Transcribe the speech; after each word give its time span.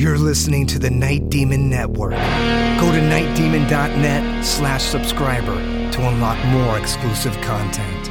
You're 0.00 0.16
listening 0.16 0.66
to 0.68 0.78
the 0.78 0.88
Night 0.88 1.28
Demon 1.28 1.68
Network. 1.68 2.12
Go 2.12 2.90
to 2.90 3.00
nightdemon.net 3.12 4.46
slash 4.46 4.82
subscriber 4.82 5.52
to 5.92 6.08
unlock 6.08 6.42
more 6.46 6.78
exclusive 6.78 7.38
content. 7.42 8.09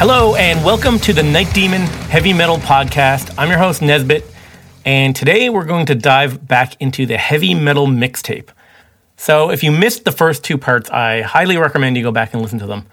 Hello, 0.00 0.34
and 0.34 0.64
welcome 0.64 0.98
to 1.00 1.12
the 1.12 1.22
Night 1.22 1.52
Demon 1.52 1.82
Heavy 1.82 2.32
Metal 2.32 2.56
Podcast. 2.56 3.34
I'm 3.36 3.50
your 3.50 3.58
host, 3.58 3.82
Nesbit, 3.82 4.24
and 4.86 5.14
today 5.14 5.50
we're 5.50 5.66
going 5.66 5.84
to 5.84 5.94
dive 5.94 6.48
back 6.48 6.74
into 6.80 7.04
the 7.04 7.18
heavy 7.18 7.52
metal 7.52 7.86
mixtape. 7.86 8.48
So, 9.18 9.50
if 9.50 9.62
you 9.62 9.70
missed 9.70 10.06
the 10.06 10.10
first 10.10 10.42
two 10.42 10.56
parts, 10.56 10.88
I 10.88 11.20
highly 11.20 11.58
recommend 11.58 11.98
you 11.98 12.02
go 12.02 12.12
back 12.12 12.32
and 12.32 12.40
listen 12.40 12.58
to 12.60 12.66
them. 12.66 12.86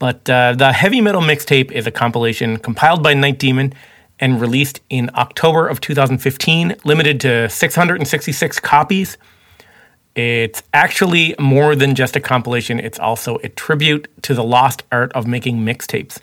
But 0.00 0.28
uh, 0.28 0.54
the 0.54 0.72
heavy 0.72 1.00
metal 1.00 1.20
mixtape 1.20 1.70
is 1.70 1.86
a 1.86 1.92
compilation 1.92 2.56
compiled 2.56 3.00
by 3.00 3.14
Night 3.14 3.38
Demon 3.38 3.72
and 4.18 4.40
released 4.40 4.80
in 4.90 5.08
October 5.14 5.68
of 5.68 5.80
2015, 5.80 6.74
limited 6.84 7.20
to 7.20 7.48
666 7.48 8.58
copies. 8.58 9.18
It's 10.16 10.64
actually 10.74 11.36
more 11.38 11.76
than 11.76 11.94
just 11.94 12.16
a 12.16 12.20
compilation, 12.20 12.80
it's 12.80 12.98
also 12.98 13.36
a 13.44 13.48
tribute 13.50 14.08
to 14.22 14.34
the 14.34 14.42
lost 14.42 14.82
art 14.90 15.12
of 15.12 15.28
making 15.28 15.58
mixtapes. 15.58 16.18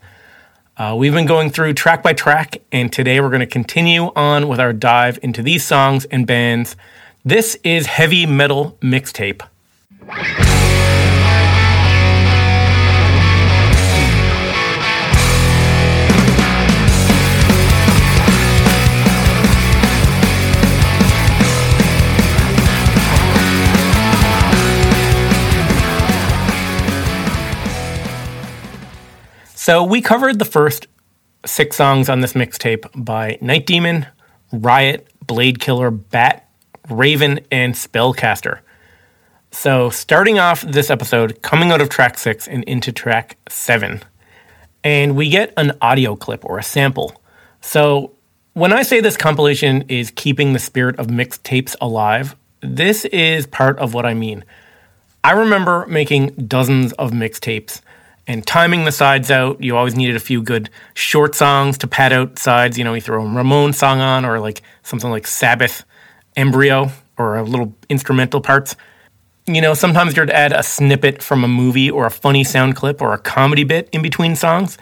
Uh, 0.78 0.96
we've 0.96 1.14
been 1.14 1.26
going 1.26 1.50
through 1.50 1.74
track 1.74 2.04
by 2.04 2.14
track, 2.14 2.62
and 2.72 2.94
today 2.94 3.20
we're 3.20 3.32
going 3.32 3.40
to 3.40 3.48
continue 3.48 4.12
on 4.16 4.48
with 4.48 4.60
our 4.60 4.72
dive 4.72 5.18
into 5.24 5.42
these 5.42 5.66
songs 5.66 6.06
and 6.06 6.28
bands. 6.28 6.76
This 7.26 7.58
is 7.64 7.88
Heavy 7.88 8.28
Metal 8.28 8.78
Mixtape. 8.80 9.42
So 29.68 29.84
we 29.84 30.00
covered 30.00 30.40
the 30.40 30.46
first 30.46 30.88
six 31.46 31.76
songs 31.76 32.08
on 32.08 32.22
this 32.22 32.32
mixtape 32.32 32.86
by 32.96 33.38
Night 33.42 33.66
Demon, 33.66 34.06
Riot, 34.54 35.06
Blade 35.28 35.60
Killer, 35.60 35.92
Bat, 35.92 36.50
Raven, 36.90 37.42
and 37.52 37.74
Spellcaster. 37.74 38.60
So 39.52 39.90
starting 39.90 40.40
off 40.40 40.62
this 40.62 40.90
episode, 40.90 41.42
coming 41.42 41.74
out 41.74 41.82
of 41.82 41.90
track 41.90 42.18
six 42.18 42.48
and 42.48 42.64
into 42.64 42.94
track 42.94 43.36
seven, 43.50 44.04
and 44.86 45.18
we 45.18 45.30
get 45.30 45.52
an 45.58 45.74
audio 45.82 46.16
clip 46.16 46.46
or 46.46 46.58
a 46.58 46.64
sample. 46.64 47.22
So 47.60 48.14
when 48.54 48.72
I 48.72 48.84
say 48.84 49.02
this 49.02 49.18
compilation 49.18 49.82
is 49.90 50.12
keeping 50.12 50.54
the 50.54 50.60
spirit 50.60 50.98
of 50.98 51.08
mixtapes 51.08 51.76
alive, 51.82 52.38
this 52.62 53.04
is 53.04 53.46
part 53.46 53.78
of 53.80 53.94
what 53.94 54.06
I 54.06 54.14
mean. 54.14 54.46
I 55.26 55.32
remember 55.32 55.86
making 55.88 56.28
dozens 56.48 56.94
of 56.94 57.12
mixtapes 57.12 57.82
and 58.28 58.46
timing 58.46 58.84
the 58.84 58.92
sides 58.92 59.32
out. 59.32 59.64
You 59.64 59.78
always 59.78 59.96
needed 59.96 60.16
a 60.16 60.20
few 60.20 60.42
good 60.42 60.70
short 60.94 61.34
songs 61.34 61.78
to 61.80 61.88
pad 61.88 62.14
out 62.14 62.38
sides. 62.38 62.78
You 62.78 62.84
know, 62.84 62.94
you 62.94 63.02
throw 63.02 63.26
a 63.26 63.28
Ramon 63.28 63.74
song 63.74 64.02
on 64.02 64.26
or 64.26 64.40
like 64.40 64.62
something 64.84 65.10
like 65.10 65.26
Sabbath 65.26 65.86
Embryo 66.36 66.92
or 67.18 67.38
a 67.38 67.44
little 67.44 67.74
instrumental 67.90 68.42
parts. 68.42 68.76
You 69.48 69.62
know, 69.62 69.74
sometimes 69.74 70.18
you'd 70.18 70.30
add 70.30 70.52
a 70.52 70.62
snippet 70.62 71.24
from 71.24 71.44
a 71.44 71.48
movie 71.48 71.90
or 71.90 72.06
a 72.06 72.12
funny 72.12 72.44
sound 72.44 72.76
clip 72.76 73.02
or 73.02 73.14
a 73.14 73.18
comedy 73.18 73.64
bit 73.64 73.90
in 73.94 74.02
between 74.02 74.36
songs. 74.36 74.78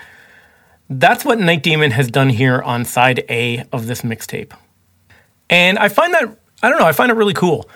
That's 0.90 1.24
what 1.24 1.40
Night 1.40 1.64
Demon 1.64 1.92
has 1.92 2.10
done 2.10 2.30
here 2.30 2.62
on 2.62 2.84
side 2.84 3.24
A 3.30 3.64
of 3.72 3.86
this 3.86 4.02
mixtape. 4.02 4.54
And 5.50 5.78
I 5.78 5.90
find 5.90 6.14
that, 6.14 6.38
I 6.64 6.70
don't 6.70 6.80
know, 6.80 6.86
I 6.86 6.92
find 6.92 7.12
it 7.12 7.16
really 7.16 7.34
cool. 7.34 7.70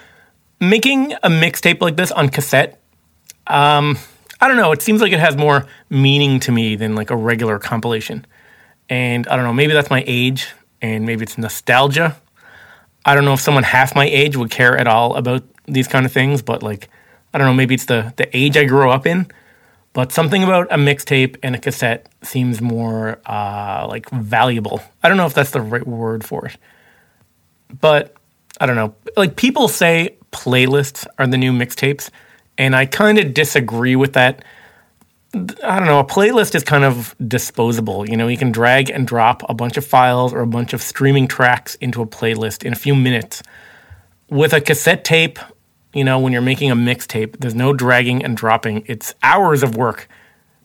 Making 0.60 1.14
a 1.14 1.30
mixtape 1.30 1.80
like 1.80 1.96
this 1.96 2.12
on 2.12 2.30
cassette, 2.30 2.82
um, 3.48 3.98
I 4.42 4.48
don't 4.48 4.58
know. 4.58 4.72
It 4.72 4.82
seems 4.82 5.02
like 5.02 5.12
it 5.12 5.20
has 5.20 5.36
more 5.36 5.66
meaning 5.90 6.40
to 6.42 6.52
me 6.52 6.76
than 6.76 6.96
like 6.96 7.10
a 7.10 7.16
regular 7.16 7.60
compilation. 7.60 8.26
And 8.90 9.28
I 9.28 9.36
don't 9.36 9.46
know, 9.46 9.54
maybe 9.54 9.74
that's 9.74 9.90
my 9.90 10.04
age 10.08 10.48
and 10.82 11.06
maybe 11.06 11.24
it's 11.24 11.38
nostalgia. 11.38 12.16
I 13.06 13.16
don't 13.16 13.26
know 13.26 13.34
if 13.34 13.42
someone 13.42 13.64
half 13.64 13.96
my 13.96 14.06
age 14.06 14.38
would 14.38 14.50
care 14.50 14.78
at 14.78 14.88
all 14.88 15.16
about 15.16 15.44
these 15.66 15.88
kind 15.88 16.06
of 16.06 16.12
things, 16.12 16.42
but 16.42 16.64
like 16.64 16.90
I 17.34 17.38
don't 17.38 17.48
know, 17.48 17.54
maybe 17.54 17.76
it's 17.76 17.86
the 17.86 18.14
the 18.18 18.36
age 18.36 18.58
I 18.58 18.66
grew 18.66 18.90
up 18.90 19.06
in. 19.06 19.28
But 19.94 20.12
something 20.12 20.44
about 20.44 20.68
a 20.72 20.76
mixtape 20.76 21.38
and 21.42 21.56
a 21.56 21.58
cassette 21.58 22.08
seems 22.22 22.62
more 22.62 23.20
uh, 23.26 23.88
like 23.90 24.10
valuable. 24.12 24.82
I 25.04 25.10
don't 25.10 25.18
know 25.18 25.26
if 25.26 25.34
that's 25.34 25.52
the 25.52 25.62
right 25.62 25.86
word 25.86 26.24
for 26.24 26.46
it. 26.46 26.58
But 27.82 28.16
I 28.62 28.66
don't 28.66 28.76
know. 28.76 28.96
Like 29.18 29.36
people 29.36 29.68
say 29.68 30.16
playlists 30.32 31.08
are 31.18 31.26
the 31.26 31.38
new 31.38 31.52
mixtapes 31.52 32.10
and 32.60 32.76
I 32.76 32.86
kind 32.86 33.18
of 33.18 33.34
disagree 33.34 33.96
with 33.96 34.14
that. 34.14 34.44
I 35.34 35.78
don't 35.80 35.86
know, 35.86 36.00
a 36.00 36.04
playlist 36.04 36.56
is 36.56 36.64
kind 36.64 36.84
of 36.84 37.16
disposable. 37.26 38.08
You 38.08 38.18
know, 38.18 38.28
you 38.28 38.38
can 38.38 38.52
drag 38.52 38.90
and 38.90 39.08
drop 39.08 39.42
a 39.48 39.54
bunch 39.54 39.78
of 39.78 39.86
files 39.86 40.34
or 40.34 40.42
a 40.42 40.48
bunch 40.48 40.74
of 40.74 40.82
streaming 40.82 41.28
tracks 41.28 41.76
into 41.76 42.02
a 42.02 42.06
playlist 42.06 42.64
in 42.64 42.74
a 42.74 42.76
few 42.76 42.96
minutes. 42.96 43.42
With 44.30 44.54
a 44.54 44.60
cassette 44.60 45.06
tape, 45.06 45.40
you 45.94 46.04
know, 46.04 46.20
when 46.20 46.34
you're 46.34 46.42
making 46.42 46.70
a 46.70 46.76
mixtape, 46.76 47.40
there's 47.40 47.56
no 47.56 47.74
dragging 47.74 48.24
and 48.24 48.36
dropping. 48.36 48.84
It's 48.88 49.16
hours 49.24 49.64
of 49.64 49.78
work 49.78 50.10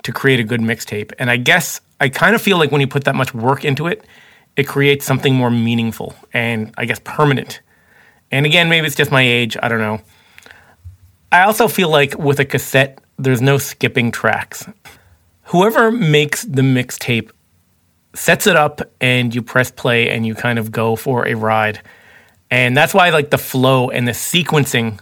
to 0.03 0.13
create 0.13 0.41
a 0.41 0.45
good 0.45 0.61
mixtape. 0.61 1.13
And 1.19 1.31
I 1.31 1.37
guess 1.37 1.81
I 2.01 2.09
kind 2.09 2.35
of 2.35 2.43
feel 2.43 2.59
like 2.59 2.73
when 2.73 2.81
you 2.81 2.89
put 2.89 3.05
that 3.05 3.15
much 3.15 3.33
work 3.33 3.65
into 3.65 3.87
it, 3.87 4.05
it 4.57 4.65
creates 4.65 5.05
something 5.05 5.35
more 5.35 5.51
meaningful 5.51 6.15
and 6.33 6.75
I 6.77 6.87
guess 6.87 7.01
permanent. 7.05 7.61
And 8.33 8.47
again, 8.47 8.69
maybe 8.69 8.87
it's 8.87 8.97
just 8.97 9.13
my 9.13 9.23
age. 9.23 9.57
I 9.63 9.69
don't 9.69 9.81
know. 9.81 10.01
I 11.35 11.43
also 11.43 11.67
feel 11.67 11.89
like 11.89 12.17
with 12.17 12.39
a 12.39 12.45
cassette, 12.45 13.01
there's 13.19 13.43
no 13.43 13.59
skipping 13.59 14.13
tracks. 14.13 14.69
Whoever 15.47 15.91
makes 15.91 16.45
the 16.45 16.63
mixtape 16.63 17.33
sets 18.15 18.47
it 18.47 18.55
up 18.55 18.81
and 19.01 19.35
you 19.35 19.43
press 19.43 19.73
play 19.73 20.11
and 20.11 20.25
you 20.25 20.37
kind 20.37 20.61
of 20.61 20.71
go 20.71 20.95
for 20.95 21.27
a 21.27 21.35
ride. 21.35 21.83
And 22.53 22.77
that's 22.77 22.95
why 22.95 23.11
like 23.11 23.31
the 23.31 23.39
flow 23.39 23.91
and 23.91 24.07
the 24.07 24.13
sequencing 24.13 25.01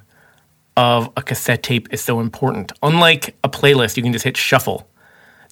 of 0.74 1.12
a 1.18 1.22
cassette 1.22 1.62
tape 1.62 1.92
is 1.92 2.00
so 2.00 2.18
important. 2.18 2.72
Unlike 2.82 3.36
a 3.44 3.50
playlist, 3.50 3.98
you 3.98 4.02
can 4.02 4.14
just 4.14 4.24
hit 4.24 4.38
shuffle. 4.38 4.88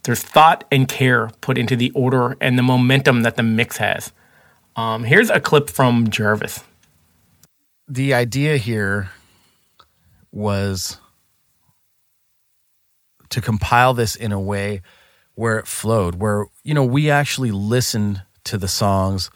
There's 0.05 0.23
thought 0.23 0.65
and 0.73 0.89
care 0.89 1.29
put 1.43 1.59
into 1.59 1.77
the 1.77 1.91
order 1.91 2.39
and 2.41 2.57
the 2.57 2.63
momentum 2.63 3.21
that 3.21 3.37
the 3.37 3.43
mix 3.43 3.77
has. 3.77 4.13
Um, 4.77 5.05
here's 5.05 5.29
a 5.29 5.41
clip 5.41 5.69
from 5.69 6.09
Jarvis. 6.09 6.65
The 7.87 8.15
idea 8.15 8.57
here 8.57 9.11
was 10.33 10.99
to 13.31 13.41
compile 13.41 13.95
this 13.95 14.17
in 14.17 14.33
a 14.33 14.41
way 14.41 14.83
where 15.35 15.59
it 15.59 15.67
flowed, 15.67 16.17
where 16.17 16.47
you 16.63 16.75
know 16.75 16.85
we 16.85 17.11
actually 17.11 17.51
listened 17.51 18.23
to 18.45 18.59
the 18.59 18.69
songs 18.69 19.31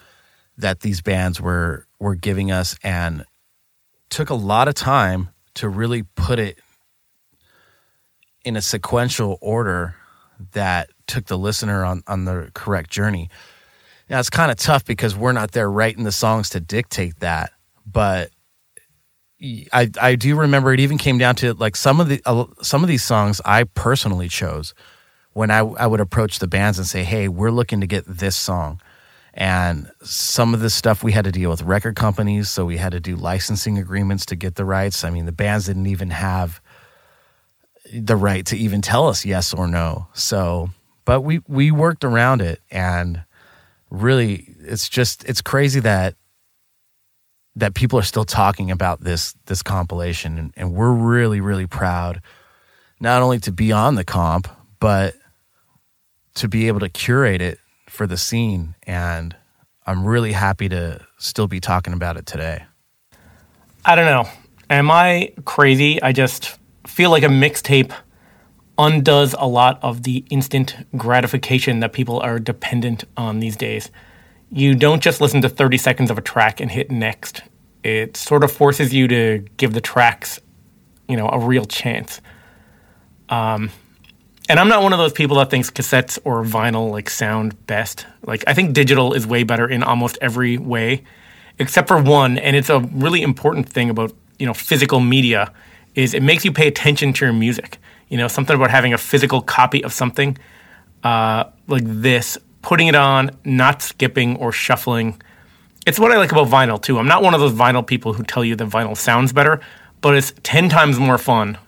that 0.56 0.80
these 0.80 1.00
bands 1.00 1.40
were 1.40 1.86
were 1.98 2.14
giving 2.14 2.50
us 2.50 2.76
and 2.82 3.24
took 4.10 4.30
a 4.30 4.34
lot 4.34 4.68
of 4.68 4.74
time 4.74 5.30
to 5.54 5.68
really 5.68 6.02
put 6.02 6.38
it 6.38 6.58
in 8.44 8.56
a 8.56 8.62
sequential 8.62 9.38
order 9.40 9.94
that 10.52 10.90
took 11.06 11.26
the 11.26 11.38
listener 11.38 11.84
on, 11.84 12.02
on 12.06 12.24
the 12.24 12.50
correct 12.54 12.90
journey. 12.90 13.30
Now 14.10 14.20
it's 14.20 14.30
kind 14.30 14.50
of 14.50 14.56
tough 14.58 14.84
because 14.84 15.16
we're 15.16 15.32
not 15.32 15.52
there 15.52 15.70
writing 15.70 16.04
the 16.04 16.12
songs 16.12 16.50
to 16.50 16.60
dictate 16.60 17.20
that, 17.20 17.52
but 17.86 18.30
I 19.72 19.90
I 20.00 20.14
do 20.14 20.36
remember 20.36 20.72
it 20.72 20.80
even 20.80 20.98
came 20.98 21.18
down 21.18 21.34
to 21.36 21.54
like 21.54 21.76
some 21.76 22.00
of 22.00 22.08
the 22.08 22.22
uh, 22.24 22.46
some 22.62 22.82
of 22.82 22.88
these 22.88 23.02
songs 23.02 23.40
I 23.44 23.64
personally 23.64 24.28
chose 24.28 24.74
when 25.32 25.50
I 25.50 25.58
I 25.58 25.86
would 25.86 26.00
approach 26.00 26.38
the 26.38 26.46
bands 26.46 26.78
and 26.78 26.86
say, 26.86 27.04
"Hey, 27.04 27.28
we're 27.28 27.50
looking 27.50 27.80
to 27.80 27.86
get 27.86 28.04
this 28.06 28.36
song." 28.36 28.80
And 29.36 29.90
some 30.02 30.54
of 30.54 30.60
the 30.60 30.70
stuff 30.70 31.02
we 31.02 31.10
had 31.10 31.24
to 31.24 31.32
deal 31.32 31.50
with 31.50 31.62
record 31.62 31.96
companies, 31.96 32.48
so 32.48 32.64
we 32.64 32.76
had 32.76 32.92
to 32.92 33.00
do 33.00 33.16
licensing 33.16 33.78
agreements 33.78 34.24
to 34.26 34.36
get 34.36 34.54
the 34.54 34.64
rights. 34.64 35.02
I 35.02 35.10
mean, 35.10 35.26
the 35.26 35.32
bands 35.32 35.66
didn't 35.66 35.86
even 35.88 36.10
have 36.10 36.60
the 37.92 38.16
right 38.16 38.46
to 38.46 38.56
even 38.56 38.80
tell 38.80 39.08
us 39.08 39.24
yes 39.24 39.52
or 39.52 39.66
no. 39.66 40.06
So, 40.14 40.70
but 41.04 41.22
we 41.22 41.40
we 41.48 41.70
worked 41.70 42.04
around 42.04 42.40
it 42.40 42.60
and 42.70 43.24
really 43.90 44.54
it's 44.60 44.88
just 44.88 45.24
it's 45.24 45.40
crazy 45.40 45.80
that 45.80 46.14
that 47.56 47.74
people 47.74 47.98
are 47.98 48.02
still 48.02 48.24
talking 48.24 48.70
about 48.70 49.00
this 49.02 49.34
this 49.46 49.62
compilation 49.62 50.38
and, 50.38 50.52
and 50.56 50.72
we're 50.72 50.92
really 50.92 51.40
really 51.40 51.66
proud 51.66 52.20
not 53.00 53.22
only 53.22 53.38
to 53.40 53.52
be 53.52 53.72
on 53.72 53.94
the 53.94 54.04
comp, 54.04 54.48
but 54.80 55.14
to 56.34 56.48
be 56.48 56.68
able 56.68 56.80
to 56.80 56.88
curate 56.88 57.40
it 57.40 57.58
for 57.88 58.06
the 58.06 58.16
scene. 58.16 58.74
And 58.84 59.36
I'm 59.86 60.04
really 60.04 60.32
happy 60.32 60.68
to 60.70 61.04
still 61.18 61.46
be 61.46 61.60
talking 61.60 61.92
about 61.92 62.16
it 62.16 62.26
today. 62.26 62.64
I 63.84 63.94
don't 63.94 64.06
know. 64.06 64.28
Am 64.70 64.90
I 64.90 65.32
crazy? 65.44 66.00
I 66.02 66.12
just 66.12 66.58
feel 66.86 67.10
like 67.10 67.22
a 67.22 67.28
mixtape 67.28 67.92
undoes 68.78 69.34
a 69.38 69.46
lot 69.46 69.78
of 69.82 70.02
the 70.02 70.24
instant 70.30 70.74
gratification 70.96 71.80
that 71.80 71.92
people 71.92 72.18
are 72.20 72.38
dependent 72.38 73.04
on 73.16 73.38
these 73.38 73.56
days. 73.56 73.90
You 74.54 74.76
don't 74.76 75.02
just 75.02 75.20
listen 75.20 75.42
to 75.42 75.48
30 75.48 75.78
seconds 75.78 76.10
of 76.12 76.18
a 76.18 76.20
track 76.20 76.60
and 76.60 76.70
hit 76.70 76.88
next. 76.88 77.42
It 77.82 78.16
sort 78.16 78.44
of 78.44 78.52
forces 78.52 78.94
you 78.94 79.08
to 79.08 79.44
give 79.56 79.74
the 79.74 79.80
tracks, 79.80 80.38
you 81.08 81.16
know, 81.16 81.28
a 81.28 81.40
real 81.40 81.64
chance. 81.64 82.20
Um, 83.28 83.70
and 84.48 84.60
I'm 84.60 84.68
not 84.68 84.84
one 84.84 84.92
of 84.92 85.00
those 85.00 85.12
people 85.12 85.38
that 85.38 85.50
thinks 85.50 85.70
cassettes 85.70 86.20
or 86.24 86.44
vinyl 86.44 86.88
like 86.88 87.10
sound 87.10 87.66
best. 87.66 88.06
Like 88.24 88.44
I 88.46 88.54
think 88.54 88.74
digital 88.74 89.12
is 89.12 89.26
way 89.26 89.42
better 89.42 89.68
in 89.68 89.82
almost 89.82 90.18
every 90.20 90.56
way, 90.56 91.02
except 91.58 91.88
for 91.88 92.00
one, 92.00 92.38
and 92.38 92.54
it's 92.54 92.70
a 92.70 92.78
really 92.78 93.22
important 93.22 93.68
thing 93.68 93.90
about 93.90 94.12
you 94.38 94.46
know 94.46 94.54
physical 94.54 95.00
media 95.00 95.52
is 95.96 96.14
it 96.14 96.22
makes 96.22 96.44
you 96.44 96.52
pay 96.52 96.68
attention 96.68 97.12
to 97.14 97.24
your 97.24 97.34
music. 97.34 97.78
You 98.08 98.18
know, 98.18 98.28
something 98.28 98.54
about 98.54 98.70
having 98.70 98.92
a 98.92 98.98
physical 98.98 99.40
copy 99.40 99.82
of 99.82 99.92
something 99.92 100.38
uh, 101.02 101.44
like 101.66 101.84
this, 101.84 102.38
putting 102.64 102.88
it 102.88 102.94
on, 102.94 103.30
not 103.44 103.82
skipping 103.82 104.36
or 104.36 104.52
shuffling. 104.52 105.20
It's 105.86 105.98
what 105.98 106.12
I 106.12 106.16
like 106.16 106.32
about 106.32 106.48
vinyl 106.48 106.82
too. 106.82 106.98
I'm 106.98 107.06
not 107.06 107.22
one 107.22 107.34
of 107.34 107.40
those 107.40 107.52
vinyl 107.52 107.86
people 107.86 108.14
who 108.14 108.22
tell 108.24 108.44
you 108.44 108.56
that 108.56 108.68
vinyl 108.68 108.96
sounds 108.96 109.32
better, 109.32 109.60
but 110.00 110.16
it's 110.16 110.32
10 110.42 110.68
times 110.68 110.98
more 110.98 111.18
fun 111.18 111.58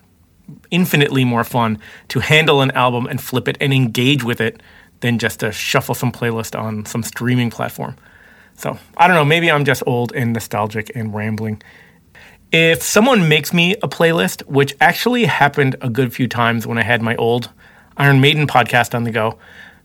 infinitely 0.71 1.25
more 1.25 1.45
fun 1.45 1.79
to 2.09 2.21
handle 2.21 2.63
an 2.63 2.71
album 2.73 3.07
and 3.07 3.21
flip 3.21 3.49
it 3.49 3.57
and 3.61 3.73
engage 3.73 4.23
with 4.23 4.41
it 4.41 4.63
than 5.01 5.19
just 5.19 5.41
to 5.41 5.53
shuffle 5.53 5.95
some 5.95 6.13
playlist 6.13 6.59
on 6.59 6.87
some 6.87 7.03
streaming 7.03 7.51
platform. 7.51 7.97
So 8.55 8.79
I 8.97 9.07
don't 9.07 9.17
know, 9.17 9.25
maybe 9.25 9.51
I'm 9.51 9.65
just 9.65 9.83
old 9.87 10.13
and 10.15 10.33
nostalgic 10.33 10.91
and 10.95 11.15
rambling. 11.15 11.63
If 12.53 12.83
someone 12.83 13.29
makes 13.29 13.53
me 13.53 13.75
a 13.83 13.89
playlist, 13.89 14.47
which 14.47 14.75
actually 14.81 15.25
happened 15.27 15.77
a 15.83 15.91
good 15.91 16.13
few 16.15 16.29
times 16.29 16.67
when 16.67 16.79
I 16.79 16.83
had 16.83 17.03
my 17.03 17.17
old 17.17 17.51
Iron 17.97 18.21
Maiden 18.21 18.47
podcast 18.47 18.95
on 18.95 19.05
the 19.05 19.11
go, 19.11 19.39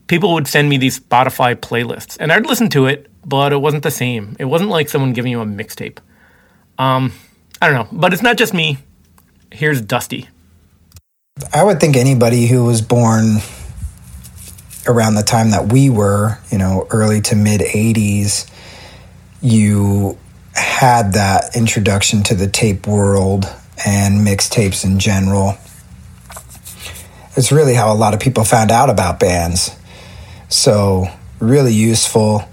people 0.06 0.34
would 0.34 0.46
send 0.46 0.68
me 0.68 0.76
these 0.76 1.00
Spotify 1.00 1.54
playlists 1.54 2.16
and 2.20 2.32
I'd 2.32 2.46
listen 2.46 2.68
to 2.70 2.86
it, 2.86 3.10
but 3.24 3.52
it 3.52 3.58
wasn't 3.58 3.82
the 3.82 3.90
same. 3.90 4.36
It 4.38 4.44
wasn't 4.44 4.70
like 4.70 4.88
someone 4.88 5.12
giving 5.12 5.32
you 5.32 5.40
a 5.40 5.46
mixtape. 5.46 5.98
Um, 6.78 7.12
I 7.60 7.68
don't 7.68 7.74
know, 7.74 7.98
but 7.98 8.12
it's 8.12 8.22
not 8.22 8.36
just 8.36 8.54
me. 8.54 8.78
Here's 9.50 9.80
Dusty. 9.80 10.28
I 11.52 11.64
would 11.64 11.80
think 11.80 11.96
anybody 11.96 12.46
who 12.46 12.64
was 12.64 12.82
born 12.82 13.38
around 14.86 15.14
the 15.14 15.22
time 15.22 15.50
that 15.50 15.72
we 15.72 15.90
were, 15.90 16.38
you 16.50 16.58
know, 16.58 16.86
early 16.90 17.20
to 17.22 17.36
mid 17.36 17.60
80s, 17.60 18.50
you 19.40 20.18
had 20.54 21.14
that 21.14 21.56
introduction 21.56 22.22
to 22.24 22.34
the 22.34 22.46
tape 22.46 22.86
world 22.86 23.46
and 23.86 24.26
mixtapes 24.26 24.84
in 24.84 24.98
general. 24.98 25.56
It's 27.36 27.50
really 27.50 27.74
how 27.74 27.92
a 27.92 27.96
lot 27.96 28.14
of 28.14 28.20
people 28.20 28.44
found 28.44 28.70
out 28.70 28.90
about 28.90 29.18
bands. 29.18 29.70
So, 30.52 31.06
really 31.40 31.72
useful. 31.72 32.44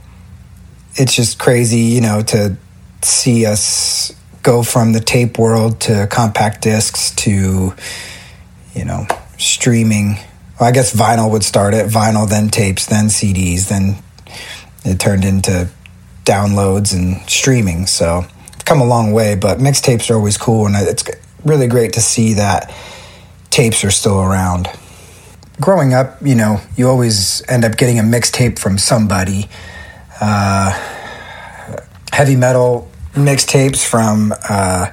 It's 0.95 1.15
just 1.15 1.37
crazy, 1.37 1.81
you 1.81 2.01
know, 2.01 2.21
to 2.23 2.57
see 3.01 3.45
us 3.45 4.13
go 4.41 4.63
from 4.63 4.93
the 4.93 4.99
tape 4.99 5.37
world 5.37 5.81
to 5.81 6.07
compact 6.09 6.61
discs 6.61 7.11
to 7.11 7.73
you 8.73 8.85
know, 8.85 9.05
streaming. 9.37 10.15
Well, 10.59 10.69
I 10.69 10.71
guess 10.71 10.93
vinyl 10.93 11.31
would 11.31 11.43
start 11.43 11.73
it. 11.73 11.87
Vinyl, 11.87 12.27
then 12.29 12.49
tapes, 12.49 12.85
then 12.85 13.05
CDs, 13.05 13.67
then 13.67 13.97
it 14.85 14.99
turned 14.99 15.25
into 15.25 15.69
downloads 16.23 16.93
and 16.93 17.17
streaming. 17.29 17.85
So 17.87 18.25
it's 18.53 18.63
come 18.63 18.81
a 18.81 18.85
long 18.85 19.11
way, 19.11 19.35
but 19.35 19.57
mixtapes 19.57 20.09
are 20.09 20.15
always 20.15 20.37
cool, 20.37 20.65
and 20.65 20.75
it's 20.75 21.03
really 21.43 21.67
great 21.67 21.93
to 21.93 22.01
see 22.01 22.33
that 22.35 22.73
tapes 23.49 23.83
are 23.83 23.91
still 23.91 24.21
around. 24.21 24.69
Growing 25.61 25.93
up, 25.93 26.17
you 26.21 26.35
know, 26.35 26.61
you 26.77 26.87
always 26.87 27.43
end 27.49 27.65
up 27.65 27.77
getting 27.77 27.99
a 27.99 28.03
mixtape 28.03 28.57
from 28.59 28.77
somebody. 28.77 29.49
Uh, 30.21 30.71
heavy 32.11 32.35
metal 32.35 32.89
mixtapes 33.13 33.85
from 33.85 34.33
uh, 34.47 34.87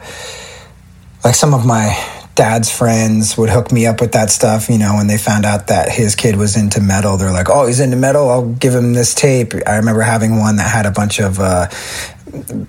like 1.25 1.35
some 1.35 1.55
of 1.55 1.65
my 1.67 1.97
dad's 2.35 2.71
friends 2.71 3.37
would 3.37 3.49
hook 3.49 3.73
me 3.73 3.87
up 3.87 4.01
with 4.01 4.13
that 4.13 4.31
stuff, 4.31 4.69
you 4.69 4.79
know, 4.79 4.95
when 4.95 5.07
they 5.07 5.17
found 5.17 5.45
out 5.45 5.69
that 5.69 5.89
his 5.89 6.15
kid 6.15 6.37
was 6.37 6.57
into 6.57 6.81
metal. 6.81 7.17
They're 7.17 7.33
like, 7.33 7.49
oh, 7.49 7.67
he's 7.67 7.81
into 7.81 7.97
metal. 7.97 8.29
I'll 8.29 8.53
give 8.53 8.75
him 8.75 8.93
this 8.93 9.15
tape. 9.15 9.55
I 9.67 9.77
remember 9.77 10.03
having 10.03 10.39
one 10.39 10.57
that 10.57 10.71
had 10.71 10.87
a 10.87 10.91
bunch 10.91 11.19
of 11.19 11.41
uh, 11.41 11.69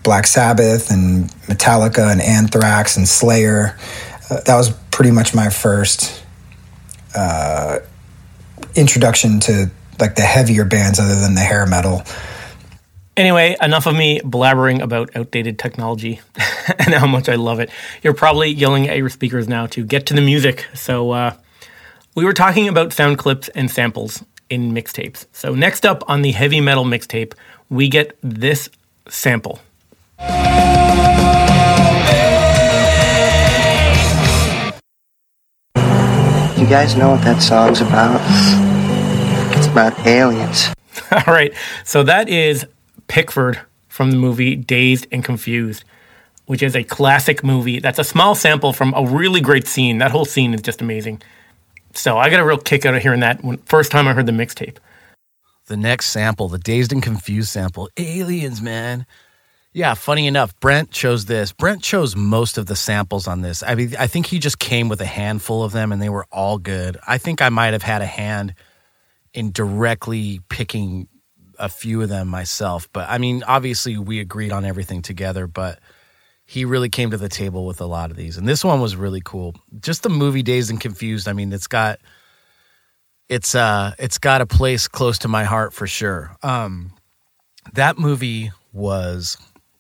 Black 0.04 0.26
Sabbath 0.26 0.90
and 0.90 1.30
Metallica 1.48 2.12
and 2.12 2.22
Anthrax 2.22 2.96
and 2.96 3.08
Slayer. 3.08 3.78
Uh, 4.30 4.40
that 4.42 4.56
was 4.56 4.72
pretty 4.92 5.12
much 5.12 5.36
my 5.36 5.50
first 5.50 6.24
uh, 7.18 7.80
introduction 8.76 9.40
to 9.42 9.72
like 10.00 10.16
the 10.16 10.22
heavier 10.22 10.66
bands 10.66 11.00
other 11.00 11.16
than 11.16 11.36
the 11.36 11.42
hair 11.42 11.66
metal. 11.66 12.04
Anyway, 13.16 13.56
enough 13.60 13.88
of 13.88 13.96
me 13.96 14.20
blabbering 14.20 14.80
about 14.80 15.16
outdated 15.16 15.58
technology 15.58 16.22
and 16.80 16.94
how 16.94 17.08
much 17.08 17.28
I 17.28 17.36
love 17.36 17.60
it. 17.60 17.72
You're 18.04 18.14
probably 18.14 18.50
yelling 18.50 18.88
at 18.88 18.98
your 18.98 19.10
speakers 19.10 19.48
now 19.48 19.66
to 19.68 19.84
get 19.84 20.06
to 20.08 20.14
the 20.14 20.22
music. 20.22 20.68
So, 20.76 21.12
uh, 21.12 21.34
we 22.14 22.26
were 22.26 22.34
talking 22.34 22.68
about 22.68 22.94
sound 22.94 23.18
clips 23.18 23.50
and 23.50 23.72
samples 23.72 24.24
in 24.50 24.72
mixtapes. 24.72 25.26
So, 25.32 25.56
next 25.56 25.86
up 25.86 26.04
on 26.08 26.22
the 26.22 26.32
heavy 26.32 26.62
metal 26.62 26.86
mixtape, 26.86 27.34
we 27.70 27.90
get 27.90 28.18
this 28.22 28.70
sample. 29.10 29.62
You 36.68 36.74
guys 36.74 36.98
know 36.98 37.12
what 37.12 37.22
that 37.22 37.42
song's 37.42 37.80
about? 37.80 38.20
It's 39.58 39.68
about 39.68 39.98
aliens. 40.06 40.68
All 41.14 41.34
right. 41.34 41.54
So, 41.86 42.04
that 42.04 42.28
is 42.28 42.66
Pickford 43.08 43.62
from 43.88 44.12
the 44.12 44.18
movie 44.18 44.58
Dazed 44.58 45.08
and 45.10 45.24
Confused, 45.24 45.86
which 46.46 46.62
is 46.62 46.76
a 46.76 46.84
classic 46.84 47.42
movie. 47.42 47.80
That's 47.80 48.00
a 48.00 48.04
small 48.04 48.36
sample 48.36 48.74
from 48.74 48.94
a 48.98 49.06
really 49.06 49.40
great 49.40 49.66
scene. 49.66 50.00
That 50.00 50.12
whole 50.12 50.26
scene 50.26 50.54
is 50.54 50.62
just 50.62 50.82
amazing. 50.82 51.22
So 51.94 52.18
I 52.18 52.30
got 52.30 52.42
a 52.42 52.46
real 52.46 52.58
kick 52.58 52.86
out 52.86 52.94
of 52.94 53.02
hearing 53.02 53.22
that 53.22 53.42
when, 53.46 53.60
first 53.60 53.90
time 53.90 54.06
I 54.06 54.12
heard 54.12 54.26
the 54.26 54.34
mixtape. 54.34 54.76
The 55.68 55.78
next 55.78 56.08
sample, 56.08 56.50
the 56.50 56.60
Dazed 56.60 56.92
and 56.92 57.02
Confused 57.02 57.48
sample, 57.48 57.90
aliens, 57.96 58.62
man. 58.62 59.06
Yeah, 59.74 59.94
funny 59.94 60.26
enough, 60.28 60.60
Brent 60.60 60.92
chose 60.92 61.26
this. 61.26 61.52
Brent 61.52 61.84
chose 61.84 62.16
most 62.16 62.58
of 62.58 62.66
the 62.66 62.76
samples 62.76 63.28
on 63.28 63.42
this. 63.42 63.62
I 63.62 63.76
mean, 63.76 63.96
I 64.00 64.08
think 64.08 64.26
he 64.26 64.40
just 64.40 64.60
came 64.60 64.90
with 64.90 65.02
a 65.02 65.06
handful 65.06 65.64
of 65.64 65.72
them 65.72 65.92
and 65.92 66.02
they 66.02 66.10
were 66.10 66.26
all 66.32 66.58
good. 66.58 66.98
I 67.08 67.18
think 67.20 67.42
I 67.42 67.50
might 67.50 67.74
have 67.74 67.84
had 67.84 68.02
a 68.02 68.06
hand 68.08 68.56
in 69.34 69.52
directly 69.52 70.40
picking 70.50 71.08
a 71.60 71.70
few 71.70 72.02
of 72.02 72.10
them 72.10 72.28
myself, 72.28 72.88
but 72.94 73.10
I 73.10 73.18
mean, 73.18 73.44
obviously 73.44 73.98
we 73.98 74.20
agreed 74.20 74.52
on 74.52 74.66
everything 74.66 75.02
together, 75.02 75.48
but 75.48 75.80
he 76.46 76.66
really 76.66 76.90
came 76.90 77.12
to 77.12 77.18
the 77.18 77.30
table 77.30 77.66
with 77.66 77.82
a 77.82 77.86
lot 77.86 78.10
of 78.10 78.18
these. 78.18 78.38
And 78.38 78.48
this 78.48 78.64
one 78.64 78.80
was 78.80 78.96
really 78.96 79.22
cool. 79.24 79.54
Just 79.80 80.04
the 80.04 80.10
movie 80.10 80.44
Dazed 80.44 80.70
and 80.70 80.80
Confused. 80.80 81.28
I 81.28 81.34
mean, 81.34 81.52
it's 81.52 81.68
got 81.68 82.00
it's 83.28 83.54
uh 83.54 83.94
it's 84.00 84.18
got 84.18 84.42
a 84.42 84.46
place 84.46 84.88
close 84.88 85.20
to 85.20 85.28
my 85.28 85.44
heart 85.44 85.74
for 85.74 85.86
sure. 85.88 86.36
Um 86.42 86.94
that 87.74 87.98
movie 88.00 88.52
was 88.72 89.38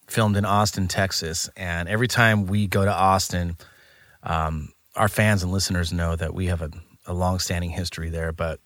filmed 0.07 0.37
in 0.37 0.45
Austin, 0.45 0.87
Texas, 0.87 1.49
and 1.55 1.87
every 1.89 2.07
time 2.07 2.45
we 2.45 2.67
go 2.67 2.83
to 2.85 2.93
Austin, 2.93 3.57
um, 4.23 4.69
our 4.95 5.07
fans 5.07 5.43
and 5.43 5.51
listeners 5.51 5.93
know 5.93 6.15
that 6.15 6.33
we 6.33 6.47
have 6.47 6.61
a, 6.61 6.71
a 7.05 7.13
long-standing 7.13 7.69
history 7.69 8.09
there. 8.09 8.31
But 8.31 8.59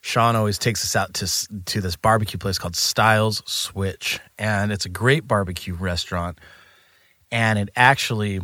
Sean 0.00 0.36
always 0.36 0.58
takes 0.58 0.84
us 0.84 0.94
out 0.94 1.14
to 1.14 1.62
to 1.64 1.80
this 1.80 1.96
barbecue 1.96 2.38
place 2.38 2.58
called 2.58 2.76
Stiles 2.76 3.42
Switch, 3.46 4.20
and 4.38 4.70
it's 4.70 4.84
a 4.84 4.90
great 4.90 5.26
barbecue 5.26 5.74
restaurant. 5.74 6.38
And 7.32 7.58
it 7.58 7.70
actually 7.74 8.40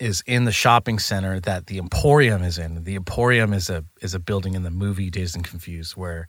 is 0.00 0.22
in 0.26 0.46
the 0.46 0.52
shopping 0.52 0.98
center 0.98 1.38
that 1.40 1.66
the 1.66 1.78
Emporium 1.78 2.42
is 2.42 2.58
in. 2.58 2.84
The 2.84 2.96
Emporium 2.96 3.52
is 3.52 3.70
a 3.70 3.84
is 4.02 4.14
a 4.14 4.18
building 4.18 4.54
in 4.54 4.64
the 4.64 4.70
movie 4.70 5.10
Dazed 5.10 5.36
and 5.36 5.44
Confused 5.44 5.96
where 5.96 6.26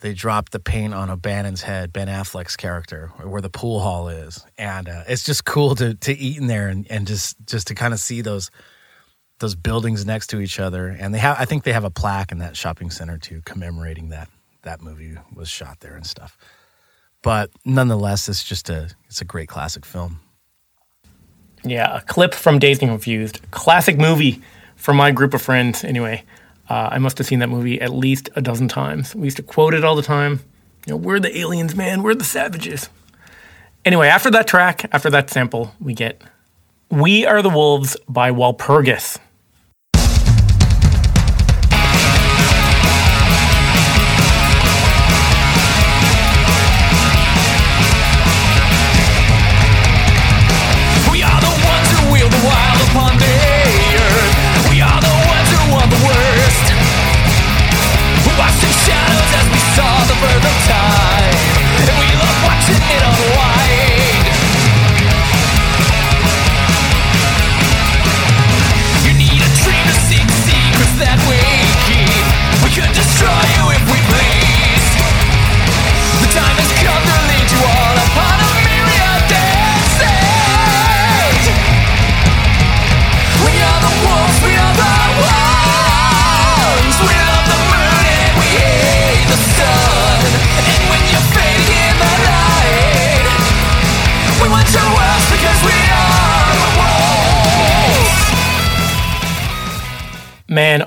they 0.00 0.12
drop 0.12 0.50
the 0.50 0.60
paint 0.60 0.94
on 0.94 1.10
O'Bannon's 1.10 1.62
head, 1.62 1.92
Ben 1.92 2.08
Affleck's 2.08 2.56
character, 2.56 3.12
where 3.22 3.40
the 3.40 3.50
pool 3.50 3.80
hall 3.80 4.08
is, 4.08 4.44
and 4.58 4.88
uh, 4.88 5.04
it's 5.08 5.24
just 5.24 5.44
cool 5.44 5.74
to 5.76 5.94
to 5.94 6.12
eat 6.12 6.38
in 6.38 6.46
there 6.46 6.68
and, 6.68 6.86
and 6.90 7.06
just 7.06 7.36
just 7.46 7.68
to 7.68 7.74
kind 7.74 7.94
of 7.94 8.00
see 8.00 8.20
those 8.20 8.50
those 9.38 9.54
buildings 9.54 10.06
next 10.06 10.28
to 10.28 10.40
each 10.40 10.60
other, 10.60 10.88
and 10.88 11.14
they 11.14 11.18
have 11.18 11.36
I 11.38 11.44
think 11.44 11.64
they 11.64 11.72
have 11.72 11.84
a 11.84 11.90
plaque 11.90 12.32
in 12.32 12.38
that 12.38 12.56
shopping 12.56 12.90
center 12.90 13.18
too, 13.18 13.42
commemorating 13.44 14.10
that 14.10 14.28
that 14.62 14.82
movie 14.82 15.16
was 15.34 15.48
shot 15.48 15.80
there 15.80 15.94
and 15.94 16.06
stuff. 16.06 16.36
But 17.22 17.50
nonetheless, 17.64 18.28
it's 18.28 18.44
just 18.44 18.68
a 18.68 18.90
it's 19.06 19.20
a 19.20 19.24
great 19.24 19.48
classic 19.48 19.84
film. 19.84 20.20
Yeah, 21.64 21.96
a 21.96 22.00
clip 22.02 22.34
from 22.34 22.58
Dazed 22.58 22.82
and 22.82 22.90
Confused, 22.90 23.40
classic 23.50 23.98
movie 23.98 24.40
for 24.76 24.94
my 24.94 25.10
group 25.10 25.34
of 25.34 25.42
friends, 25.42 25.82
anyway. 25.82 26.22
Uh, 26.68 26.88
I 26.92 26.98
must 26.98 27.18
have 27.18 27.26
seen 27.26 27.38
that 27.38 27.48
movie 27.48 27.80
at 27.80 27.90
least 27.90 28.28
a 28.36 28.42
dozen 28.42 28.68
times. 28.68 29.14
We 29.14 29.24
used 29.24 29.36
to 29.36 29.42
quote 29.42 29.74
it 29.74 29.84
all 29.84 29.94
the 29.96 30.02
time. 30.02 30.40
You 30.86 30.92
know, 30.92 30.96
we're 30.96 31.20
the 31.20 31.36
aliens, 31.38 31.74
man. 31.74 32.02
We're 32.02 32.14
the 32.14 32.24
savages. 32.24 32.88
Anyway, 33.84 34.08
after 34.08 34.30
that 34.32 34.46
track, 34.48 34.88
after 34.92 35.10
that 35.10 35.30
sample, 35.30 35.72
we 35.80 35.94
get 35.94 36.20
We 36.90 37.24
Are 37.24 37.40
the 37.42 37.50
Wolves 37.50 37.96
by 38.08 38.30
Walpyrgus. 38.30 39.18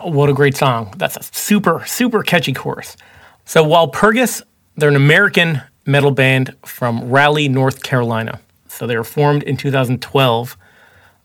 What 0.10 0.30
a 0.30 0.34
great 0.34 0.58
song. 0.58 0.92
That's 0.98 1.18
a 1.18 1.24
super, 1.24 1.84
super 1.86 2.24
catchy 2.24 2.52
chorus. 2.52 2.98
So 3.46 3.64
Walpyrgus, 3.64 4.42
they're 4.76 4.90
an 4.90 4.96
American 4.96 5.62
metal 5.86 6.12
band 6.12 6.56
from 6.66 7.10
Raleigh, 7.10 7.48
North 7.48 7.84
Carolina. 7.84 8.40
So 8.68 8.88
they 8.88 8.98
were 8.98 9.04
formed 9.04 9.44
in 9.44 9.56
2012. 9.56 10.58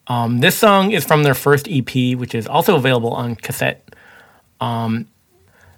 Um, 0.07 0.41
this 0.41 0.57
song 0.59 0.93
is 0.93 1.05
from 1.05 1.23
their 1.23 1.35
first 1.35 1.67
EP, 1.71 2.17
which 2.17 2.35
is 2.35 2.47
also 2.47 2.77
available 2.77 3.13
on 3.13 3.37
cassette. 3.37 3.95
Um, 4.61 5.09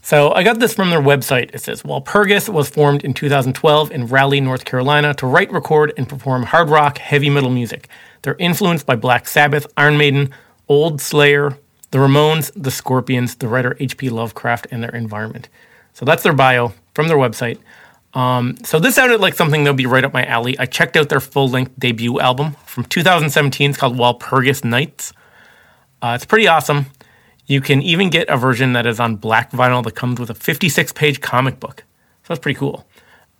so 0.02 0.32
I 0.32 0.42
got 0.42 0.58
this 0.58 0.74
from 0.74 0.90
their 0.90 1.00
website. 1.00 1.54
It 1.54 1.60
says 1.60 1.82
Walpyrgus 1.82 2.48
was 2.48 2.68
formed 2.68 3.04
in 3.04 3.14
2012 3.14 3.92
in 3.92 4.08
Raleigh, 4.08 4.40
North 4.40 4.64
Carolina 4.64 5.14
to 5.14 5.26
write, 5.26 5.52
record, 5.52 5.92
and 5.96 6.08
perform 6.08 6.42
hard 6.44 6.70
rock, 6.70 6.98
heavy 6.98 7.30
metal 7.30 7.50
music. 7.50 7.88
They're 8.22 8.36
influenced 8.36 8.84
by 8.84 8.96
Black 8.96 9.28
Sabbath, 9.28 9.66
Iron 9.76 9.96
Maiden, 9.96 10.30
Old 10.68 11.00
Slayer, 11.00 11.56
the 11.90 11.98
Ramones, 11.98 12.52
the 12.54 12.70
Scorpions, 12.70 13.36
the 13.36 13.48
writer 13.48 13.76
H.P. 13.78 14.10
Lovecraft, 14.10 14.66
and 14.70 14.82
their 14.82 14.94
environment. 14.94 15.48
So 15.92 16.04
that's 16.04 16.22
their 16.22 16.32
bio 16.32 16.72
from 16.94 17.08
their 17.08 17.16
website. 17.16 17.58
Um, 18.14 18.56
so 18.64 18.78
this 18.78 18.94
sounded 18.94 19.20
like 19.20 19.34
something 19.34 19.64
that 19.64 19.70
would 19.70 19.76
be 19.76 19.86
right 19.86 20.04
up 20.04 20.12
my 20.12 20.24
alley. 20.24 20.58
I 20.58 20.66
checked 20.66 20.96
out 20.96 21.08
their 21.08 21.20
full-length 21.20 21.72
debut 21.78 22.18
album 22.18 22.56
from 22.64 22.84
2017. 22.84 23.70
It's 23.70 23.78
called 23.78 23.96
Walpyrgus 23.96 24.64
Nights. 24.64 25.12
Uh, 26.00 26.12
it's 26.14 26.24
pretty 26.24 26.48
awesome. 26.48 26.86
You 27.46 27.60
can 27.60 27.82
even 27.82 28.10
get 28.10 28.28
a 28.28 28.36
version 28.36 28.72
that 28.72 28.86
is 28.86 28.98
on 28.98 29.16
black 29.16 29.52
vinyl 29.52 29.84
that 29.84 29.94
comes 29.94 30.18
with 30.18 30.30
a 30.30 30.34
56-page 30.34 31.20
comic 31.20 31.60
book. 31.60 31.84
So 32.22 32.34
that's 32.34 32.40
pretty 32.40 32.58
cool. 32.58 32.86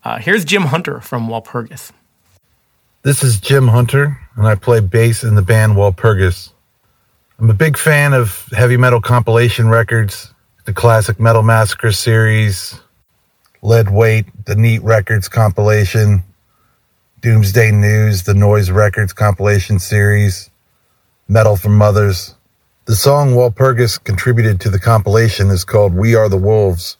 Uh, 0.04 0.18
here's 0.18 0.44
Jim 0.44 0.62
Hunter 0.62 1.00
from 1.00 1.28
Walpyrgus. 1.28 1.90
This 3.02 3.22
is 3.22 3.40
Jim 3.40 3.68
Hunter, 3.68 4.18
and 4.36 4.46
I 4.46 4.56
play 4.56 4.80
bass 4.80 5.24
in 5.24 5.34
the 5.34 5.42
band 5.42 5.72
Walpyrgus. 5.72 6.52
I'm 7.38 7.50
a 7.50 7.54
big 7.54 7.76
fan 7.76 8.14
of 8.14 8.48
heavy 8.52 8.78
metal 8.78 9.02
compilation 9.02 9.68
records, 9.68 10.32
the 10.64 10.72
classic 10.72 11.20
Metal 11.20 11.42
Massacre 11.42 11.92
series, 11.92 12.80
Lead 13.60 13.90
Weight, 13.90 14.24
the 14.46 14.54
Neat 14.54 14.82
Records 14.82 15.28
compilation, 15.28 16.24
Doomsday 17.20 17.72
News, 17.72 18.22
the 18.22 18.32
Noise 18.32 18.70
Records 18.70 19.12
compilation 19.12 19.78
series, 19.78 20.48
Metal 21.28 21.56
for 21.58 21.68
Muthas. 21.68 22.34
The 22.86 22.96
song 22.96 23.32
Walpyrgus 23.32 24.02
contributed 24.02 24.58
to 24.62 24.70
the 24.70 24.80
compilation 24.80 25.50
is 25.50 25.62
called 25.62 25.92
We 25.92 26.14
Are 26.14 26.30
the 26.30 26.38
Wolves. 26.38 26.96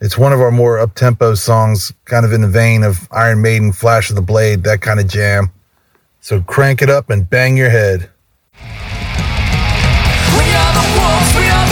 It's 0.00 0.18
one 0.18 0.32
of 0.32 0.40
our 0.40 0.50
more 0.50 0.80
up-tempo 0.80 1.36
songs, 1.36 1.92
kind 2.04 2.26
of 2.26 2.32
in 2.32 2.40
the 2.40 2.48
vein 2.48 2.82
of 2.82 3.06
Iron 3.12 3.42
Maiden, 3.42 3.72
Flash 3.72 4.10
of 4.10 4.16
the 4.16 4.22
Blade, 4.22 4.64
that 4.64 4.80
kind 4.80 4.98
of 4.98 5.06
jam. 5.06 5.52
So 6.20 6.40
crank 6.40 6.82
it 6.82 6.90
up 6.90 7.10
and 7.10 7.30
bang 7.30 7.56
your 7.56 7.70
head. 7.70 8.10
You 11.34 11.40
went 11.40 11.65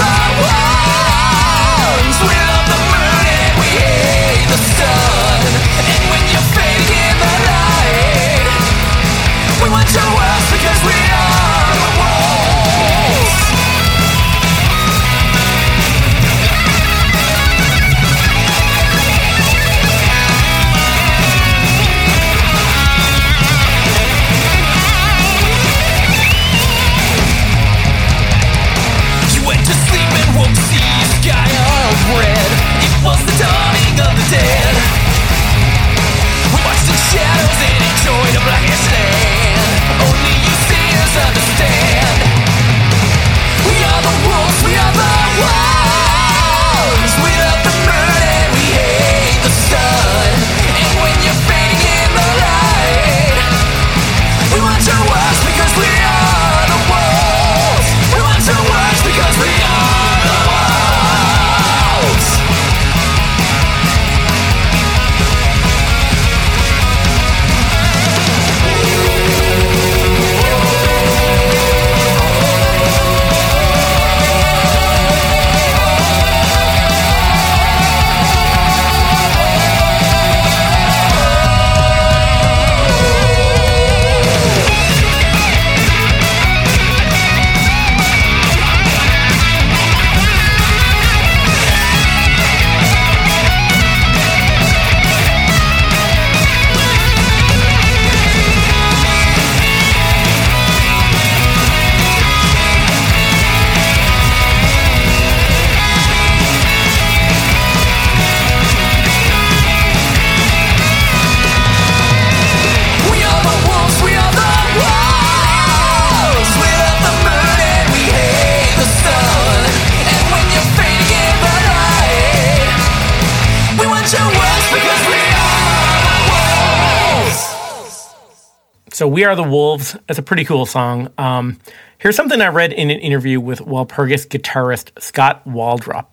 We 129.15 129.23
Are 129.23 129.37
the 129.37 129.45
Wolves 129.45 129.97
is 130.09 130.19
a 130.19 130.23
pretty 130.23 130.45
cool 130.45 130.67
song. 130.67 131.09
Um, 131.19 131.61
here's 131.99 132.17
something 132.17 132.43
I 132.43 132.49
read 132.49 132.73
in 132.73 132.91
an 132.91 132.99
interview 132.99 133.39
with 133.39 133.61
Walpyrgus 133.61 134.27
guitarist 134.27 134.91
Scott 135.01 135.45
Waldrop. 135.45 136.07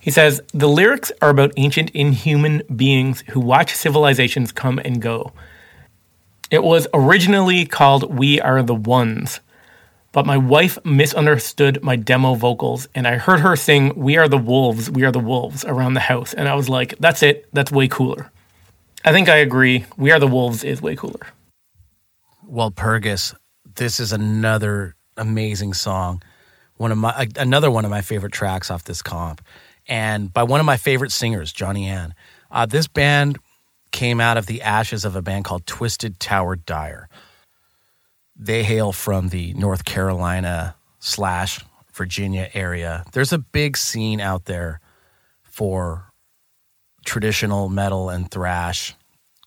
He 0.00 0.10
says, 0.10 0.40
The 0.54 0.66
lyrics 0.66 1.12
are 1.20 1.28
about 1.28 1.52
ancient 1.58 1.90
inhuman 1.90 2.62
beings 2.74 3.22
who 3.28 3.40
watch 3.40 3.74
civilizations 3.74 4.50
come 4.50 4.78
and 4.78 5.02
go. 5.02 5.34
It 6.50 6.62
was 6.62 6.88
originally 6.94 7.66
called 7.66 8.16
We 8.16 8.40
Are 8.40 8.62
the 8.62 8.74
Ones, 8.74 9.40
but 10.12 10.24
my 10.24 10.38
wife 10.38 10.82
misunderstood 10.86 11.82
my 11.82 11.96
demo 11.96 12.32
vocals 12.32 12.88
and 12.94 13.06
I 13.06 13.18
heard 13.18 13.40
her 13.40 13.56
sing 13.56 13.92
We 13.94 14.16
Are 14.16 14.26
the 14.26 14.38
Wolves, 14.38 14.90
We 14.90 15.04
Are 15.04 15.12
the 15.12 15.18
Wolves 15.18 15.66
around 15.66 15.92
the 15.92 16.00
house. 16.00 16.32
And 16.32 16.48
I 16.48 16.54
was 16.54 16.70
like, 16.70 16.96
That's 16.98 17.22
it, 17.22 17.46
that's 17.52 17.70
way 17.70 17.88
cooler. 17.88 18.32
I 19.04 19.12
think 19.12 19.28
I 19.28 19.36
agree. 19.36 19.84
We 19.98 20.10
Are 20.12 20.18
the 20.18 20.26
Wolves 20.26 20.64
is 20.64 20.80
way 20.80 20.96
cooler. 20.96 21.26
Walpyrgus, 22.50 23.34
this 23.76 24.00
is 24.00 24.12
another 24.12 24.96
amazing 25.16 25.72
song. 25.72 26.22
One 26.76 26.90
of 26.90 26.98
my 26.98 27.28
another 27.36 27.70
one 27.70 27.84
of 27.84 27.90
my 27.90 28.00
favorite 28.00 28.32
tracks 28.32 28.70
off 28.70 28.84
this 28.84 29.02
comp, 29.02 29.42
and 29.86 30.32
by 30.32 30.42
one 30.42 30.60
of 30.60 30.66
my 30.66 30.76
favorite 30.76 31.12
singers, 31.12 31.52
Jonny 31.52 31.88
Aune. 31.88 32.14
Uh, 32.50 32.66
this 32.66 32.88
band 32.88 33.38
came 33.92 34.20
out 34.20 34.36
of 34.36 34.46
the 34.46 34.62
ashes 34.62 35.04
of 35.04 35.14
a 35.14 35.22
band 35.22 35.44
called 35.44 35.66
Twisted 35.66 36.18
Tower 36.18 36.56
Dire. 36.56 37.08
They 38.34 38.64
hail 38.64 38.92
from 38.92 39.28
the 39.28 39.52
North 39.54 39.84
Carolina 39.84 40.74
slash 40.98 41.60
Virginia 41.92 42.48
area. 42.54 43.04
There's 43.12 43.32
a 43.32 43.38
big 43.38 43.76
scene 43.76 44.20
out 44.20 44.46
there 44.46 44.80
for 45.42 46.10
traditional 47.04 47.68
metal 47.68 48.08
and 48.08 48.30
thrash, 48.30 48.94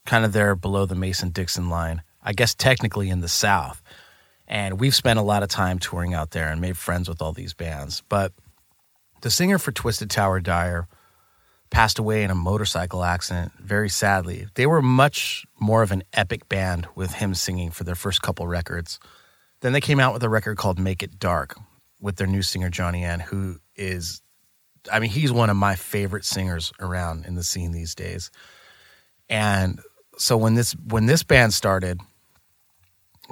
kind 0.06 0.24
of 0.24 0.34
there 0.34 0.56
below 0.56 0.86
the 0.86 0.96
Mason 0.96 1.30
Dixon 1.30 1.70
line. 1.70 2.04
I 2.24 2.34
guess 2.34 2.56
technically 2.56 3.10
in 3.10 3.22
the 3.22 3.28
South. 3.28 3.82
And 4.48 4.80
we've 4.80 4.96
spent 4.96 5.20
a 5.20 5.24
lot 5.24 5.44
of 5.44 5.50
time 5.50 5.80
touring 5.80 6.14
out 6.14 6.32
there 6.32 6.50
and 6.50 6.62
made 6.62 6.78
friends 6.78 7.10
with 7.10 7.22
all 7.22 7.34
these 7.34 7.54
bands. 7.54 8.04
But 8.10 8.34
the 9.22 9.32
singer 9.32 9.58
for 9.58 9.72
Twisted 9.72 10.10
Tower 10.10 10.40
Dire 10.40 10.88
passed 11.70 11.98
away 11.98 12.24
in 12.24 12.30
a 12.30 12.36
motorcycle 12.36 13.04
accident, 13.04 13.52
very 13.60 13.90
sadly. 13.90 14.48
They 14.54 14.68
were 14.68 14.82
much 14.82 15.46
more 15.60 15.82
of 15.82 15.92
an 15.92 16.04
epic 16.14 16.48
band 16.48 16.88
with 16.96 17.14
him 17.14 17.34
singing 17.34 17.72
for 17.72 17.84
their 17.84 17.96
first 17.96 18.22
couple 18.22 18.48
records. 18.48 19.00
Then 19.62 19.74
they 19.74 19.82
came 19.82 20.00
out 20.00 20.14
with 20.14 20.24
a 20.24 20.30
record 20.30 20.58
called 20.58 20.78
Make 20.78 21.02
It 21.02 21.20
Dark 21.20 21.56
with 22.00 22.18
their 22.18 22.28
new 22.28 22.42
singer, 22.42 22.70
Jonny 22.70 23.06
Aune, 23.06 23.22
who 23.22 23.58
is, 23.76 24.22
I 24.92 25.00
mean, 25.00 25.10
he's 25.10 25.32
one 25.32 25.50
of 25.50 25.56
my 25.56 25.76
favorite 25.76 26.26
singers 26.26 26.72
around 26.80 27.26
in 27.26 27.36
the 27.36 27.44
scene 27.44 27.72
these 27.72 27.96
days. 27.96 28.30
And 29.30 29.80
so 30.18 30.38
when 30.38 30.54
this 30.54 30.74
when 30.74 31.06
this 31.06 31.24
band 31.24 31.54
started, 31.54 32.00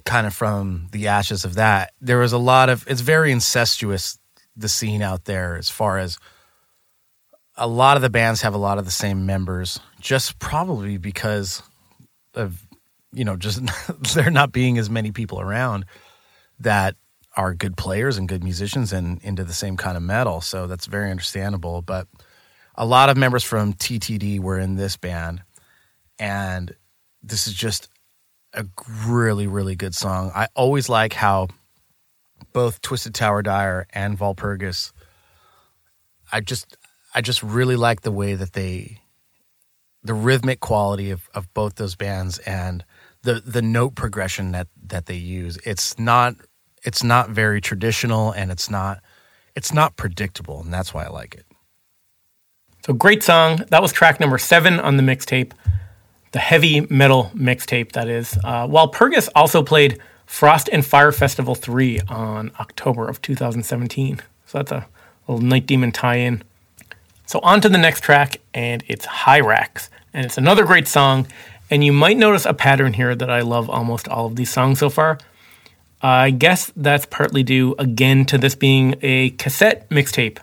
kind 0.06 0.26
of 0.26 0.34
from 0.34 0.88
the 0.92 1.08
ashes 1.08 1.46
of 1.46 1.56
that, 1.56 1.94
there 2.02 2.20
was 2.20 2.34
a 2.34 2.38
lot 2.38 2.70
of 2.70 2.86
it's 2.88 3.02
very 3.02 3.32
incestuous 3.32 4.18
the 4.56 4.70
scene 4.70 5.02
out 5.02 5.26
there 5.26 5.58
as 5.58 5.70
far 5.70 5.98
as 5.98 6.18
a 7.56 7.68
lot 7.68 7.96
of 7.96 8.02
the 8.02 8.10
bands 8.10 8.42
have 8.42 8.54
a 8.54 8.58
lot 8.60 8.78
of 8.78 8.86
the 8.86 8.92
same 8.92 9.26
members, 9.26 9.80
just 10.00 10.40
probably 10.40 10.98
because 10.98 11.62
of 12.34 12.66
you 13.14 13.26
know 13.26 13.36
just 13.36 13.62
there 14.16 14.32
not 14.32 14.52
being 14.52 14.78
as 14.78 14.90
many 14.90 15.12
people 15.12 15.40
around 15.40 15.86
that 16.60 16.96
are 17.38 17.54
good 17.54 17.78
players 17.78 18.18
and 18.18 18.28
good 18.28 18.44
musicians 18.44 18.92
and 18.92 19.22
into 19.24 19.44
the 19.44 19.54
same 19.54 19.78
kind 19.78 19.96
of 19.96 20.04
metal. 20.04 20.42
So 20.42 20.68
that's 20.68 20.86
very 20.86 21.10
understandable. 21.12 21.82
But 21.82 22.08
a 22.76 22.86
lot 22.86 23.10
of 23.10 23.18
members 23.18 23.44
from 23.44 23.74
TTD 23.74 24.40
were 24.40 24.60
in 24.60 24.76
this 24.76 24.98
band, 24.98 25.42
and 26.20 26.76
this 27.24 27.48
is 27.48 27.54
just 27.54 27.90
a 28.54 28.66
really, 29.06 29.48
really 29.48 29.76
good 29.76 29.96
song. 29.96 30.32
I 30.36 30.48
always 30.56 30.90
like 30.90 31.14
how 31.14 31.48
both 32.54 32.82
Twisted 32.82 33.14
Tower 33.14 33.42
Dire 33.42 33.88
and 33.92 34.18
Walpyrgus. 34.20 34.92
I 36.32 36.42
just, 36.42 36.78
I 37.14 37.22
just 37.22 37.44
really 37.44 37.76
like 37.76 38.02
the 38.02 38.12
way 38.12 38.36
that 38.36 38.54
they, 38.54 39.00
the 40.04 40.14
rhythmic 40.14 40.60
quality 40.60 41.12
of, 41.12 41.30
of 41.34 41.54
both 41.54 41.76
those 41.76 41.96
bands 41.96 42.40
and 42.40 42.84
the 43.24 43.36
the 43.46 43.62
note 43.62 43.94
progression 43.94 44.52
that 44.52 44.68
that 44.88 45.06
they 45.06 45.16
use. 45.16 45.58
It's 45.64 46.00
not, 46.00 46.36
it's 46.84 47.04
not 47.04 47.30
very 47.30 47.62
traditional 47.62 48.32
and 48.32 48.52
it's 48.52 48.70
not, 48.70 49.02
it's 49.56 49.74
not 49.74 49.96
predictable, 49.96 50.62
and 50.62 50.74
that's 50.74 50.94
why 50.94 51.06
I 51.06 51.10
like 51.10 51.36
it. 51.36 51.46
So 52.86 52.94
great 52.94 53.22
song. 53.22 53.64
That 53.70 53.82
was 53.82 53.94
track 53.94 54.20
number 54.20 54.40
seven 54.40 54.80
on 54.80 54.98
the 54.98 55.04
mixtape 55.04 55.52
the 56.32 56.40
heavy 56.40 56.82
metal 56.90 57.32
mixtape, 57.36 57.92
that 57.94 58.08
is. 58.08 58.38
Uh, 58.44 58.68
Walpyrgus 58.68 59.30
also 59.36 59.64
played 59.64 60.00
Frost 60.26 60.70
and 60.72 60.86
Fire 60.86 61.12
Festival 61.12 61.56
3 61.56 62.00
on 62.08 62.52
October 62.60 63.08
of 63.08 63.22
2017. 63.22 64.22
So 64.46 64.58
that's 64.58 64.72
a 64.72 64.88
little 65.28 65.46
Night 65.46 65.66
Demon 65.66 65.92
tie 65.92 66.18
in. 66.18 66.44
So 67.26 67.40
on 67.44 67.62
to 67.62 67.70
the 67.70 67.78
next 67.78 68.02
track, 68.02 68.38
and 68.54 68.84
it's 68.88 69.06
Hyrax. 69.06 69.90
And 70.14 70.26
it's 70.26 70.38
another 70.38 70.66
great 70.66 70.88
song. 70.88 71.28
And 71.70 71.84
you 71.84 71.94
might 71.94 72.18
notice 72.18 72.46
a 72.46 72.54
pattern 72.54 72.94
here 72.94 73.16
that 73.16 73.30
I 73.30 73.42
love 73.42 73.70
almost 73.70 74.08
all 74.08 74.26
of 74.26 74.36
these 74.36 74.50
songs 74.50 74.80
so 74.80 74.90
far. 74.90 75.18
I 76.02 76.32
guess 76.32 76.72
that's 76.76 77.06
partly 77.06 77.44
due 77.44 77.76
again 77.78 78.26
to 78.26 78.38
this 78.38 78.56
being 78.56 78.96
a 79.02 79.30
cassette 79.32 79.90
mixtape. 79.90 80.40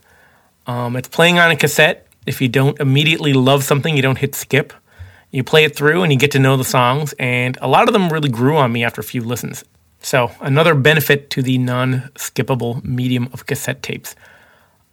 Um, 0.67 0.97
it's 0.97 1.09
playing 1.09 1.39
on 1.39 1.51
a 1.51 1.57
cassette. 1.57 2.07
If 2.27 2.41
you 2.41 2.49
don't 2.49 2.79
immediately 2.81 3.33
love 3.33 3.65
something, 3.65 3.97
you 3.97 4.03
don't 4.03 4.19
hit 4.19 4.35
skip. 4.35 4.73
You 5.31 5.45
play 5.45 5.65
it 5.65 5.77
through 5.77 6.03
and 6.03 6.13
you 6.13 6.19
get 6.19 6.31
to 6.33 6.39
know 6.39 6.57
the 6.57 6.65
songs, 6.65 7.13
and 7.19 7.59
a 7.61 7.69
lot 7.69 7.89
of 7.89 7.93
them 7.93 8.09
really 8.09 8.31
grew 8.31 8.57
on 8.57 8.73
me 8.73 8.85
after 8.85 9.01
a 9.01 9.05
few 9.05 9.23
listens. 9.23 9.65
So, 10.01 10.31
another 10.41 10.75
benefit 10.75 11.29
to 11.31 11.43
the 11.43 11.59
non 11.59 12.11
skippable 12.15 12.83
medium 12.85 13.29
of 13.33 13.47
cassette 13.47 13.83
tapes. 13.83 14.15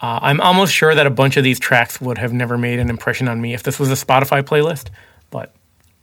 Uh, 0.02 0.20
I'm 0.22 0.42
almost 0.42 0.74
sure 0.74 0.94
that 0.94 1.08
a 1.08 1.12
bunch 1.12 1.38
of 1.38 1.44
these 1.44 1.60
tracks 1.60 2.02
would 2.02 2.18
have 2.18 2.34
never 2.34 2.58
made 2.58 2.80
an 2.80 2.90
impression 2.90 3.28
on 3.28 3.40
me 3.40 3.54
if 3.54 3.64
this 3.64 3.80
was 3.80 3.90
a 3.90 4.06
Spotify 4.06 4.42
playlist, 4.42 4.90
but 5.30 5.54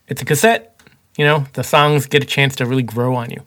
it's 0.08 0.22
a 0.22 0.24
cassette. 0.24 0.80
You 1.18 1.26
know, 1.26 1.46
the 1.52 1.62
songs 1.62 2.06
get 2.06 2.22
a 2.22 2.26
chance 2.26 2.56
to 2.56 2.66
really 2.66 2.82
grow 2.82 3.14
on 3.14 3.30
you. 3.30 3.42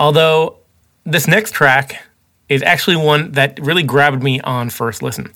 Although, 0.00 0.58
this 1.04 1.28
next 1.28 1.52
track 1.52 2.02
is 2.48 2.62
actually 2.62 2.96
one 2.96 3.32
that 3.32 3.58
really 3.62 3.82
grabbed 3.82 4.22
me 4.22 4.40
on 4.40 4.68
first 4.68 5.02
listen 5.02 5.32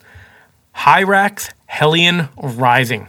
Hyrax 0.74 1.52
Hellion 1.66 2.28
Rising. 2.36 3.08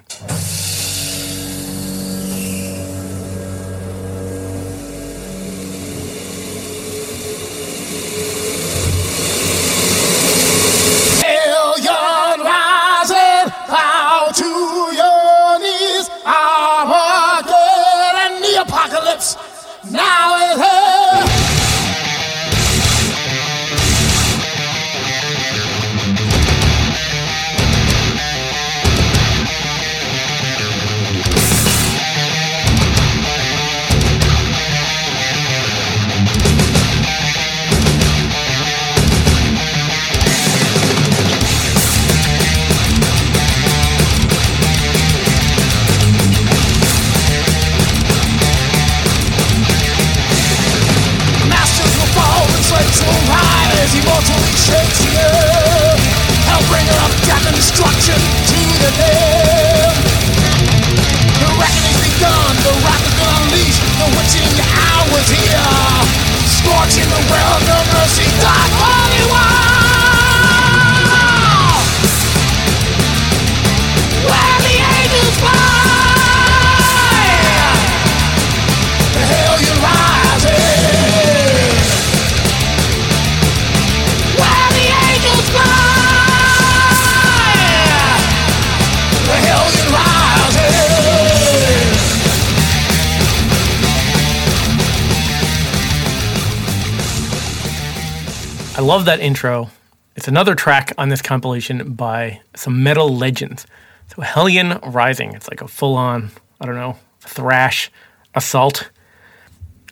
Love 98.98 99.06
that 99.06 99.20
intro. 99.20 99.70
It's 100.16 100.28
another 100.28 100.56
track 100.56 100.92
on 100.98 101.10
this 101.10 101.22
compilation 101.22 101.94
by 101.94 102.42
some 102.56 102.82
metal 102.82 103.16
legends. 103.16 103.68
So 104.08 104.24
Hellion 104.24 104.80
Rising. 104.84 105.36
It's 105.36 105.48
like 105.48 105.62
a 105.62 105.68
full 105.68 105.96
on, 105.96 106.32
I 106.60 106.66
don't 106.66 106.74
know, 106.74 106.98
thrash 107.20 107.92
assault. 108.34 108.90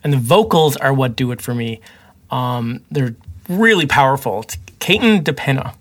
And 0.03 0.11
the 0.11 0.17
vocals 0.17 0.75
are 0.77 0.91
what 0.91 1.15
do 1.15 1.31
it 1.31 1.39
for 1.39 1.53
me. 1.53 1.81
Um, 2.31 2.81
they're 2.89 3.13
really 3.47 3.85
powerful. 3.85 4.41
It's 4.41 4.57
Katon 4.79 5.21
De 5.21 5.33
Pena, 5.33 5.75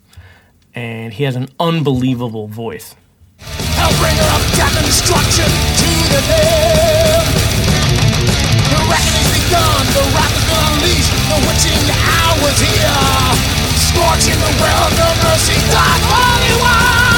and 0.74 1.14
he 1.14 1.24
has 1.24 1.34
an 1.34 1.48
unbelievable 1.58 2.46
voice. 2.46 2.94
Hellbringer 3.38 4.36
of 4.36 4.54
death 4.54 4.76
and 4.76 4.84
destruction 4.84 5.46
to 5.46 6.12
the. 6.12 7.33
The 8.84 8.90
reckoning's 8.90 9.32
begun, 9.32 9.86
the 9.96 10.04
wrath 10.12 10.36
is 10.36 10.44
gonna 10.44 10.76
the 10.84 11.38
witching 11.48 11.88
hour's 12.04 12.60
here. 12.60 13.00
Scorching 13.80 14.36
the 14.36 14.52
world, 14.60 14.92
no 15.00 15.08
mercy, 15.24 15.56
God, 15.72 16.00
holy. 16.04 17.13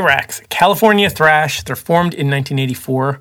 Hyrax, 0.00 0.48
California 0.48 1.10
thrash. 1.10 1.62
They're 1.62 1.76
formed 1.76 2.14
in 2.14 2.30
1984. 2.30 3.20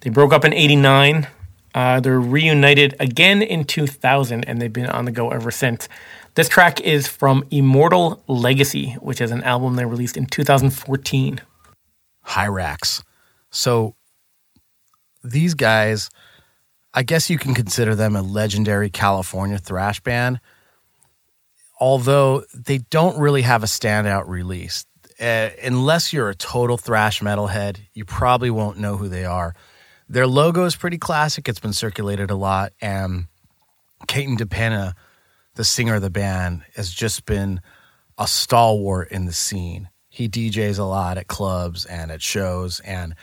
They 0.00 0.10
broke 0.10 0.32
up 0.32 0.44
in 0.44 0.52
89. 0.52 1.28
Uh, 1.74 2.00
they're 2.00 2.20
reunited 2.20 2.96
again 2.98 3.40
in 3.40 3.64
2000, 3.64 4.44
and 4.44 4.60
they've 4.60 4.72
been 4.72 4.86
on 4.86 5.04
the 5.04 5.12
go 5.12 5.30
ever 5.30 5.50
since. 5.52 5.88
This 6.34 6.48
track 6.48 6.80
is 6.80 7.06
from 7.06 7.44
Immortal 7.50 8.22
Legacy, 8.26 8.92
which 9.00 9.20
is 9.20 9.30
an 9.30 9.42
album 9.44 9.76
they 9.76 9.84
released 9.84 10.16
in 10.16 10.26
2014. 10.26 11.40
Hyrax. 12.26 13.02
So 13.50 13.94
these 15.22 15.54
guys, 15.54 16.10
I 16.94 17.04
guess 17.04 17.30
you 17.30 17.38
can 17.38 17.54
consider 17.54 17.94
them 17.94 18.16
a 18.16 18.22
legendary 18.22 18.90
California 18.90 19.58
thrash 19.58 20.00
band, 20.00 20.40
although 21.78 22.44
they 22.52 22.78
don't 22.78 23.18
really 23.18 23.42
have 23.42 23.62
a 23.62 23.66
standout 23.66 24.26
release. 24.26 24.84
Uh, 25.20 25.50
unless 25.62 26.12
you're 26.12 26.28
a 26.28 26.34
total 26.34 26.76
thrash 26.76 27.20
metalhead, 27.20 27.78
you 27.92 28.04
probably 28.04 28.50
won't 28.50 28.78
know 28.78 28.96
who 28.96 29.08
they 29.08 29.24
are. 29.24 29.54
Their 30.08 30.26
logo 30.26 30.64
is 30.64 30.76
pretty 30.76 30.98
classic. 30.98 31.48
It's 31.48 31.60
been 31.60 31.72
circulated 31.72 32.30
a 32.30 32.36
lot. 32.36 32.72
And 32.80 33.26
Katon 34.06 34.36
De 34.36 34.46
Pena, 34.46 34.94
the 35.54 35.64
singer 35.64 35.96
of 35.96 36.02
the 36.02 36.10
band, 36.10 36.62
has 36.76 36.92
just 36.92 37.26
been 37.26 37.60
a 38.16 38.26
stalwart 38.26 39.10
in 39.10 39.26
the 39.26 39.32
scene. 39.32 39.88
He 40.08 40.28
DJs 40.28 40.78
a 40.78 40.84
lot 40.84 41.18
at 41.18 41.26
clubs 41.26 41.84
and 41.84 42.10
at 42.10 42.22
shows. 42.22 42.80
And 42.80 43.14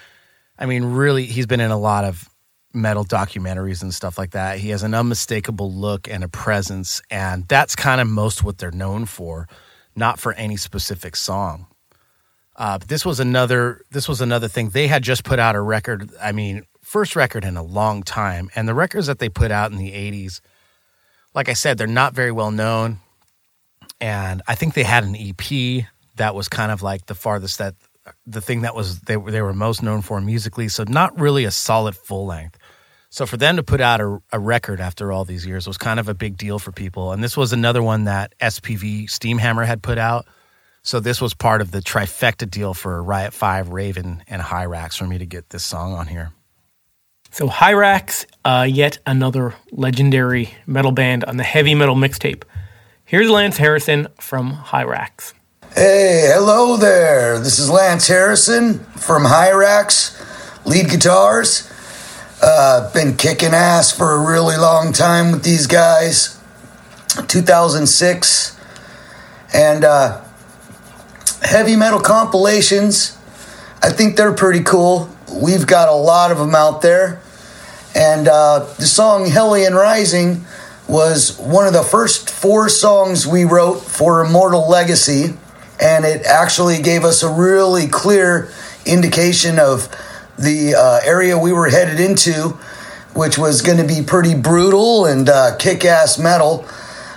I 0.60 0.66
mean, 0.66 0.84
really, 0.84 1.26
he's 1.26 1.48
been 1.48 1.60
in 1.60 1.72
a 1.72 1.78
lot 1.78 2.04
of 2.04 2.30
metal 2.74 3.06
documentaries 3.06 3.82
and 3.82 3.94
stuff 3.94 4.18
like 4.18 4.32
that. 4.32 4.60
He 4.60 4.70
has 4.70 4.84
an 4.84 4.94
unmistakable 4.94 5.72
look 5.74 6.10
and 6.10 6.24
a 6.24 6.28
presence. 6.28 7.02
And 7.10 7.48
that's 7.48 7.76
kind 7.76 8.02
of 8.02 8.08
most 8.08 8.44
what 8.44 8.58
they're 8.58 8.72
known 8.72 9.06
for, 9.06 9.48
not 9.96 10.20
for 10.20 10.34
any 10.34 10.58
specific 10.58 11.16
song. 11.16 11.68
Uh, 12.56 12.78
this 12.78 13.06
was 13.06 13.20
another 13.20 13.82
this 13.92 14.08
was 14.08 14.22
another 14.22 14.48
thing. 14.48 14.70
They 14.70 14.88
had 14.88 15.04
just 15.04 15.24
put 15.24 15.40
out 15.40 15.56
a 15.56 15.62
record. 15.62 16.10
I 16.22 16.32
mean, 16.32 16.64
first 16.82 17.16
record 17.16 17.44
in 17.44 17.58
a 17.58 17.64
long 17.64 18.04
time, 18.04 18.50
and 18.56 18.68
the 18.68 18.74
records 18.74 19.08
that 19.08 19.20
they 19.20 19.30
put 19.30 19.52
out 19.52 19.72
in 19.72 19.78
the 19.78 19.92
'80s, 19.92 20.40
like 21.34 21.50
I 21.50 21.54
said, 21.54 21.78
they're 21.78 21.88
not 21.88 22.14
very 22.14 22.32
well 22.32 22.52
known. 22.52 23.00
And 24.00 24.42
I 24.48 24.56
think 24.56 24.74
they 24.74 24.84
had 24.84 25.04
an 25.04 25.16
EP 25.16 25.86
that 26.16 26.36
was 26.36 26.48
kind 26.48 26.72
of 26.72 26.82
like 26.82 27.06
the 27.08 27.16
farthest 27.16 27.58
that 27.60 27.76
the 28.26 28.42
thing 28.42 28.62
that 28.62 28.76
was 28.76 29.02
they 29.02 29.16
they 29.16 29.42
were 29.42 29.54
most 29.54 29.84
known 29.84 30.02
for 30.02 30.22
musically. 30.22 30.70
So 30.70 30.86
not 30.88 31.20
really 31.20 31.44
a 31.46 31.52
solid 31.52 31.96
full 31.96 32.26
length. 32.26 32.58
So 33.10 33.26
for 33.26 33.38
them 33.38 33.56
to 33.56 33.64
put 33.64 33.80
out 33.80 34.02
a, 34.02 34.22
a 34.34 34.40
record 34.40 34.82
after 34.82 35.12
all 35.12 35.24
these 35.24 35.46
years 35.46 35.68
was 35.68 35.78
kind 35.78 36.00
of 36.00 36.10
a 36.10 36.14
big 36.14 36.38
deal 36.38 36.60
for 36.60 36.72
people. 36.72 37.14
And 37.14 37.24
this 37.24 37.38
was 37.38 37.54
another 37.54 37.82
one 37.82 38.06
that 38.06 38.34
SPV 38.40 39.06
Steamhammer 39.06 39.66
had 39.66 39.82
put 39.82 39.98
out. 39.98 40.26
So 40.86 41.00
this 41.00 41.20
was 41.20 41.34
part 41.34 41.62
of 41.62 41.72
the 41.72 41.80
trifecta 41.80 42.48
deal 42.48 42.76
for 42.76 43.02
Riot 43.02 43.34
Five, 43.34 43.70
Raven, 43.70 44.24
and 44.28 44.40
Hyrax 44.40 44.96
for 44.96 45.08
me 45.08 45.18
to 45.18 45.26
get 45.26 45.50
this 45.50 45.64
song 45.64 45.94
on 45.94 46.06
here. 46.06 46.32
So 47.32 47.50
Hyrax, 47.50 48.28
uh, 48.46 48.68
yet 48.70 49.00
another 49.08 49.56
legendary 49.72 50.54
metal 50.68 50.92
band 50.92 51.24
on 51.24 51.38
the 51.38 51.44
heavy 51.44 51.74
metal 51.74 51.96
mixtape. 51.96 52.44
Here's 53.04 53.32
Lance 53.32 53.58
Harrison 53.58 54.10
from 54.20 54.54
Hyrax. 54.54 55.34
Hey, 55.74 56.30
hello 56.32 56.78
there. 56.78 57.40
This 57.40 57.58
is 57.58 57.68
Lance 57.68 58.08
Harrison 58.08 58.78
from 58.94 59.24
Hyrax, 59.24 60.68
lead 60.68 60.92
guitars. 60.92 61.68
Uh, 62.44 62.94
been 62.94 63.18
kicking 63.18 63.56
ass 63.56 63.92
for 63.92 64.12
a 64.12 64.24
really 64.24 64.56
long 64.56 64.94
time 64.94 65.32
with 65.32 65.44
these 65.44 65.66
guys. 65.66 66.40
2006. 67.28 68.56
And 69.52 69.84
uh, 69.84 70.25
heavy 71.46 71.76
metal 71.76 72.00
compilations, 72.00 73.18
I 73.82 73.92
think 73.92 74.18
they're 74.18 74.34
pretty 74.34 74.64
cool. 74.64 75.10
We've 75.32 75.68
got 75.68 75.90
a 75.90 75.96
lot 75.96 76.32
of 76.32 76.38
them 76.38 76.56
out 76.56 76.82
there. 76.82 77.22
And 77.96 78.28
uh, 78.28 78.60
the 78.78 78.86
song 78.86 79.28
Hellion 79.28 79.74
Rising 79.74 80.46
was 80.88 81.38
one 81.40 81.66
of 81.66 81.74
the 81.74 81.84
first 81.84 82.30
four 82.30 82.68
songs 82.68 83.26
we 83.26 83.46
wrote 83.46 83.76
for 83.80 84.26
Immortal 84.26 84.70
Legacy. 84.70 85.36
And 85.80 86.04
it 86.06 86.26
actually 86.26 86.82
gave 86.82 87.04
us 87.04 87.24
a 87.24 87.32
really 87.32 87.88
clear 87.88 88.50
indication 88.86 89.60
of 89.60 89.90
the 90.38 90.76
uh, 90.76 91.00
area 91.06 91.38
we 91.38 91.54
were 91.54 91.70
headed 91.70 92.00
into, 92.00 92.58
which 93.14 93.38
was 93.38 93.62
going 93.62 93.78
to 93.78 93.88
be 93.88 94.02
pretty 94.06 94.36
brutal 94.36 95.06
and 95.06 95.30
uh, 95.30 95.56
kick 95.58 95.86
ass 95.86 96.18
metal. 96.18 96.66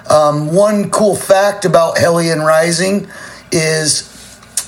Um, 0.09 0.55
one 0.55 0.91
cool 0.91 1.17
fact 1.17 1.65
about 1.65 1.99
Hellion 1.99 2.41
Rising 2.41 3.09
is 3.53 4.18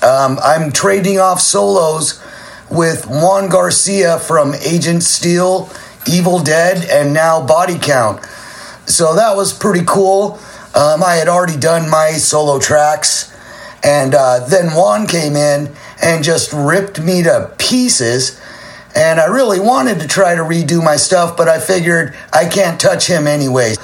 um, 0.02 0.38
I'm 0.42 0.72
trading 0.72 1.18
off 1.18 1.40
solos 1.40 2.22
with 2.70 3.06
Juan 3.06 3.48
Garcia 3.48 4.18
from 4.18 4.54
Agent 4.54 5.02
Steel, 5.02 5.70
Evil 6.06 6.38
Dead, 6.38 6.88
and 6.88 7.12
now 7.12 7.44
Body 7.44 7.78
Count. 7.78 8.24
So 8.86 9.14
that 9.14 9.36
was 9.36 9.52
pretty 9.52 9.84
cool. 9.86 10.38
Um, 10.74 11.02
I 11.02 11.16
had 11.16 11.28
already 11.28 11.58
done 11.58 11.90
my 11.90 12.12
solo 12.12 12.58
tracks, 12.58 13.34
and 13.82 14.14
uh, 14.14 14.46
then 14.46 14.74
Juan 14.74 15.06
came 15.06 15.36
in 15.36 15.74
and 16.02 16.24
just 16.24 16.52
ripped 16.52 17.00
me 17.00 17.22
to 17.24 17.52
pieces. 17.58 18.40
And 18.94 19.20
I 19.20 19.26
really 19.26 19.60
wanted 19.60 20.00
to 20.00 20.08
try 20.08 20.34
to 20.34 20.42
redo 20.42 20.82
my 20.82 20.96
stuff, 20.96 21.36
but 21.36 21.48
I 21.48 21.60
figured 21.60 22.14
I 22.32 22.48
can't 22.48 22.80
touch 22.80 23.06
him 23.06 23.26
anyways. 23.26 23.76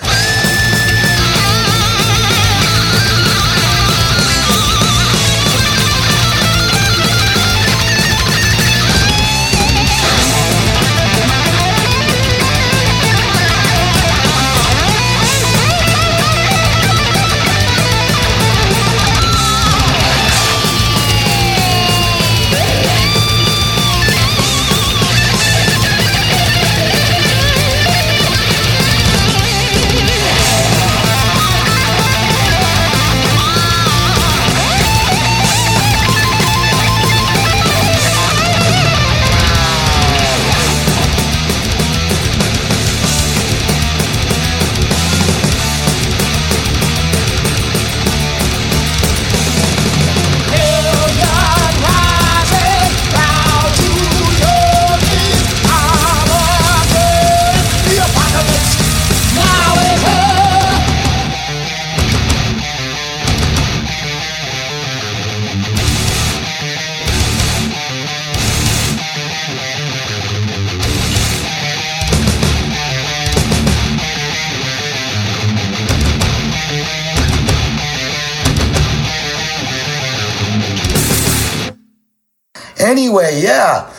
Anyway, 82.87 83.41
yeah, 83.43 83.93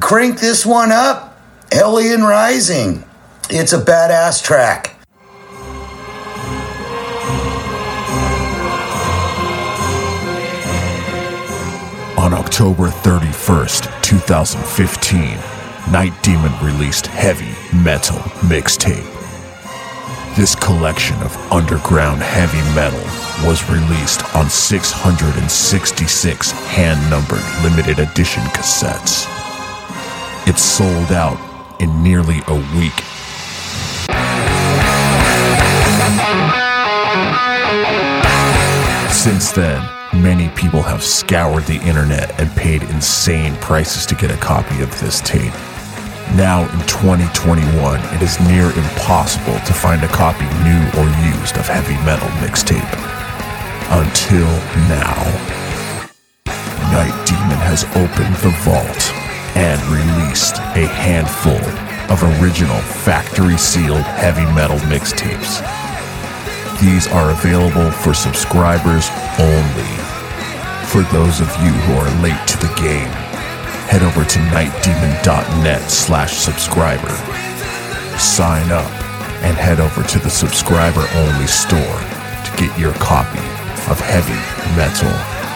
crank 0.00 0.40
this 0.40 0.66
one 0.66 0.90
up. 0.90 1.38
Hellion 1.70 2.22
Rising. 2.22 3.04
It's 3.48 3.72
a 3.72 3.78
badass 3.78 4.42
track. 4.42 4.96
On 12.18 12.34
October 12.34 12.88
31st, 12.88 14.02
2015, 14.02 15.38
Night 15.92 16.12
Demon 16.24 16.52
released 16.60 17.06
Heavy 17.06 17.54
Metal 17.72 18.18
Mixtape. 18.50 19.06
This 20.36 20.56
collection 20.56 21.16
of 21.22 21.36
underground 21.52 22.20
heavy 22.20 22.58
metal 22.74 23.27
was 23.44 23.68
released 23.70 24.22
on 24.34 24.50
666 24.50 26.50
hand 26.68 27.10
numbered 27.10 27.44
limited 27.62 27.98
edition 27.98 28.42
cassettes. 28.54 29.26
It 30.48 30.58
sold 30.58 31.12
out 31.12 31.38
in 31.80 32.02
nearly 32.02 32.40
a 32.48 32.54
week 32.76 33.04
Since 39.10 39.52
then, 39.52 39.86
many 40.14 40.48
people 40.50 40.80
have 40.80 41.02
scoured 41.02 41.64
the 41.64 41.80
internet 41.82 42.40
and 42.40 42.50
paid 42.52 42.82
insane 42.84 43.56
prices 43.56 44.06
to 44.06 44.14
get 44.14 44.30
a 44.30 44.36
copy 44.36 44.80
of 44.80 44.90
this 45.00 45.20
tape. 45.20 45.52
Now, 46.36 46.62
in 46.62 46.86
2021, 46.86 48.00
it 48.14 48.22
is 48.22 48.40
near 48.40 48.66
impossible 48.66 49.58
to 49.58 49.72
find 49.74 50.02
a 50.02 50.08
copy 50.08 50.46
new 50.64 50.80
or 50.96 51.04
used 51.36 51.58
of 51.58 51.66
heavy 51.66 51.96
metal 52.06 52.28
mixtape. 52.40 53.27
Until 53.90 54.46
now. 54.84 55.16
Night 56.92 57.16
Demon 57.24 57.56
has 57.64 57.84
opened 57.96 58.36
the 58.44 58.52
vault 58.60 59.12
and 59.56 59.80
released 59.88 60.56
a 60.76 60.84
handful 60.86 61.56
of 62.12 62.22
original 62.40 62.76
factory 63.00 63.56
sealed 63.56 64.04
heavy 64.04 64.44
metal 64.52 64.76
mixtapes. 64.92 65.64
These 66.80 67.08
are 67.08 67.30
available 67.30 67.90
for 67.90 68.12
subscribers 68.12 69.08
only. 69.40 69.92
For 70.92 71.02
those 71.08 71.40
of 71.40 71.48
you 71.64 71.72
who 71.88 71.94
are 71.94 72.22
late 72.22 72.46
to 72.48 72.58
the 72.58 72.72
game, 72.76 73.12
head 73.88 74.02
over 74.02 74.22
to 74.22 74.38
nightdemon.net 74.52 75.90
slash 75.90 76.36
subscriber. 76.36 77.14
Sign 78.18 78.70
up 78.70 78.90
and 79.42 79.56
head 79.56 79.80
over 79.80 80.02
to 80.02 80.18
the 80.18 80.30
subscriber 80.30 81.06
only 81.14 81.46
store 81.46 82.00
to 82.44 82.52
get 82.58 82.78
your 82.78 82.92
copy 82.94 83.57
of 83.90 83.98
heavy 84.00 84.40
metal 84.76 85.10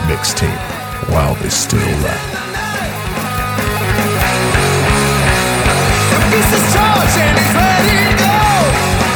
mixtape 0.08 0.64
while 1.10 1.34
they 1.36 1.48
still 1.48 1.78
left. 2.00 2.38
This 6.30 6.48
is 6.48 6.64
George 6.72 7.16
and 7.20 7.36
he's 7.38 7.54
ready 7.54 7.92
to 8.08 8.14
go. 8.16 8.36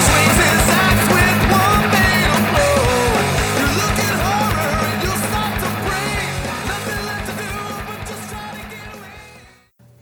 Swings 0.04 0.36
his 0.36 0.68
axe 0.68 1.06
with 1.16 1.40
one 1.48 1.82
fatal 1.96 2.40
blow. 2.52 2.76
You 3.56 3.68
look 3.80 3.96
at 4.04 4.14
horror 4.20 4.84
and 4.84 4.98
you 5.02 5.12
start 5.24 5.54
to 5.64 5.68
break. 5.88 6.20
Nothing 6.68 7.00
left 7.08 7.24
to 7.26 7.32
do 7.40 7.48
but 7.88 8.04
just 8.06 8.24
try 8.28 8.52
to 8.52 8.64
get 8.68 8.84
away. 8.94 9.16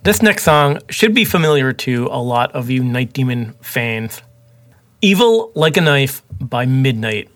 This 0.03 0.22
next 0.22 0.42
song 0.42 0.81
should 0.90 1.14
be 1.14 1.24
familiar 1.24 1.72
to 1.72 2.09
a 2.11 2.18
lot 2.20 2.50
of 2.53 2.68
you 2.68 2.83
Night 2.83 3.12
Demon 3.12 3.55
fans. 3.62 4.22
Evil 5.00 5.53
Like 5.55 5.77
a 5.77 5.83
Knife 5.83 6.22
by 6.40 6.66
Midnight. 6.66 7.29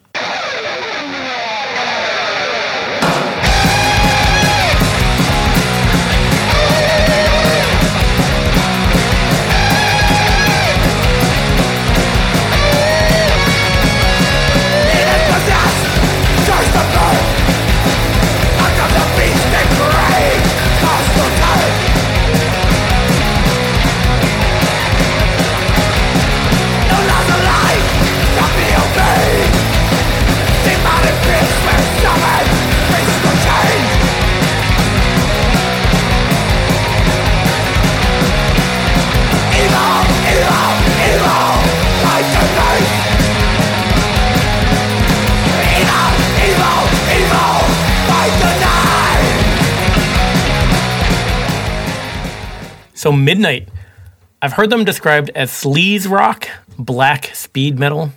So 52.99 53.13
Midnight, 53.13 53.69
I've 54.43 54.55
heard 54.55 54.71
them 54.71 54.85
described 54.85 55.31
as 55.37 55.53
sleaze 55.53 56.11
rock, 56.11 56.49
black 56.77 57.27
speed 57.27 57.79
metal. 57.79 58.11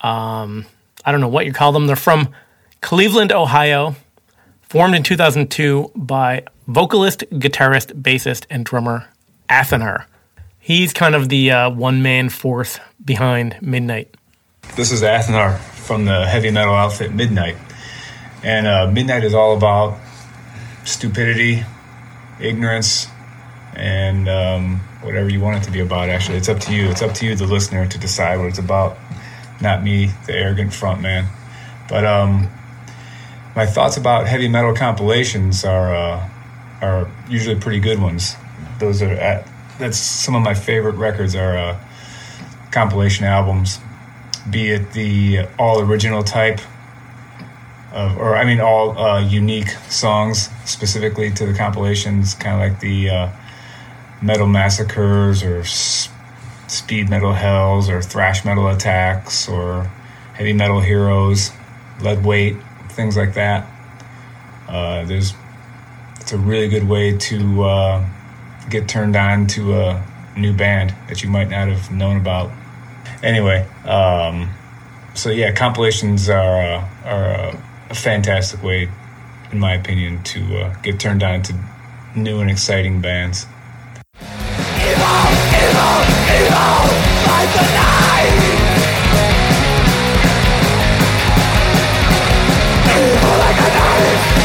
Um, 0.00 0.64
I 1.04 1.12
don't 1.12 1.20
know 1.20 1.28
what 1.28 1.44
you 1.44 1.52
call 1.52 1.72
them. 1.72 1.86
They're 1.86 1.96
from 1.96 2.30
Cleveland, 2.80 3.30
Ohio, 3.30 3.96
formed 4.62 4.94
in 4.94 5.02
2002 5.02 5.92
by 5.94 6.44
vocalist, 6.66 7.24
guitarist, 7.32 7.92
bassist, 8.00 8.46
and 8.48 8.64
drummer 8.64 9.06
Athenar. 9.50 10.06
He's 10.58 10.94
kind 10.94 11.14
of 11.14 11.28
the 11.28 11.50
uh, 11.50 11.68
one 11.68 12.00
man 12.00 12.30
force 12.30 12.80
behind 13.04 13.58
Midnight. 13.60 14.16
This 14.76 14.92
is 14.92 15.02
Athenar 15.02 15.58
from 15.58 16.06
the 16.06 16.24
heavy 16.26 16.50
metal 16.50 16.74
outfit 16.74 17.12
Midnight. 17.12 17.58
And 18.42 18.66
uh, 18.66 18.90
Midnight 18.90 19.24
is 19.24 19.34
all 19.34 19.54
about 19.54 20.00
stupidity, 20.86 21.64
ignorance, 22.40 23.09
and 23.74 24.28
um, 24.28 24.80
whatever 25.02 25.28
you 25.28 25.40
want 25.40 25.58
it 25.58 25.64
to 25.64 25.70
be 25.70 25.80
about, 25.80 26.08
actually. 26.08 26.38
It's 26.38 26.48
up 26.48 26.60
to 26.60 26.74
you. 26.74 26.88
It's 26.88 27.02
up 27.02 27.14
to 27.14 27.26
you, 27.26 27.34
the 27.34 27.46
listener, 27.46 27.86
to 27.86 27.98
decide 27.98 28.38
what 28.38 28.48
it's 28.48 28.58
about, 28.58 28.98
not 29.60 29.82
me, 29.82 30.10
the 30.26 30.34
arrogant 30.34 30.72
front 30.72 31.00
man. 31.00 31.26
But 31.88 32.04
um, 32.04 32.48
my 33.56 33.66
thoughts 33.66 33.96
about 33.96 34.26
heavy 34.26 34.48
metal 34.48 34.74
compilations 34.74 35.64
are, 35.64 35.94
uh, 35.94 36.28
are 36.80 37.10
usually 37.28 37.58
pretty 37.58 37.80
good 37.80 38.00
ones. 38.00 38.36
those 38.78 39.02
are 39.02 39.10
at, 39.10 39.46
that's 39.78 39.98
some 39.98 40.34
of 40.34 40.42
my 40.42 40.54
favorite 40.54 40.96
records 40.96 41.34
are 41.34 41.56
uh, 41.56 41.80
compilation 42.70 43.24
albums, 43.24 43.78
be 44.50 44.70
it 44.70 44.92
the 44.92 45.46
all 45.58 45.80
original 45.80 46.22
type 46.22 46.60
of, 47.92 48.16
or 48.18 48.36
I 48.36 48.44
mean 48.44 48.60
all 48.60 48.96
uh, 48.98 49.20
unique 49.20 49.70
songs 49.88 50.48
specifically 50.64 51.30
to 51.32 51.46
the 51.46 51.54
compilations, 51.54 52.34
kind 52.34 52.54
of 52.54 52.70
like 52.70 52.80
the 52.80 53.10
uh, 53.10 53.30
Metal 54.22 54.46
Massacres 54.46 55.42
or 55.42 55.60
S- 55.60 56.08
Speed 56.68 57.08
Metal 57.08 57.32
Hells 57.32 57.88
or 57.88 58.02
Thrash 58.02 58.44
Metal 58.44 58.68
Attacks 58.68 59.48
or 59.48 59.90
Heavy 60.34 60.52
Metal 60.52 60.80
Heroes, 60.80 61.50
Lead 62.00 62.24
Weight, 62.24 62.56
things 62.90 63.16
like 63.16 63.34
that. 63.34 63.66
Uh, 64.68 65.04
there's 65.04 65.34
it's 66.20 66.32
a 66.32 66.38
really 66.38 66.68
good 66.68 66.88
way 66.88 67.16
to 67.16 67.62
uh, 67.64 68.08
get 68.68 68.88
turned 68.88 69.16
on 69.16 69.46
to 69.48 69.74
a 69.74 70.06
new 70.36 70.52
band 70.54 70.94
that 71.08 71.22
you 71.22 71.28
might 71.28 71.50
not 71.50 71.68
have 71.68 71.90
known 71.90 72.16
about. 72.16 72.52
Anyway, 73.22 73.66
um, 73.84 74.50
so 75.14 75.30
yeah, 75.30 75.52
compilations 75.52 76.28
are 76.28 76.60
uh, 76.60 76.88
are 77.04 77.58
a, 77.90 77.94
fantastic 77.94 78.62
way, 78.62 78.88
in 79.50 79.58
my 79.58 79.74
opinion, 79.74 80.22
to 80.22 80.58
uh, 80.58 80.74
get 80.82 81.00
turned 81.00 81.22
on 81.22 81.42
to 81.42 81.54
new 82.14 82.40
and 82.40 82.50
exciting 82.50 83.00
bands. 83.00 83.46
Evil 93.00 93.38
like 93.38 93.56
a 93.56 93.68
knife. 93.74 94.39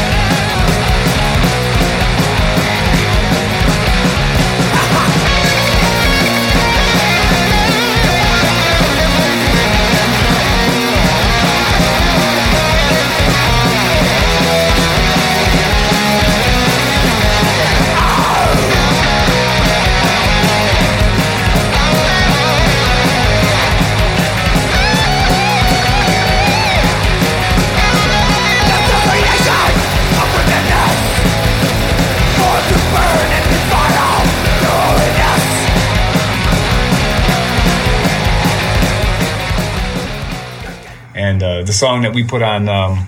And 41.36 41.42
uh, 41.42 41.62
the 41.64 41.72
song 41.72 42.00
that 42.00 42.14
we 42.14 42.24
put 42.24 42.40
on 42.40 42.66
um, 42.66 43.06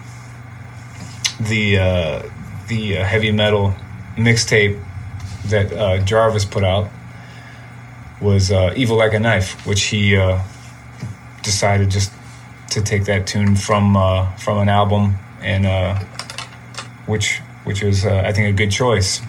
the 1.40 1.78
uh, 1.78 2.22
the 2.66 2.98
uh, 2.98 3.02
heavy 3.02 3.32
metal 3.32 3.74
mixtape 4.16 4.78
that 5.46 5.72
uh, 5.72 5.96
Jarvis 6.04 6.44
put 6.44 6.62
out 6.62 6.90
was 8.20 8.52
uh, 8.52 8.74
"Evil 8.76 8.98
Like 8.98 9.14
a 9.14 9.18
Knife," 9.18 9.66
which 9.66 9.84
he 9.84 10.14
decided 11.42 11.90
just 11.90 12.12
to 12.72 12.82
take 12.82 13.06
that 13.06 13.26
tune 13.26 13.56
from 13.56 13.94
from 14.36 14.58
an 14.58 14.68
album, 14.68 15.16
and 15.40 15.64
which 17.06 17.38
which 17.64 17.82
was 17.82 18.04
I 18.04 18.30
think 18.34 18.48
a 18.48 18.52
good 18.52 18.70
choice 18.70 19.22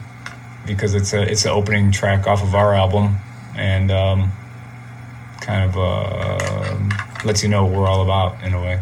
because 0.65 0.93
it's 0.93 1.13
a 1.13 1.21
it's 1.21 1.43
the 1.43 1.51
opening 1.51 1.93
track 1.93 2.27
off 2.27 2.43
of 2.43 2.53
our 2.53 2.73
album, 2.73 3.15
and 3.55 3.91
um, 3.91 4.33
kind 5.39 5.69
of 5.69 5.77
uh, 5.77 7.08
lets 7.25 7.43
you 7.43 7.49
know 7.49 7.65
what 7.65 7.73
we're 7.73 7.87
all 7.87 8.03
about 8.03 8.41
in 8.43 8.53
a 8.53 8.61
way. 8.61 8.79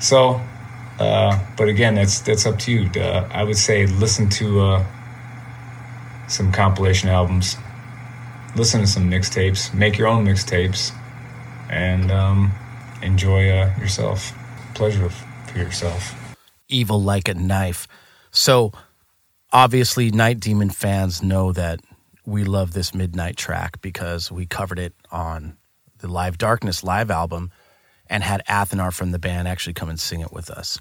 So, 0.00 0.40
uh, 0.98 1.38
but 1.56 1.68
again, 1.68 1.94
that's 1.94 2.20
that's 2.20 2.46
up 2.46 2.58
to 2.60 2.72
you. 2.72 2.90
Uh, 3.00 3.28
I 3.30 3.42
would 3.44 3.56
say 3.56 3.86
listen 3.86 4.28
to 4.30 4.60
uh, 4.60 4.84
some 6.28 6.52
compilation 6.52 7.08
albums, 7.08 7.56
listen 8.56 8.80
to 8.80 8.86
some 8.86 9.10
mixtapes, 9.10 9.72
make 9.74 9.98
your 9.98 10.08
own 10.08 10.24
mixtapes, 10.26 10.92
and 11.70 12.10
um, 12.10 12.52
enjoy 13.02 13.50
uh, 13.50 13.74
yourself. 13.78 14.32
Pleasure 14.74 15.08
for 15.08 15.58
yourself. 15.58 16.14
evil 16.68 17.02
like 17.02 17.28
a 17.28 17.34
knife. 17.34 17.86
So 18.30 18.72
obviously, 19.52 20.10
Night 20.10 20.38
Demon 20.40 20.70
fans 20.70 21.22
know 21.22 21.52
that 21.52 21.80
we 22.24 22.44
love 22.44 22.72
this 22.72 22.94
midnight 22.94 23.36
track 23.36 23.80
because 23.82 24.30
we 24.30 24.46
covered 24.46 24.78
it 24.78 24.94
on 25.10 25.56
the 26.00 26.08
Live 26.08 26.38
Darkness 26.38 26.82
live 26.82 27.10
album 27.10 27.50
and 28.06 28.22
had 28.22 28.42
Athenar 28.46 28.92
from 28.92 29.12
the 29.12 29.18
band 29.18 29.46
actually 29.46 29.74
come 29.74 29.88
and 29.88 30.00
sing 30.00 30.20
it 30.20 30.32
with 30.32 30.50
us. 30.50 30.80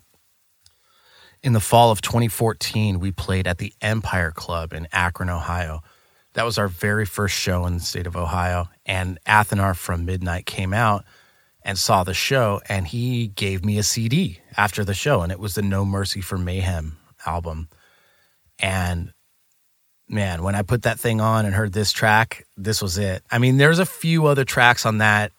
In 1.42 1.54
the 1.54 1.60
fall 1.60 1.92
of 1.92 2.02
2014, 2.02 3.00
we 3.00 3.12
played 3.12 3.48
at 3.48 3.60
the 3.60 3.74
Empire 3.82 4.32
Club 4.32 4.74
in 4.74 4.88
Akron, 4.92 5.30
Ohio. 5.30 5.82
That 6.34 6.44
was 6.44 6.58
our 6.58 6.68
very 6.68 7.06
first 7.06 7.36
show 7.36 7.66
in 7.66 7.76
the 7.76 7.80
state 7.80 8.08
of 8.08 8.18
Ohio. 8.18 8.70
And 8.86 9.20
Athenar 9.26 9.76
from 9.76 10.06
Midnight 10.06 10.46
came 10.46 10.74
out 10.74 11.06
and 11.62 11.78
saw 11.78 12.04
the 12.04 12.14
show, 12.14 12.62
and 12.68 12.88
he 12.88 13.28
gave 13.28 13.64
me 13.64 13.78
a 13.78 13.84
CD 13.84 14.40
after 14.58 14.84
the 14.84 14.94
show, 14.94 15.22
and 15.22 15.32
it 15.32 15.40
was 15.40 15.56
the 15.56 15.62
No 15.62 15.86
Mercy 15.86 16.20
for 16.20 16.38
Mayhem 16.38 16.98
album. 17.26 17.70
And 18.58 19.14
man, 20.10 20.44
when 20.44 20.56
I 20.56 20.64
put 20.64 20.82
that 20.84 21.00
thing 21.00 21.22
on 21.22 21.46
and 21.46 21.54
heard 21.54 21.72
this 21.72 21.92
track, 21.92 22.46
this 22.58 22.82
was 22.82 22.98
it. 22.98 23.24
I 23.32 23.38
mean, 23.38 23.58
there's 23.58 23.80
a 23.80 23.86
few 23.86 24.26
other 24.26 24.44
tracks 24.44 24.86
on 24.86 24.98
that 24.98 25.32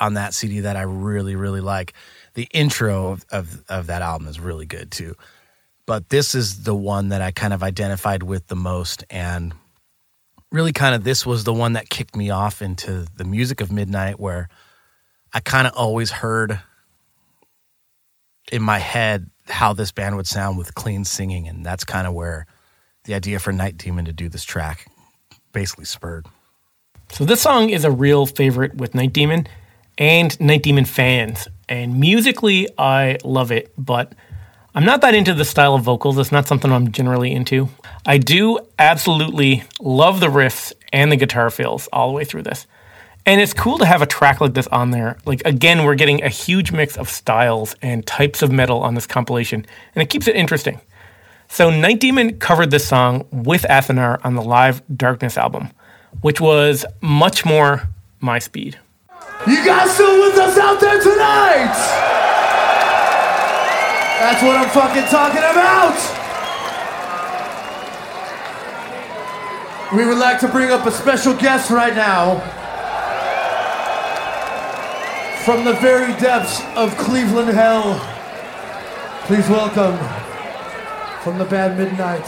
on 0.00 0.14
that 0.14 0.34
CD 0.34 0.60
that 0.60 0.76
I 0.76 0.82
really, 0.82 1.36
really 1.36 1.60
like. 1.60 1.92
The 2.34 2.48
intro 2.52 3.12
of, 3.12 3.24
of, 3.30 3.62
of 3.68 3.86
that 3.88 4.02
album 4.02 4.28
is 4.28 4.40
really 4.40 4.64
good 4.66 4.90
too. 4.90 5.14
But 5.86 6.08
this 6.08 6.34
is 6.34 6.62
the 6.62 6.74
one 6.74 7.10
that 7.10 7.20
I 7.20 7.32
kind 7.32 7.52
of 7.52 7.62
identified 7.62 8.22
with 8.22 8.46
the 8.46 8.56
most. 8.56 9.04
And 9.10 9.52
really, 10.50 10.72
kind 10.72 10.94
of, 10.94 11.04
this 11.04 11.26
was 11.26 11.44
the 11.44 11.52
one 11.52 11.74
that 11.74 11.90
kicked 11.90 12.16
me 12.16 12.30
off 12.30 12.62
into 12.62 13.06
the 13.16 13.24
music 13.24 13.60
of 13.60 13.70
Midnight, 13.70 14.18
where 14.18 14.48
I 15.34 15.40
kind 15.40 15.66
of 15.66 15.74
always 15.74 16.10
heard 16.10 16.60
in 18.50 18.62
my 18.62 18.78
head 18.78 19.28
how 19.48 19.72
this 19.74 19.92
band 19.92 20.16
would 20.16 20.26
sound 20.26 20.56
with 20.56 20.74
clean 20.74 21.04
singing. 21.04 21.46
And 21.48 21.66
that's 21.66 21.84
kind 21.84 22.06
of 22.06 22.14
where 22.14 22.46
the 23.04 23.14
idea 23.14 23.38
for 23.38 23.52
Night 23.52 23.76
Demon 23.76 24.04
to 24.04 24.12
do 24.12 24.28
this 24.28 24.44
track 24.44 24.86
basically 25.52 25.84
spurred. 25.84 26.26
So 27.12 27.24
this 27.24 27.40
song 27.40 27.70
is 27.70 27.84
a 27.84 27.90
real 27.90 28.26
favorite 28.26 28.76
with 28.76 28.94
Night 28.94 29.12
Demon 29.12 29.46
and 29.98 30.38
Night 30.40 30.62
Demon 30.62 30.84
fans. 30.84 31.48
And 31.68 31.98
musically, 31.98 32.68
I 32.78 33.18
love 33.24 33.50
it, 33.52 33.72
but 33.76 34.14
I'm 34.74 34.84
not 34.84 35.00
that 35.00 35.14
into 35.14 35.34
the 35.34 35.44
style 35.44 35.74
of 35.74 35.82
vocals. 35.82 36.18
It's 36.18 36.30
not 36.30 36.46
something 36.46 36.70
I'm 36.70 36.92
generally 36.92 37.32
into. 37.32 37.68
I 38.06 38.18
do 38.18 38.60
absolutely 38.78 39.64
love 39.80 40.20
the 40.20 40.28
riffs 40.28 40.72
and 40.92 41.10
the 41.10 41.16
guitar 41.16 41.50
fills 41.50 41.88
all 41.92 42.08
the 42.08 42.14
way 42.14 42.24
through 42.24 42.42
this. 42.42 42.66
And 43.26 43.40
it's 43.40 43.52
cool 43.52 43.78
to 43.78 43.84
have 43.84 44.02
a 44.02 44.06
track 44.06 44.40
like 44.40 44.54
this 44.54 44.66
on 44.68 44.92
there. 44.92 45.18
Like, 45.26 45.42
again, 45.44 45.84
we're 45.84 45.94
getting 45.94 46.22
a 46.22 46.28
huge 46.28 46.72
mix 46.72 46.96
of 46.96 47.08
styles 47.08 47.74
and 47.82 48.06
types 48.06 48.42
of 48.42 48.50
metal 48.50 48.80
on 48.82 48.94
this 48.94 49.06
compilation, 49.06 49.66
and 49.94 50.02
it 50.02 50.08
keeps 50.08 50.26
it 50.26 50.36
interesting. 50.36 50.80
So, 51.52 51.68
Night 51.68 51.98
Demon 51.98 52.38
covered 52.38 52.70
this 52.70 52.86
song 52.86 53.26
with 53.32 53.62
Athenar 53.62 54.24
on 54.24 54.36
the 54.36 54.40
live 54.40 54.82
Darkness 54.96 55.36
album, 55.36 55.70
which 56.20 56.40
was 56.40 56.86
much 57.00 57.44
more 57.44 57.88
my 58.20 58.38
speed. 58.38 58.78
You 59.48 59.64
guys 59.64 59.92
still 59.92 60.20
with 60.20 60.38
us 60.38 60.56
out 60.56 60.78
there 60.78 61.00
tonight? 61.02 61.74
That's 64.20 64.42
what 64.44 64.56
I'm 64.58 64.68
fucking 64.68 65.10
talking 65.10 65.42
about. 65.42 65.98
We 69.98 70.06
would 70.06 70.18
like 70.18 70.38
to 70.40 70.48
bring 70.48 70.70
up 70.70 70.86
a 70.86 70.92
special 70.92 71.34
guest 71.34 71.68
right 71.68 71.96
now. 71.96 72.38
From 75.44 75.64
the 75.64 75.72
very 75.80 76.12
depths 76.20 76.62
of 76.76 76.96
Cleveland 76.96 77.48
hell, 77.48 77.98
please 79.26 79.48
welcome 79.48 79.98
from 81.22 81.36
the 81.36 81.44
band 81.44 81.76
Midnight, 81.76 82.24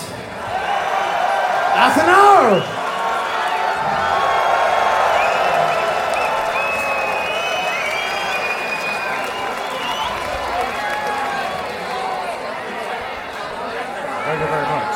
you 14.40 14.46
very 14.46 14.66
much. 14.66 14.92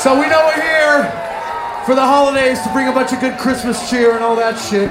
So 0.00 0.18
we 0.18 0.26
know 0.28 0.44
we're 0.46 0.62
here 0.62 1.02
for 1.84 1.94
the 1.94 2.00
holidays 2.00 2.62
to 2.62 2.72
bring 2.72 2.88
a 2.88 2.92
bunch 2.92 3.12
of 3.12 3.20
good 3.20 3.38
Christmas 3.38 3.90
cheer 3.90 4.14
and 4.14 4.24
all 4.24 4.36
that 4.36 4.58
shit. 4.58 4.90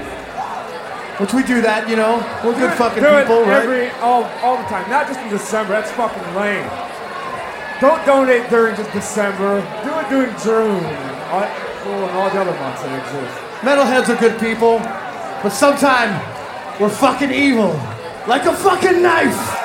Which 1.21 1.33
we 1.33 1.43
do 1.43 1.61
that, 1.61 1.87
you 1.87 1.95
know. 1.95 2.17
We're 2.43 2.57
good 2.57 2.73
fucking 2.73 3.03
Do 3.03 3.09
it 3.17 3.27
people, 3.29 3.45
right? 3.45 3.61
every 3.63 3.89
all 4.01 4.23
all 4.41 4.57
the 4.57 4.65
time, 4.65 4.89
not 4.89 5.05
just 5.07 5.19
in 5.19 5.29
December. 5.29 5.73
That's 5.73 5.91
fucking 5.91 6.25
lame. 6.33 6.65
Don't 7.79 8.03
donate 8.05 8.49
during 8.49 8.75
just 8.75 8.91
December. 8.91 9.61
Do 9.85 9.91
it 9.99 10.09
during 10.09 10.33
June. 10.41 10.81
All, 11.29 11.43
and 11.45 12.11
all 12.17 12.29
the 12.29 12.39
other 12.41 12.55
months 12.57 12.81
that 12.81 12.97
exist. 12.97 13.33
Metalheads 13.61 14.09
are 14.09 14.19
good 14.19 14.39
people, 14.39 14.79
but 15.43 15.49
sometimes 15.49 16.15
we're 16.79 16.89
fucking 16.89 17.31
evil. 17.31 17.73
Like 18.25 18.45
a 18.45 18.55
fucking 18.55 19.01
knife. 19.01 19.62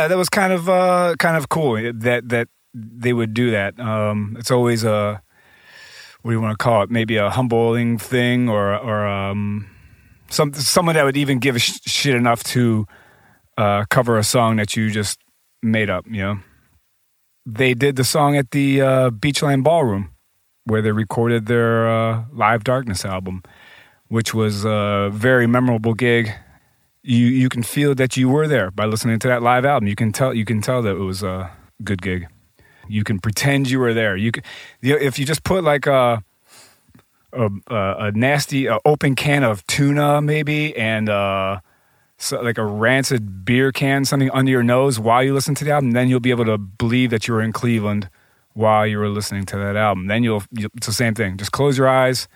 Yeah, 0.00 0.08
that 0.08 0.16
was 0.16 0.28
kind 0.28 0.52
of 0.52 0.68
uh, 0.68 1.14
kind 1.18 1.36
of 1.36 1.48
cool 1.48 1.92
that 1.92 2.28
that 2.28 2.48
they 2.72 3.12
would 3.12 3.34
do 3.34 3.50
that. 3.50 3.78
Um, 3.78 4.36
it's 4.38 4.50
always 4.50 4.84
a 4.84 5.22
what 6.22 6.30
do 6.30 6.36
you 6.36 6.40
want 6.40 6.58
to 6.58 6.62
call 6.62 6.82
it? 6.82 6.90
Maybe 6.90 7.16
a 7.16 7.30
humbling 7.30 7.98
thing, 7.98 8.48
or 8.48 8.74
or 8.76 9.06
um, 9.06 9.68
some 10.28 10.54
someone 10.54 10.94
that 10.94 11.04
would 11.04 11.16
even 11.16 11.38
give 11.38 11.56
a 11.56 11.58
sh- 11.58 11.80
shit 11.84 12.14
enough 12.14 12.42
to 12.44 12.86
uh, 13.58 13.84
cover 13.90 14.16
a 14.18 14.24
song 14.24 14.56
that 14.56 14.76
you 14.76 14.90
just 14.90 15.20
made 15.62 15.90
up. 15.90 16.06
You 16.06 16.22
know, 16.22 16.38
they 17.44 17.74
did 17.74 17.96
the 17.96 18.04
song 18.04 18.36
at 18.36 18.50
the 18.52 18.80
uh, 18.80 19.10
Beachland 19.10 19.64
Ballroom 19.64 20.10
where 20.64 20.82
they 20.82 20.92
recorded 20.92 21.46
their 21.46 21.88
uh, 21.88 22.24
Live 22.32 22.64
Darkness 22.64 23.04
album, 23.04 23.42
which 24.08 24.32
was 24.32 24.64
a 24.64 25.10
very 25.12 25.46
memorable 25.46 25.94
gig 25.94 26.32
you 27.02 27.26
you 27.26 27.48
can 27.48 27.62
feel 27.62 27.94
that 27.94 28.16
you 28.16 28.28
were 28.28 28.46
there 28.46 28.70
by 28.70 28.84
listening 28.84 29.18
to 29.20 29.28
that 29.28 29.42
live 29.42 29.64
album. 29.64 29.88
You 29.88 29.96
can 29.96 30.12
tell 30.12 30.34
you 30.34 30.44
can 30.44 30.60
tell 30.60 30.82
that 30.82 30.96
it 30.96 31.04
was 31.04 31.22
a 31.22 31.50
good 31.82 32.02
gig. 32.02 32.26
You 32.88 33.04
can 33.04 33.18
pretend 33.20 33.70
you 33.70 33.78
were 33.78 33.94
there. 33.94 34.16
You 34.16 34.32
can, 34.32 34.42
if 34.82 35.18
you 35.18 35.24
just 35.24 35.44
put 35.44 35.64
like 35.64 35.86
a 35.86 36.22
a, 37.32 37.48
a 37.68 38.12
nasty 38.12 38.66
a 38.66 38.78
open 38.84 39.14
can 39.14 39.44
of 39.44 39.66
tuna 39.66 40.20
maybe 40.20 40.76
and 40.76 41.08
uh, 41.08 41.60
so 42.18 42.40
like 42.40 42.58
a 42.58 42.64
rancid 42.64 43.44
beer 43.44 43.72
can 43.72 44.04
something 44.04 44.30
under 44.32 44.50
your 44.50 44.62
nose 44.62 44.98
while 44.98 45.22
you 45.22 45.32
listen 45.32 45.54
to 45.54 45.64
the 45.64 45.70
album, 45.70 45.92
then 45.92 46.08
you'll 46.08 46.20
be 46.20 46.30
able 46.30 46.44
to 46.44 46.58
believe 46.58 47.10
that 47.10 47.28
you 47.28 47.34
were 47.34 47.42
in 47.42 47.52
Cleveland 47.52 48.10
while 48.52 48.86
you 48.86 48.98
were 48.98 49.08
listening 49.08 49.46
to 49.46 49.56
that 49.56 49.76
album. 49.76 50.08
Then 50.08 50.22
you'll 50.22 50.42
it's 50.52 50.86
the 50.86 50.92
same 50.92 51.14
thing. 51.14 51.36
Just 51.36 51.52
close 51.52 51.78
your 51.78 51.88
eyes. 51.88 52.28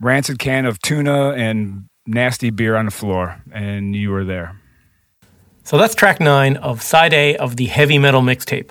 Rancid 0.00 0.38
can 0.38 0.66
of 0.66 0.80
tuna 0.80 1.30
and 1.30 1.88
nasty 2.06 2.50
beer 2.50 2.76
on 2.76 2.86
the 2.86 2.90
floor, 2.90 3.42
and 3.52 3.94
you 3.94 4.10
were 4.10 4.24
there. 4.24 4.60
So 5.64 5.78
that's 5.78 5.94
track 5.94 6.20
nine 6.20 6.56
of 6.56 6.82
side 6.82 7.14
A 7.14 7.36
of 7.36 7.56
the 7.56 7.66
heavy 7.66 7.98
metal 7.98 8.22
mixtape. 8.22 8.70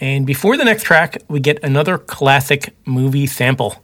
And 0.00 0.26
before 0.26 0.56
the 0.56 0.64
next 0.64 0.84
track, 0.84 1.22
we 1.28 1.40
get 1.40 1.62
another 1.62 1.98
classic 1.98 2.74
movie 2.86 3.26
sample 3.26 3.82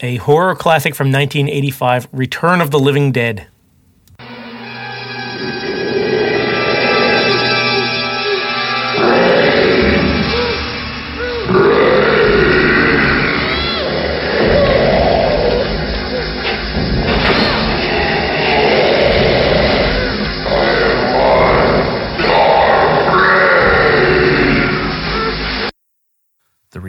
a 0.00 0.16
horror 0.16 0.54
classic 0.54 0.94
from 0.94 1.06
1985, 1.06 2.08
Return 2.12 2.60
of 2.60 2.70
the 2.70 2.78
Living 2.78 3.12
Dead. 3.12 3.46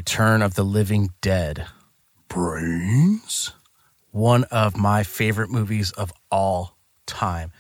Return 0.08 0.44
of 0.44 0.54
the 0.54 0.64
Living 0.64 1.10
Dead. 1.20 1.66
Brains? 2.28 3.54
One 4.12 4.44
of 4.46 4.78
my 4.78 5.02
favorite 5.02 5.50
movies 5.50 5.92
of 5.94 6.14
all 6.30 6.78
time. 7.08 7.52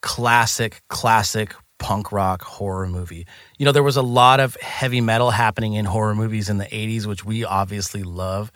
Classic, 0.00 0.82
classic 0.86 1.52
punk 1.80 2.12
rock 2.12 2.42
horror 2.42 2.86
movie. 2.86 3.26
You 3.58 3.66
know, 3.66 3.72
there 3.72 3.82
was 3.82 3.96
a 3.96 4.02
lot 4.02 4.38
of 4.38 4.54
heavy 4.60 5.00
metal 5.00 5.32
happening 5.32 5.74
in 5.74 5.84
horror 5.84 6.14
movies 6.14 6.48
in 6.48 6.58
the 6.58 6.66
80s, 6.66 7.06
which 7.06 7.24
we 7.24 7.44
obviously 7.44 8.04
love. 8.04 8.52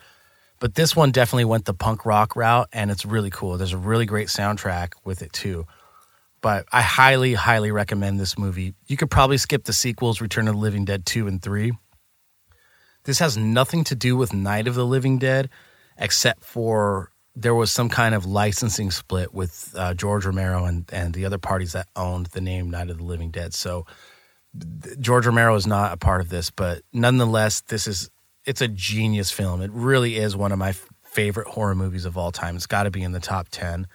But 0.61 0.75
this 0.75 0.95
one 0.95 1.11
definitely 1.11 1.43
went 1.43 1.65
the 1.65 1.73
punk 1.73 2.05
rock 2.05 2.37
route, 2.37 2.69
and 2.71 2.89
it's 2.89 3.05
really 3.05 3.31
cool. 3.31 3.57
There's 3.57 3.73
a 3.73 3.77
really 3.77 4.05
great 4.05 4.29
soundtrack 4.29 4.93
with 5.03 5.21
it, 5.21 5.33
too. 5.33 5.67
But 6.39 6.67
I 6.71 6.81
highly, 6.81 7.33
highly 7.33 7.71
recommend 7.71 8.17
this 8.17 8.37
movie. 8.37 8.75
You 8.87 8.95
could 8.95 9.11
probably 9.11 9.37
skip 9.37 9.65
the 9.65 9.73
sequels, 9.73 10.21
Return 10.21 10.47
of 10.47 10.53
the 10.53 10.61
Living 10.61 10.85
Dead 10.85 11.05
2 11.05 11.27
and 11.27 11.41
3 11.41 11.73
this 13.05 13.19
has 13.19 13.37
nothing 13.37 13.83
to 13.85 13.95
do 13.95 14.17
with 14.17 14.33
Night 14.33 14.67
of 14.67 14.75
the 14.75 14.85
Living 14.85 15.17
Dead, 15.17 15.49
except 15.97 16.43
for 16.43 17.11
there 17.35 17.55
was 17.55 17.71
some 17.71 17.89
kind 17.89 18.15
of 18.15 18.25
licensing 18.25 18.91
split 18.91 19.33
with 19.33 19.73
uh, 19.77 19.93
George 19.93 20.25
Romero 20.25 20.65
and, 20.65 20.85
and 20.91 21.13
the 21.13 21.25
other 21.25 21.37
parties 21.37 21.73
that 21.73 21.87
owned 21.95 22.27
the 22.27 22.41
name 22.41 22.69
Night 22.69 22.89
of 22.89 22.97
the 22.97 23.03
Living 23.03 23.29
Dead. 23.29 23.53
So 23.53 23.85
George 24.99 25.25
Romero 25.25 25.55
is 25.55 25.67
not 25.67 25.93
a 25.93 25.97
part 25.97 26.21
of 26.21 26.29
this, 26.29 26.49
but 26.49 26.81
nonetheless, 26.93 27.61
this 27.61 27.87
is 27.87 28.09
it's 28.45 28.61
a 28.61 28.67
genius 28.67 29.31
film. 29.31 29.61
It 29.61 29.71
really 29.71 30.17
is 30.17 30.35
one 30.35 30.51
of 30.51 30.59
my 30.59 30.69
f- 30.69 30.87
favorite 31.03 31.47
horror 31.47 31.75
movies 31.75 32.05
of 32.05 32.17
all 32.17 32.31
time. 32.31 32.55
It's 32.55 32.67
got 32.67 32.83
to 32.83 32.91
be 32.91 33.03
in 33.03 33.11
the 33.11 33.19
top 33.19 33.49
ten. 33.49 33.87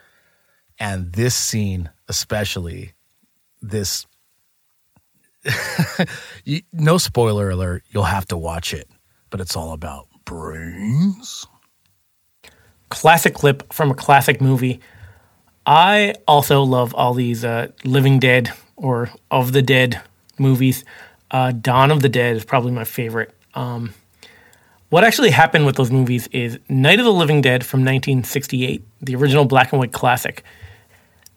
And 0.78 1.12
this 1.12 1.34
scene, 1.34 1.90
especially, 2.08 2.92
this 3.62 4.06
no 6.72 6.98
spoiler 6.98 7.50
alert. 7.50 7.84
You'll 7.90 8.02
have 8.02 8.26
to 8.26 8.36
watch 8.36 8.74
it 8.74 8.88
but 9.30 9.40
it's 9.40 9.56
all 9.56 9.72
about 9.72 10.08
brains. 10.24 11.46
Classic 12.88 13.32
clip 13.34 13.72
from 13.72 13.90
a 13.90 13.94
classic 13.94 14.40
movie. 14.40 14.80
I 15.64 16.14
also 16.26 16.62
love 16.62 16.94
all 16.94 17.14
these 17.14 17.44
uh, 17.44 17.68
Living 17.84 18.18
Dead 18.18 18.52
or 18.76 19.10
of 19.30 19.52
the 19.52 19.62
Dead 19.62 20.00
movies. 20.38 20.84
Uh, 21.30 21.52
Dawn 21.52 21.90
of 21.90 22.02
the 22.02 22.08
Dead 22.08 22.36
is 22.36 22.44
probably 22.44 22.72
my 22.72 22.84
favorite. 22.84 23.32
Um, 23.54 23.94
what 24.88 25.04
actually 25.04 25.30
happened 25.30 25.66
with 25.66 25.76
those 25.76 25.92
movies 25.92 26.26
is 26.32 26.58
Night 26.68 26.98
of 26.98 27.04
the 27.04 27.12
Living 27.12 27.40
Dead 27.40 27.64
from 27.64 27.80
1968, 27.80 28.84
the 29.00 29.14
original 29.14 29.44
black 29.44 29.72
and 29.72 29.78
white 29.78 29.92
classic. 29.92 30.42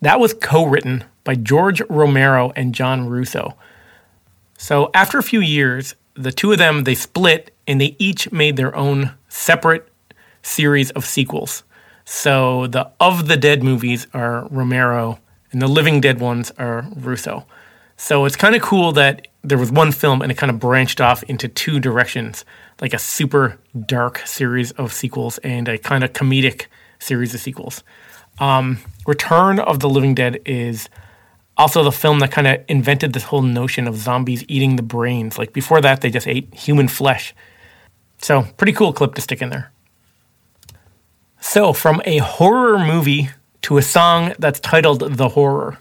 That 0.01 0.19
was 0.19 0.33
co 0.33 0.65
written 0.65 1.03
by 1.23 1.35
George 1.35 1.81
Romero 1.89 2.51
and 2.55 2.73
John 2.73 3.07
Russo. 3.07 3.55
So 4.57 4.89
after 4.93 5.19
a 5.19 5.23
few 5.23 5.39
years, 5.39 5.93
the 6.15 6.31
two 6.31 6.51
of 6.51 6.57
them 6.57 6.83
they 6.83 6.95
split 6.95 7.53
and 7.67 7.79
they 7.79 7.95
each 7.99 8.31
made 8.31 8.57
their 8.57 8.75
own 8.75 9.11
separate 9.29 9.87
series 10.41 10.91
of 10.91 11.05
sequels. 11.05 11.63
So 12.05 12.67
the 12.67 12.91
Of 12.99 13.27
the 13.27 13.37
Dead 13.37 13.63
movies 13.63 14.07
are 14.13 14.47
Romero 14.49 15.19
and 15.51 15.61
the 15.61 15.67
Living 15.67 16.01
Dead 16.01 16.19
ones 16.19 16.51
are 16.57 16.85
Russo. 16.95 17.45
So 17.95 18.25
it's 18.25 18.35
kind 18.35 18.55
of 18.55 18.61
cool 18.61 18.91
that 18.93 19.27
there 19.43 19.57
was 19.57 19.71
one 19.71 19.91
film 19.91 20.21
and 20.21 20.31
it 20.31 20.37
kind 20.37 20.49
of 20.49 20.59
branched 20.59 20.99
off 20.99 21.23
into 21.23 21.47
two 21.47 21.79
directions, 21.79 22.43
like 22.81 22.93
a 22.93 22.99
super 22.99 23.59
dark 23.85 24.19
series 24.25 24.71
of 24.71 24.91
sequels 24.91 25.37
and 25.39 25.67
a 25.67 25.77
kind 25.77 26.03
of 26.03 26.13
comedic 26.13 26.65
series 26.99 27.33
of 27.33 27.39
sequels. 27.39 27.83
Um, 28.39 28.79
Return 29.05 29.59
of 29.59 29.79
the 29.79 29.89
Living 29.89 30.15
Dead 30.15 30.39
is 30.45 30.89
also 31.57 31.83
the 31.83 31.91
film 31.91 32.19
that 32.19 32.31
kind 32.31 32.47
of 32.47 32.61
invented 32.67 33.13
this 33.13 33.23
whole 33.23 33.41
notion 33.41 33.87
of 33.87 33.95
zombies 33.95 34.43
eating 34.47 34.75
the 34.75 34.83
brains. 34.83 35.37
Like 35.37 35.53
before 35.53 35.81
that, 35.81 36.01
they 36.01 36.09
just 36.09 36.27
ate 36.27 36.53
human 36.53 36.87
flesh. 36.87 37.33
So, 38.17 38.43
pretty 38.57 38.73
cool 38.73 38.93
clip 38.93 39.15
to 39.15 39.21
stick 39.21 39.41
in 39.41 39.49
there. 39.49 39.71
So, 41.41 41.73
from 41.73 42.01
a 42.05 42.19
horror 42.19 42.79
movie 42.79 43.29
to 43.63 43.77
a 43.77 43.81
song 43.81 44.33
that's 44.39 44.59
titled 44.59 45.17
The 45.17 45.29
Horror. 45.29 45.79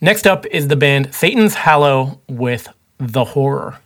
Next 0.00 0.26
up 0.26 0.46
is 0.46 0.68
the 0.68 0.76
band 0.76 1.14
Satan's 1.14 1.54
Hollow 1.54 2.20
with 2.28 2.68
The 2.98 3.24
Horror. 3.24 3.78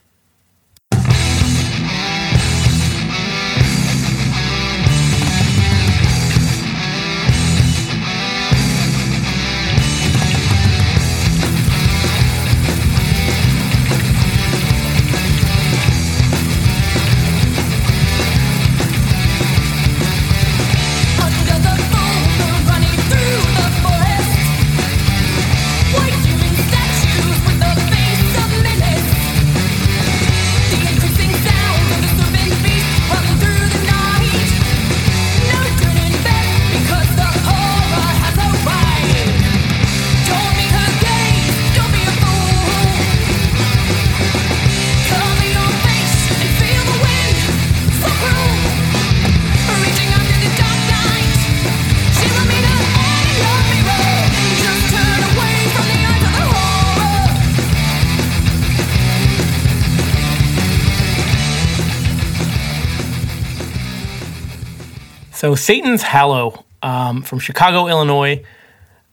So, 65.44 65.54
Satan's 65.54 66.02
Hollow 66.02 66.64
um, 66.80 67.20
from 67.20 67.38
Chicago, 67.38 67.86
Illinois. 67.86 68.42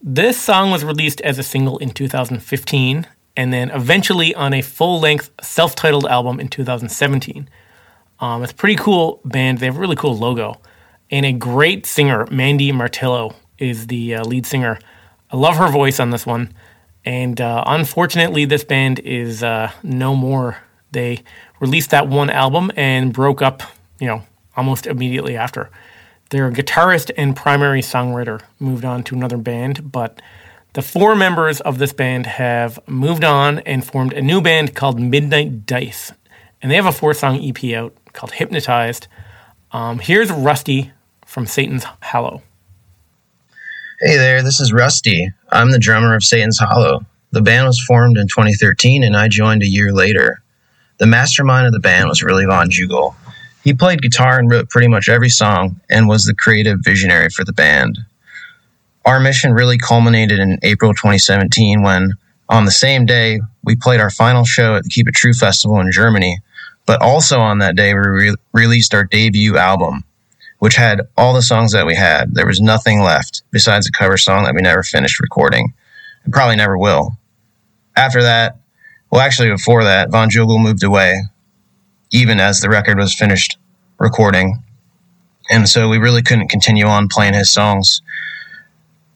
This 0.01 0.39
song 0.39 0.71
was 0.71 0.81
released 0.81 1.19
as 1.19 1.37
a 1.37 1.43
single 1.43 1.77
in 1.79 1.89
2015 1.89 3.05
and 3.35 3.51
then 3.51 3.69
eventually 3.71 4.33
on 4.33 4.53
a 4.53 4.61
full 4.61 5.01
length 5.01 5.29
self 5.41 5.75
titled 5.75 6.07
album 6.07 6.39
in 6.39 6.47
2017. 6.47 7.49
Um, 8.21 8.43
it's 8.43 8.53
a 8.53 8.55
pretty 8.55 8.77
cool 8.77 9.19
band. 9.25 9.57
They 9.57 9.65
have 9.65 9.75
a 9.75 9.79
really 9.81 9.97
cool 9.97 10.17
logo 10.17 10.61
and 11.09 11.25
a 11.25 11.33
great 11.33 11.85
singer. 11.85 12.25
Mandy 12.31 12.71
Martillo 12.71 13.35
is 13.57 13.87
the 13.87 14.15
uh, 14.15 14.23
lead 14.23 14.45
singer. 14.45 14.79
I 15.31 15.35
love 15.35 15.57
her 15.57 15.67
voice 15.67 15.99
on 15.99 16.11
this 16.11 16.25
one. 16.25 16.53
And 17.03 17.41
uh, 17.41 17.65
unfortunately, 17.67 18.45
this 18.45 18.63
band 18.63 18.99
is 18.99 19.43
uh, 19.43 19.69
no 19.83 20.15
more. 20.15 20.55
They 20.93 21.25
released 21.59 21.89
that 21.89 22.07
one 22.07 22.29
album 22.29 22.71
and 22.77 23.11
broke 23.11 23.41
up, 23.41 23.63
you 23.99 24.07
know, 24.07 24.23
almost 24.55 24.87
immediately 24.87 25.35
after. 25.35 25.69
Their 26.31 26.49
guitarist 26.49 27.11
and 27.17 27.35
primary 27.35 27.81
songwriter 27.81 28.41
moved 28.57 28.85
on 28.85 29.03
to 29.03 29.15
another 29.15 29.35
band, 29.35 29.91
but 29.91 30.21
the 30.71 30.81
four 30.81 31.13
members 31.13 31.59
of 31.59 31.77
this 31.77 31.91
band 31.91 32.25
have 32.25 32.79
moved 32.87 33.25
on 33.25 33.59
and 33.59 33.85
formed 33.85 34.13
a 34.13 34.21
new 34.21 34.39
band 34.39 34.73
called 34.73 34.97
Midnight 34.97 35.65
Dice. 35.65 36.13
And 36.61 36.71
they 36.71 36.77
have 36.77 36.85
a 36.85 36.93
four 36.93 37.13
song 37.13 37.43
EP 37.43 37.61
out 37.73 37.93
called 38.13 38.31
Hypnotized. 38.31 39.09
Um, 39.73 39.99
here's 39.99 40.31
Rusty 40.31 40.93
from 41.25 41.45
Satan's 41.45 41.83
Hollow. 42.01 42.41
Hey 43.99 44.15
there, 44.15 44.41
this 44.41 44.61
is 44.61 44.71
Rusty. 44.71 45.33
I'm 45.51 45.71
the 45.71 45.79
drummer 45.79 46.15
of 46.15 46.23
Satan's 46.23 46.59
Hollow. 46.59 47.01
The 47.31 47.41
band 47.41 47.67
was 47.67 47.83
formed 47.83 48.17
in 48.17 48.29
2013 48.29 49.03
and 49.03 49.17
I 49.17 49.27
joined 49.27 49.63
a 49.63 49.67
year 49.67 49.91
later. 49.91 50.41
The 50.97 51.07
mastermind 51.07 51.67
of 51.67 51.73
the 51.73 51.79
band 51.81 52.07
was 52.07 52.23
Really 52.23 52.45
Von 52.45 52.69
Jugel. 52.69 53.15
He 53.63 53.73
played 53.73 54.01
guitar 54.01 54.39
and 54.39 54.49
wrote 54.49 54.69
pretty 54.69 54.87
much 54.87 55.07
every 55.07 55.29
song 55.29 55.79
and 55.89 56.07
was 56.07 56.23
the 56.23 56.33
creative 56.33 56.79
visionary 56.83 57.29
for 57.29 57.43
the 57.43 57.53
band. 57.53 57.99
Our 59.05 59.19
mission 59.19 59.53
really 59.53 59.77
culminated 59.77 60.39
in 60.39 60.59
April 60.63 60.93
2017 60.93 61.81
when, 61.81 62.13
on 62.49 62.65
the 62.65 62.71
same 62.71 63.05
day, 63.05 63.39
we 63.63 63.75
played 63.75 63.99
our 63.99 64.09
final 64.09 64.45
show 64.45 64.75
at 64.75 64.83
the 64.83 64.89
Keep 64.89 65.09
It 65.09 65.15
True 65.15 65.33
Festival 65.33 65.79
in 65.79 65.91
Germany. 65.91 66.39
But 66.85 67.01
also 67.01 67.39
on 67.39 67.59
that 67.59 67.75
day, 67.75 67.93
we 67.93 67.99
re- 67.99 68.35
released 68.53 68.93
our 68.93 69.03
debut 69.03 69.57
album, 69.57 70.03
which 70.59 70.75
had 70.75 71.01
all 71.15 71.33
the 71.33 71.41
songs 71.41 71.71
that 71.73 71.85
we 71.85 71.95
had. 71.95 72.33
There 72.33 72.47
was 72.47 72.59
nothing 72.59 73.01
left 73.01 73.43
besides 73.51 73.87
a 73.87 73.91
cover 73.91 74.17
song 74.17 74.43
that 74.43 74.55
we 74.55 74.61
never 74.61 74.83
finished 74.83 75.19
recording 75.19 75.73
and 76.23 76.33
probably 76.33 76.55
never 76.55 76.77
will. 76.77 77.17
After 77.95 78.23
that, 78.23 78.57
well, 79.11 79.21
actually, 79.21 79.49
before 79.49 79.83
that, 79.83 80.09
Von 80.09 80.29
Jugel 80.29 80.61
moved 80.61 80.83
away, 80.83 81.21
even 82.11 82.39
as 82.39 82.59
the 82.59 82.69
record 82.69 82.97
was 82.97 83.13
finished 83.13 83.57
recording. 83.99 84.63
And 85.49 85.67
so 85.67 85.89
we 85.89 85.97
really 85.97 86.21
couldn't 86.21 86.49
continue 86.49 86.85
on 86.85 87.07
playing 87.07 87.33
his 87.33 87.49
songs. 87.49 88.01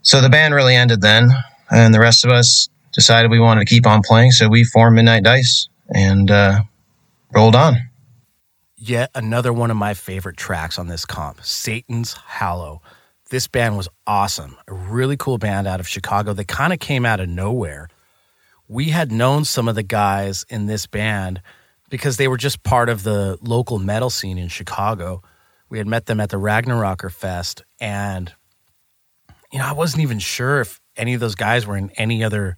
So 0.02 0.22
the 0.22 0.30
band 0.30 0.54
really 0.54 0.76
ended 0.76 1.02
then, 1.02 1.30
and 1.72 1.94
the 1.94 2.00
rest 2.00 2.26
of 2.26 2.32
us 2.32 2.70
decided 2.94 3.32
we 3.32 3.40
wanted 3.40 3.68
to 3.68 3.74
keep 3.74 3.86
on 3.86 4.02
playing. 4.04 4.32
So 4.32 4.48
we 4.48 4.64
formed 4.64 4.96
Midnight 4.96 5.24
Dice 5.24 5.68
and 5.90 6.30
uh, 6.30 6.62
rolled 7.34 7.56
on. 7.56 7.76
Yet 8.78 9.10
another 9.16 9.52
one 9.52 9.72
of 9.72 9.78
my 9.78 9.94
favorite 9.94 10.38
tracks 10.38 10.78
on 10.78 10.88
this 10.88 11.06
comp, 11.06 11.44
Satan's 11.44 12.14
Hollow. 12.14 12.82
This 13.30 13.48
band 13.48 13.78
was 13.78 13.90
awesome. 14.06 14.56
A 14.68 14.74
really 14.74 15.18
cool 15.18 15.38
band 15.38 15.68
out 15.68 15.80
of 15.80 15.88
Chicago. 15.88 16.34
They 16.34 16.44
kind 16.44 16.72
of 16.72 16.80
came 16.80 17.06
out 17.06 17.20
of 17.20 17.28
nowhere. 17.28 17.90
We 18.68 18.90
had 18.90 19.12
known 19.12 19.46
some 19.46 19.68
of 19.68 19.76
the 19.76 19.84
guys 19.84 20.46
in 20.50 20.68
this 20.68 20.86
band 20.86 21.42
because 21.96 22.18
they 22.18 22.28
were 22.28 22.36
just 22.36 22.62
part 22.64 22.90
of 22.90 23.04
the 23.04 23.38
local 23.42 23.80
metal 23.80 24.10
scene 24.10 24.38
in 24.38 24.50
Chicago. 24.50 25.22
We 25.70 25.78
had 25.78 25.88
met 25.88 26.08
them 26.08 26.20
at 26.20 26.30
the 26.30 26.38
Ragnarokkr 26.38 27.10
Fest, 27.10 27.64
and 27.80 28.34
you 29.52 29.60
know, 29.60 29.66
I 29.66 29.72
wasn't 29.72 30.04
even 30.04 30.20
sure 30.20 30.60
if 30.60 30.82
any 30.98 31.14
of 31.14 31.22
those 31.22 31.36
guys 31.36 31.66
were 31.66 31.78
in 31.78 31.90
any 31.92 32.22
other 32.22 32.58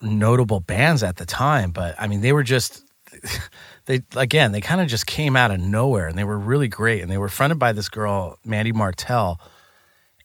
notable 0.00 0.60
bands 0.60 1.02
at 1.02 1.16
the 1.16 1.26
time, 1.26 1.72
but 1.72 1.96
I 1.98 2.06
mean, 2.06 2.20
they 2.20 2.32
were 2.32 2.44
just 2.44 2.84
they 3.86 4.02
again, 4.14 4.52
they 4.52 4.60
kind 4.60 4.80
of 4.80 4.86
just 4.86 5.08
came 5.08 5.34
out 5.34 5.50
of 5.50 5.58
nowhere 5.58 6.06
and 6.06 6.16
they 6.16 6.24
were 6.24 6.38
really 6.38 6.68
great 6.68 7.02
and 7.02 7.10
they 7.10 7.18
were 7.18 7.28
fronted 7.28 7.58
by 7.58 7.72
this 7.72 7.88
girl, 7.88 8.38
Mandy 8.44 8.70
Martell. 8.70 9.40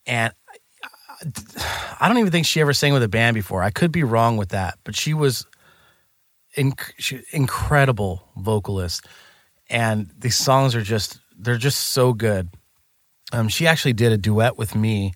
And 0.05 0.33
I 1.99 2.07
don't 2.07 2.19
even 2.19 2.31
think 2.31 2.45
she 2.45 2.61
ever 2.61 2.73
sang 2.73 2.93
with 2.93 3.01
a 3.01 3.07
band 3.07 3.33
before. 3.33 3.63
I 3.63 3.71
could 3.71 3.91
be 3.91 4.03
wrong 4.03 4.37
with 4.37 4.49
that, 4.49 4.77
but 4.83 4.95
she 4.95 5.15
was 5.15 5.47
inc- 6.57 7.23
incredible 7.31 8.27
vocalist, 8.37 9.05
and 9.69 10.11
these 10.17 10.37
songs 10.37 10.75
are 10.75 10.81
just 10.81 11.19
they're 11.37 11.57
just 11.57 11.91
so 11.91 12.13
good. 12.13 12.49
Um, 13.31 13.47
she 13.49 13.67
actually 13.67 13.93
did 13.93 14.11
a 14.11 14.17
duet 14.17 14.57
with 14.57 14.75
me 14.75 15.13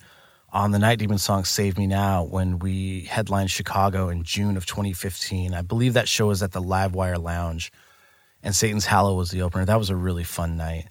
on 0.52 0.72
the 0.72 0.80
Night 0.80 1.00
Demon 1.00 1.18
song 1.18 1.46
"Save 1.46 1.78
Me 1.78 1.88
Now" 1.88 2.24
when 2.24 2.60
we 2.60 3.02
headlined 3.02 3.52
Chicago 3.52 4.10
in 4.10 4.24
June 4.24 4.58
of 4.58 4.66
2015. 4.66 5.54
I 5.54 5.62
believe 5.62 5.94
that 5.94 6.08
show 6.08 6.28
was 6.28 6.42
at 6.42 6.52
the 6.52 6.62
Livewire 6.62 7.22
Lounge, 7.22 7.72
and 8.44 8.56
Satan's 8.56 8.86
Hollow 8.86 9.16
was 9.16 9.32
the 9.32 9.42
opener. 9.42 9.66
That 9.66 9.80
was 9.80 9.90
a 9.90 9.96
really 9.96 10.24
fun 10.24 10.58
night. 10.58 10.88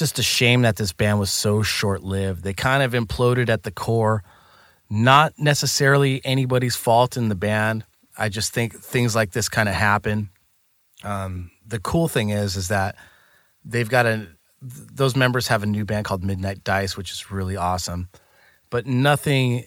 Just 0.00 0.18
a 0.18 0.22
shame 0.22 0.62
that 0.62 0.76
this 0.76 0.94
band 0.94 1.20
was 1.20 1.30
so 1.30 1.62
short 1.62 2.02
lived. 2.02 2.42
They 2.42 2.54
kind 2.54 2.82
of 2.82 2.92
imploded 2.92 3.50
at 3.50 3.64
the 3.64 3.70
core. 3.70 4.24
Not 4.88 5.34
necessarily 5.36 6.22
anybody's 6.24 6.74
fault 6.74 7.18
in 7.18 7.28
the 7.28 7.34
band. 7.34 7.84
I 8.16 8.30
just 8.30 8.54
think 8.54 8.74
things 8.74 9.14
like 9.14 9.32
this 9.32 9.50
kind 9.50 9.68
of 9.68 9.74
happen. 9.74 10.30
Um, 11.04 11.50
the 11.66 11.80
cool 11.80 12.08
thing 12.08 12.30
is, 12.30 12.56
is 12.56 12.68
that 12.68 12.96
they've 13.62 13.90
got 13.90 14.06
a. 14.06 14.26
Those 14.62 15.16
members 15.16 15.48
have 15.48 15.62
a 15.62 15.66
new 15.66 15.84
band 15.84 16.06
called 16.06 16.24
Midnight 16.24 16.64
Dice, 16.64 16.96
which 16.96 17.10
is 17.10 17.30
really 17.30 17.58
awesome. 17.58 18.08
But 18.70 18.86
nothing. 18.86 19.66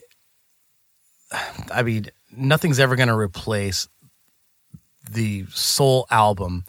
I 1.72 1.84
mean, 1.84 2.06
nothing's 2.36 2.80
ever 2.80 2.96
going 2.96 3.06
to 3.06 3.16
replace 3.16 3.86
the 5.08 5.46
soul 5.50 6.08
album 6.10 6.64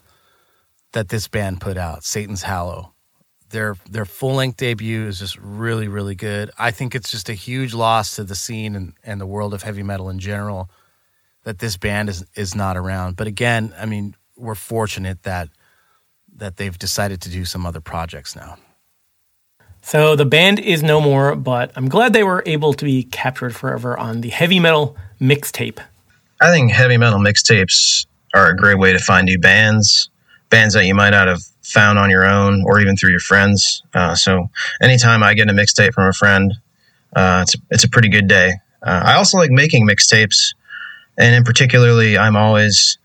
that 0.92 1.08
this 1.08 1.26
band 1.26 1.60
put 1.60 1.76
out, 1.76 2.04
Satan's 2.04 2.44
Hollow 2.44 2.92
their 3.50 3.76
their 3.88 4.04
full 4.04 4.34
length 4.34 4.56
debut 4.56 5.06
is 5.06 5.18
just 5.18 5.38
really 5.38 5.88
really 5.88 6.14
good. 6.14 6.50
I 6.58 6.70
think 6.70 6.94
it's 6.94 7.10
just 7.10 7.28
a 7.28 7.34
huge 7.34 7.74
loss 7.74 8.16
to 8.16 8.24
the 8.24 8.34
scene 8.34 8.74
and, 8.74 8.92
and 9.04 9.20
the 9.20 9.26
world 9.26 9.54
of 9.54 9.62
heavy 9.62 9.82
metal 9.82 10.08
in 10.10 10.18
general 10.18 10.70
that 11.44 11.58
this 11.58 11.76
band 11.76 12.08
is 12.08 12.24
is 12.34 12.54
not 12.54 12.76
around. 12.76 13.16
But 13.16 13.26
again, 13.26 13.72
I 13.78 13.86
mean, 13.86 14.16
we're 14.36 14.54
fortunate 14.54 15.22
that 15.22 15.48
that 16.36 16.56
they've 16.56 16.78
decided 16.78 17.20
to 17.22 17.30
do 17.30 17.44
some 17.44 17.64
other 17.64 17.80
projects 17.80 18.36
now. 18.36 18.58
So 19.80 20.16
the 20.16 20.24
band 20.24 20.58
is 20.58 20.82
no 20.82 21.00
more, 21.00 21.36
but 21.36 21.70
I'm 21.76 21.88
glad 21.88 22.12
they 22.12 22.24
were 22.24 22.42
able 22.44 22.74
to 22.74 22.84
be 22.84 23.04
captured 23.04 23.54
forever 23.54 23.96
on 23.96 24.20
the 24.20 24.30
heavy 24.30 24.58
metal 24.58 24.96
mixtape. 25.20 25.78
I 26.40 26.50
think 26.50 26.72
heavy 26.72 26.96
metal 26.96 27.20
mixtapes 27.20 28.06
are 28.34 28.50
a 28.50 28.56
great 28.56 28.78
way 28.78 28.92
to 28.92 28.98
find 28.98 29.26
new 29.26 29.38
bands, 29.38 30.10
bands 30.50 30.74
that 30.74 30.84
you 30.86 30.94
might 30.94 31.10
not 31.10 31.28
have 31.28 31.42
found 31.66 31.98
on 31.98 32.10
your 32.10 32.24
own 32.24 32.62
or 32.64 32.80
even 32.80 32.96
through 32.96 33.10
your 33.10 33.20
friends. 33.20 33.82
Uh, 33.92 34.14
so 34.14 34.50
anytime 34.80 35.22
I 35.22 35.34
get 35.34 35.48
a 35.50 35.52
mixtape 35.52 35.92
from 35.92 36.08
a 36.08 36.12
friend, 36.12 36.54
uh, 37.14 37.40
it's 37.42 37.56
it's 37.70 37.84
a 37.84 37.88
pretty 37.88 38.08
good 38.08 38.28
day. 38.28 38.52
Uh, 38.82 39.02
I 39.04 39.14
also 39.14 39.36
like 39.38 39.50
making 39.50 39.86
mixtapes, 39.86 40.54
and 41.18 41.34
in 41.34 41.44
particularly, 41.44 42.16
I'm 42.16 42.36
always 42.36 42.98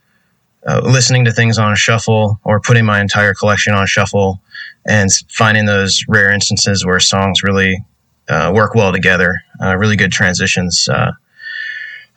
uh, 0.67 0.81
listening 0.83 1.25
to 1.25 1.31
things 1.31 1.57
on 1.57 1.75
shuffle 1.75 2.39
or 2.43 2.59
putting 2.59 2.85
my 2.85 3.01
entire 3.01 3.33
collection 3.33 3.73
on 3.73 3.87
shuffle 3.87 4.41
and 4.85 5.09
finding 5.29 5.65
those 5.65 6.03
rare 6.07 6.31
instances 6.31 6.85
where 6.85 6.99
songs 6.99 7.41
really 7.43 7.83
uh, 8.29 8.51
work 8.53 8.75
well 8.75 8.91
together, 8.91 9.41
uh, 9.63 9.75
really 9.75 9.95
good 9.95 10.11
transitions. 10.11 10.79
So 10.79 11.11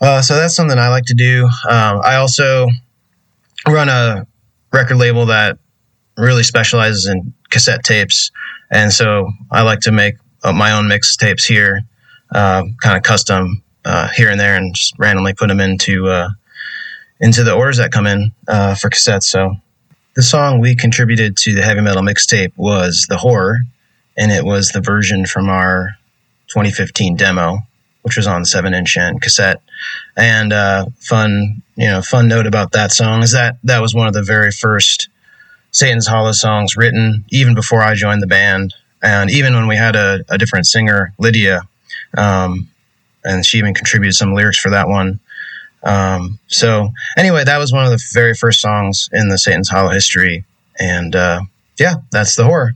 that's 0.01 0.55
something 0.55 0.79
I 0.79 0.89
like 0.89 1.05
to 1.07 1.15
do. 1.15 1.47
Um, 1.69 2.01
I 2.05 2.17
also 2.17 2.69
run 3.67 3.89
a 3.89 4.27
record 4.73 4.97
label 4.97 5.27
that 5.27 5.59
really 6.17 6.43
specializes 6.43 7.07
in 7.07 7.35
cassette 7.51 7.85
tapes, 7.85 8.31
and 8.71 8.93
so 8.93 9.31
I 9.51 9.63
like 9.63 9.81
to 9.81 9.93
make 9.93 10.17
uh, 10.43 10.53
my 10.53 10.73
own 10.73 10.89
mix 10.89 11.17
tapes 11.17 11.45
here, 11.45 11.83
kind 12.33 12.75
of 12.85 13.03
custom 13.03 13.63
here 14.15 14.31
and 14.31 14.39
there, 14.39 14.57
and 14.57 14.75
just 14.75 14.95
randomly 14.99 15.35
put 15.35 15.49
them 15.49 15.61
into 15.61 16.29
into 17.21 17.45
the 17.45 17.55
orders 17.55 17.79
that 17.79 17.93
come 17.93 18.07
in 18.07 18.33
uh, 18.49 18.75
for 18.75 18.91
cassettes. 18.91 19.25
So 19.25 19.57
the 20.15 20.23
song 20.23 20.61
we 20.61 20.77
contributed 20.77 21.37
to 21.39 21.55
the 21.55 21.63
heavy 21.63 21.81
metal 21.81 22.03
mixtape 22.03 22.53
was 22.57 23.07
The 23.09 23.17
Horror, 23.17 23.59
and 24.17 24.31
it 24.31 24.45
was 24.45 24.71
the 24.71 24.81
version 24.81 25.27
from 25.27 25.49
our 25.49 25.97
2015 26.49 27.17
demo, 27.17 27.59
which 28.03 28.17
was 28.17 28.27
on 28.27 28.45
seven 28.45 28.75
inch 28.75 28.97
and 28.97 29.21
cassette. 29.21 29.63
And 30.17 30.53
uh, 30.53 30.87
fun, 30.99 31.63
you 31.77 31.87
know, 31.87 32.03
fun 32.03 32.29
note 32.29 32.47
about 32.47 32.73
that 32.73 32.93
song 32.93 33.23
is 33.23 33.33
that 33.33 33.57
that 33.65 33.81
was 33.81 33.95
one 33.95 34.07
of 34.07 34.13
the 34.15 34.23
very 34.23 34.51
first 34.51 35.09
Satan's 35.75 36.07
Hollow 36.07 36.31
songs 36.31 36.77
written, 36.77 37.25
even 37.31 37.55
before 37.55 37.83
I 37.83 37.95
joined 37.95 38.23
the 38.23 38.29
band, 38.29 38.75
and 39.03 39.29
even 39.29 39.55
when 39.55 39.67
we 39.67 39.77
had 39.77 39.97
a, 39.97 40.25
a 40.29 40.39
different 40.39 40.67
singer, 40.67 41.13
Lydia, 41.19 41.63
um, 42.17 42.69
and 43.25 43.45
she 43.45 43.59
even 43.59 43.75
contributed 43.75 44.15
some 44.15 44.35
lyrics 44.35 44.59
for 44.59 44.71
that 44.71 44.89
one. 44.89 45.19
Um, 45.83 46.39
so 46.47 46.91
anyway, 47.19 47.43
that 47.43 47.59
was 47.59 47.73
one 47.73 47.85
of 47.85 47.91
the 47.91 48.03
very 48.13 48.35
first 48.35 48.61
songs 48.61 49.11
in 49.13 49.29
the 49.29 49.37
Satan's 49.37 49.69
Hollow 49.69 49.91
history, 49.91 50.45
and 50.79 51.17
uh, 51.17 51.41
yeah, 51.77 51.97
that's 52.13 52.37
the 52.37 52.45
horror. 52.45 52.75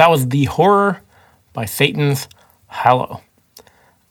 That 0.00 0.10
was 0.10 0.28
The 0.30 0.44
Horror 0.44 1.02
by 1.52 1.66
Satan's 1.66 2.26
Hollow. 2.68 3.22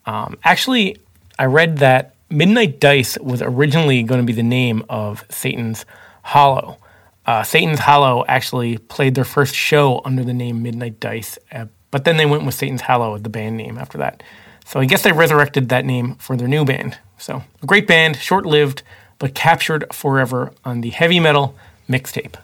Um, 0.06 0.38
actually, 0.44 0.98
I 1.40 1.46
read 1.46 1.80
that 1.80 2.14
Midnight 2.30 2.80
Dice 2.80 3.18
was 3.18 3.42
originally 3.42 4.04
going 4.04 4.22
to 4.22 4.26
be 4.26 4.34
the 4.34 4.44
name 4.44 4.84
of 4.88 5.26
Satan's 5.30 5.86
Hollow. 6.22 6.78
Uh, 7.26 7.42
Satan's 7.42 7.80
Hollow 7.80 8.24
actually 8.28 8.78
played 8.78 9.16
their 9.16 9.24
first 9.24 9.56
show 9.56 10.02
under 10.06 10.24
the 10.24 10.34
name 10.34 10.62
Midnight 10.62 11.00
Dice, 11.00 11.40
uh, 11.52 11.66
but 11.90 12.06
then 12.06 12.18
they 12.18 12.26
went 12.28 12.46
with 12.46 12.54
Satan's 12.54 12.82
Hollow 12.82 13.16
as 13.16 13.24
the 13.24 13.30
band 13.30 13.58
name 13.58 13.80
after 13.80 13.98
that. 13.98 14.22
So 14.66 14.80
I 14.80 14.86
guess 14.86 15.02
they 15.02 15.12
resurrected 15.12 15.70
that 15.70 15.86
name 15.86 16.16
for 16.16 16.38
their 16.38 16.48
new 16.48 16.66
band. 16.66 17.00
So 17.18 17.42
a 17.64 17.66
great 17.66 17.88
band, 17.88 18.18
short 18.18 18.46
lived, 18.46 18.84
but 19.18 19.34
captured 19.34 19.92
forever 19.92 20.54
on 20.64 20.82
the 20.82 20.92
heavy 20.92 21.20
metal 21.20 21.56
mixtape. 21.90 22.36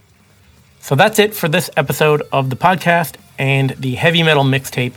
So 0.79 0.95
that's 0.95 1.19
it 1.19 1.35
for 1.35 1.47
this 1.47 1.69
episode 1.77 2.23
of 2.31 2.49
the 2.49 2.55
podcast 2.55 3.17
and 3.37 3.71
the 3.71 3.95
heavy 3.95 4.23
metal 4.23 4.43
mixtape. 4.43 4.93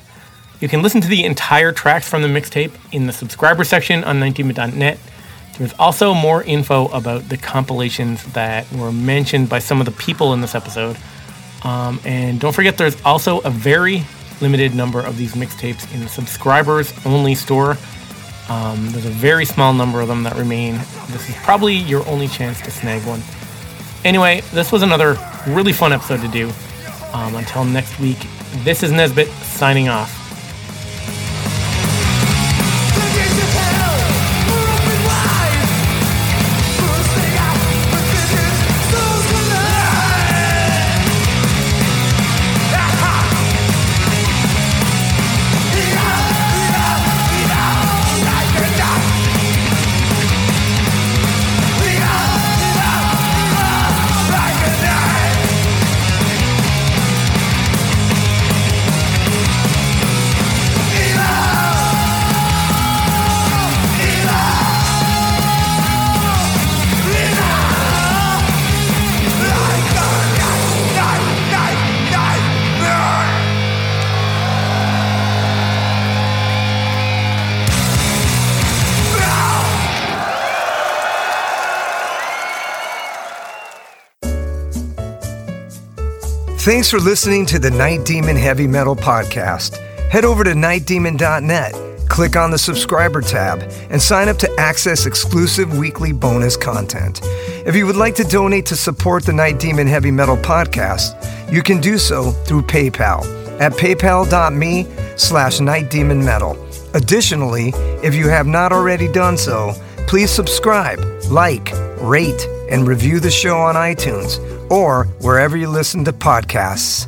You 0.61 0.69
can 0.69 0.83
listen 0.83 1.01
to 1.01 1.09
the 1.09 1.25
entire 1.25 1.73
tracks 1.73 2.09
from 2.09 2.23
the 2.23 2.29
mixtape 2.29 2.73
in 2.93 3.07
the 3.07 3.13
subscriber 3.13 3.65
section 3.65 4.03
on 4.05 4.19
19bit.net. 4.19 4.99
There's 5.57 5.73
also 5.75 6.15
more 6.15 6.43
info 6.45 6.87
about 6.89 7.29
the 7.29 7.37
compilations 7.37 8.25
that 8.33 8.71
were 8.73 8.93
mentioned 8.93 9.49
by 9.49 9.59
some 9.59 9.81
of 9.81 9.87
the 9.87 9.93
people 9.93 10.33
in 10.33 10.41
this 10.41 10.55
episode. 10.55 10.97
Um, 11.65 12.01
and 12.05 12.39
don't 12.39 12.55
forget, 12.55 12.79
there's 12.79 13.01
also 13.05 13.41
a 13.41 13.51
very 13.51 14.05
limited 14.41 14.75
number 14.75 15.01
of 15.01 15.17
these 15.17 15.35
mixtapes 15.35 15.93
in 15.93 16.01
the 16.01 16.09
subscribers 16.09 16.93
only 17.05 17.35
store. 17.35 17.77
Um, 18.49 18.91
there's 18.93 19.07
a 19.07 19.11
very 19.11 19.45
small 19.45 19.73
number 19.73 20.01
of 20.01 20.09
them 20.09 20.23
that 20.23 20.37
remain. 20.37 20.75
This 21.09 21.29
is 21.29 21.35
probably 21.37 21.75
your 21.75 22.07
only 22.09 22.29
chance 22.29 22.61
to 22.63 22.71
snag 22.71 23.05
one. 23.05 23.21
Anyway, 24.05 24.43
this 24.53 24.71
was 24.73 24.83
another 24.83 25.17
really 25.47 25.73
fun 25.73 25.93
episode 25.93 26.21
to 26.21 26.29
do. 26.29 26.51
Um, 27.15 27.37
until 27.37 27.65
next 27.65 27.99
week, 28.01 28.19
this 28.65 28.83
is 28.83 28.93
Nesbit 28.93 29.29
signing 29.29 29.89
off. 29.89 30.18
Thanks 86.69 86.91
for 86.91 87.01
listening 87.01 87.47
to 87.47 87.59
the 87.59 87.71
Night 87.71 88.05
Demon 88.05 88.37
Heavy 88.37 88.67
Metal 88.67 88.95
Podcast. 88.95 89.79
Head 90.11 90.27
over 90.27 90.45
to 90.45 90.51
nightdemon.net, 90.51 92.09
click 92.11 92.37
on 92.37 92.51
the 92.51 92.59
subscriber 92.59 93.23
tab, 93.23 93.63
and 93.89 94.03
sign 94.03 94.29
up 94.29 94.37
to 94.37 94.55
access 94.59 95.07
exclusive 95.07 95.79
weekly 95.79 96.13
bonus 96.13 96.59
content. 96.59 97.21
If 97.65 97.75
you 97.75 97.87
would 97.87 97.97
like 97.97 98.15
to 98.17 98.25
donate 98.25 98.67
to 98.67 98.77
support 98.77 99.25
the 99.25 99.33
Night 99.33 99.59
Demon 99.59 99.87
Heavy 99.87 100.11
Metal 100.11 100.37
Podcast, 100.37 101.17
you 101.51 101.63
can 101.63 101.81
do 101.81 101.97
so 101.97 102.33
through 102.33 102.65
PayPal. 102.65 103.25
at 103.63 103.73
paypal.me 103.73 104.87
slash 105.17 105.61
nightdemonmetal. 105.61 106.95
Additionally, 106.95 107.73
if 108.05 108.15
you 108.15 108.29
have 108.29 108.47
not 108.47 108.73
already 108.73 109.11
done 109.11 109.39
so, 109.39 109.73
please 110.07 110.31
subscribe, 110.31 110.99
like, 111.31 111.73
rate, 112.03 112.47
and 112.71 112.87
review 112.87 113.21
the 113.21 113.31
show 113.31 113.57
on 113.57 113.75
iTunes 113.75 114.58
or 114.71 115.05
wherever 115.21 115.57
you 115.57 115.69
listen 115.69 116.05
to 116.05 116.13
podcasts. 116.13 117.07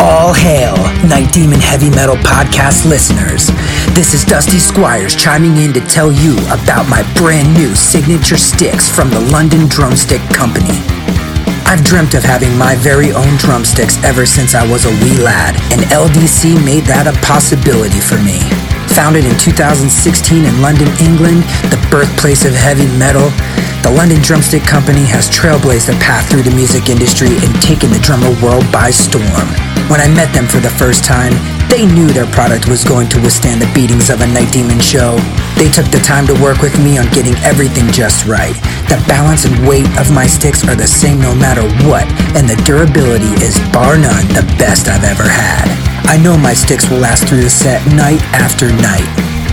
All 0.00 0.32
hail, 0.32 0.76
Night 1.08 1.32
Demon 1.32 1.58
Heavy 1.60 1.90
Metal 1.90 2.16
Podcast 2.16 2.88
listeners. 2.88 3.48
This 3.94 4.14
is 4.14 4.24
Dusty 4.24 4.58
Squires 4.58 5.16
chiming 5.16 5.56
in 5.56 5.72
to 5.72 5.80
tell 5.80 6.12
you 6.12 6.38
about 6.48 6.88
my 6.88 7.02
brand 7.14 7.52
new 7.54 7.74
signature 7.74 8.36
sticks 8.36 8.88
from 8.88 9.10
the 9.10 9.20
London 9.20 9.66
Drumstick 9.68 10.22
Company. 10.30 10.78
I've 11.66 11.84
dreamt 11.84 12.14
of 12.14 12.24
having 12.24 12.56
my 12.56 12.76
very 12.76 13.12
own 13.12 13.36
drumsticks 13.36 13.96
ever 14.04 14.24
since 14.24 14.54
I 14.54 14.66
was 14.66 14.84
a 14.86 14.94
wee 15.04 15.18
lad, 15.20 15.56
and 15.72 15.82
LDC 15.92 16.56
made 16.64 16.84
that 16.84 17.06
a 17.06 17.16
possibility 17.24 18.00
for 18.00 18.16
me. 18.22 18.40
Founded 18.96 19.24
in 19.24 19.36
2016 19.36 19.88
in 20.44 20.62
London, 20.62 20.88
England, 20.98 21.44
the 21.68 21.80
birthplace 21.90 22.44
of 22.44 22.52
heavy 22.54 22.88
metal, 22.96 23.28
the 23.82 23.92
London 23.92 24.20
Drumstick 24.20 24.64
Company 24.64 25.04
has 25.06 25.28
trailblazed 25.28 25.88
a 25.88 25.98
path 26.00 26.28
through 26.28 26.42
the 26.42 26.54
music 26.54 26.88
industry 26.88 27.30
and 27.30 27.52
taken 27.62 27.90
the 27.90 28.00
drummer 28.00 28.32
world 28.42 28.66
by 28.72 28.90
storm. 28.90 29.48
When 29.88 30.00
I 30.00 30.08
met 30.08 30.32
them 30.34 30.46
for 30.46 30.60
the 30.60 30.72
first 30.76 31.04
time, 31.04 31.32
they 31.68 31.84
knew 31.86 32.08
their 32.08 32.26
product 32.32 32.68
was 32.68 32.82
going 32.84 33.08
to 33.08 33.20
withstand 33.20 33.60
the 33.60 33.70
beatings 33.74 34.10
of 34.10 34.20
a 34.20 34.26
Night 34.26 34.52
Demon 34.52 34.80
show. 34.80 35.16
They 35.56 35.68
took 35.68 35.86
the 35.92 36.00
time 36.00 36.26
to 36.26 36.34
work 36.42 36.60
with 36.60 36.76
me 36.82 36.98
on 36.98 37.06
getting 37.12 37.36
everything 37.44 37.86
just 37.92 38.26
right. 38.26 38.56
The 38.88 39.02
balance 39.06 39.44
and 39.44 39.54
weight 39.68 39.86
of 40.00 40.10
my 40.10 40.26
sticks 40.26 40.66
are 40.66 40.74
the 40.74 40.86
same 40.86 41.20
no 41.20 41.34
matter 41.34 41.62
what, 41.86 42.08
and 42.34 42.48
the 42.48 42.56
durability 42.64 43.32
is 43.44 43.60
bar 43.70 43.98
none 43.98 44.26
the 44.32 44.46
best 44.56 44.88
I've 44.88 45.04
ever 45.04 45.28
had. 45.28 45.68
I 46.08 46.16
know 46.16 46.36
my 46.36 46.54
sticks 46.54 46.88
will 46.88 46.98
last 46.98 47.28
through 47.28 47.42
the 47.42 47.50
set 47.50 47.84
night 47.92 48.22
after 48.32 48.72
night. 48.80 49.04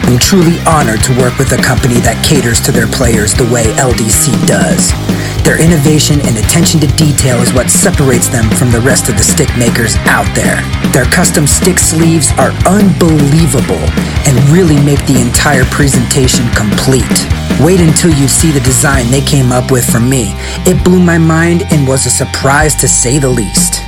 I'm 0.06 0.20
truly 0.20 0.62
honored 0.70 1.02
to 1.10 1.18
work 1.18 1.42
with 1.42 1.50
a 1.58 1.62
company 1.66 1.98
that 2.06 2.22
caters 2.22 2.62
to 2.62 2.72
their 2.72 2.86
players 2.86 3.34
the 3.34 3.50
way 3.50 3.74
LDC 3.82 4.38
does. 4.46 4.94
Their 5.42 5.58
innovation 5.58 6.22
and 6.22 6.38
attention 6.38 6.78
to 6.86 6.90
detail 6.94 7.42
is 7.42 7.58
what 7.58 7.74
separates 7.74 8.30
them 8.30 8.46
from 8.54 8.70
the 8.70 8.86
rest 8.86 9.10
of 9.10 9.18
the 9.18 9.26
stick 9.26 9.50
makers 9.58 9.98
out 10.06 10.30
there. 10.38 10.62
Their 10.94 11.10
custom 11.10 11.50
stick 11.50 11.82
sleeves 11.82 12.30
are 12.38 12.54
unbelievable 12.70 13.82
and 14.30 14.38
really 14.54 14.78
make 14.86 15.02
the 15.10 15.18
entire 15.18 15.66
presentation 15.74 16.46
complete. 16.54 17.26
Wait 17.58 17.82
until 17.82 18.14
you 18.14 18.30
see 18.30 18.54
the 18.54 18.62
design 18.62 19.10
they 19.10 19.26
came 19.26 19.50
up 19.50 19.74
with 19.74 19.90
for 19.90 20.00
me. 20.00 20.38
It 20.70 20.86
blew 20.86 21.02
my 21.02 21.18
mind 21.18 21.66
and 21.74 21.90
was 21.90 22.06
a 22.06 22.14
surprise 22.14 22.78
to 22.78 22.88
say 22.88 23.18
the 23.18 23.34
least. 23.34 23.82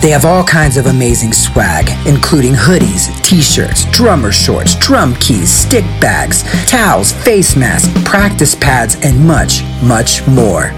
They 0.00 0.10
have 0.10 0.24
all 0.24 0.44
kinds 0.44 0.76
of 0.76 0.86
amazing 0.86 1.32
swag, 1.32 1.88
including 2.06 2.52
hoodies, 2.52 3.10
t-shirts, 3.24 3.84
drummer 3.90 4.30
shorts, 4.30 4.76
drum 4.76 5.14
keys, 5.16 5.50
stick 5.50 5.84
bags, 6.00 6.44
towels, 6.66 7.12
face 7.12 7.56
masks, 7.56 7.92
practice 8.04 8.54
pads, 8.54 8.96
and 9.02 9.26
much, 9.26 9.62
much 9.82 10.26
more. 10.28 10.72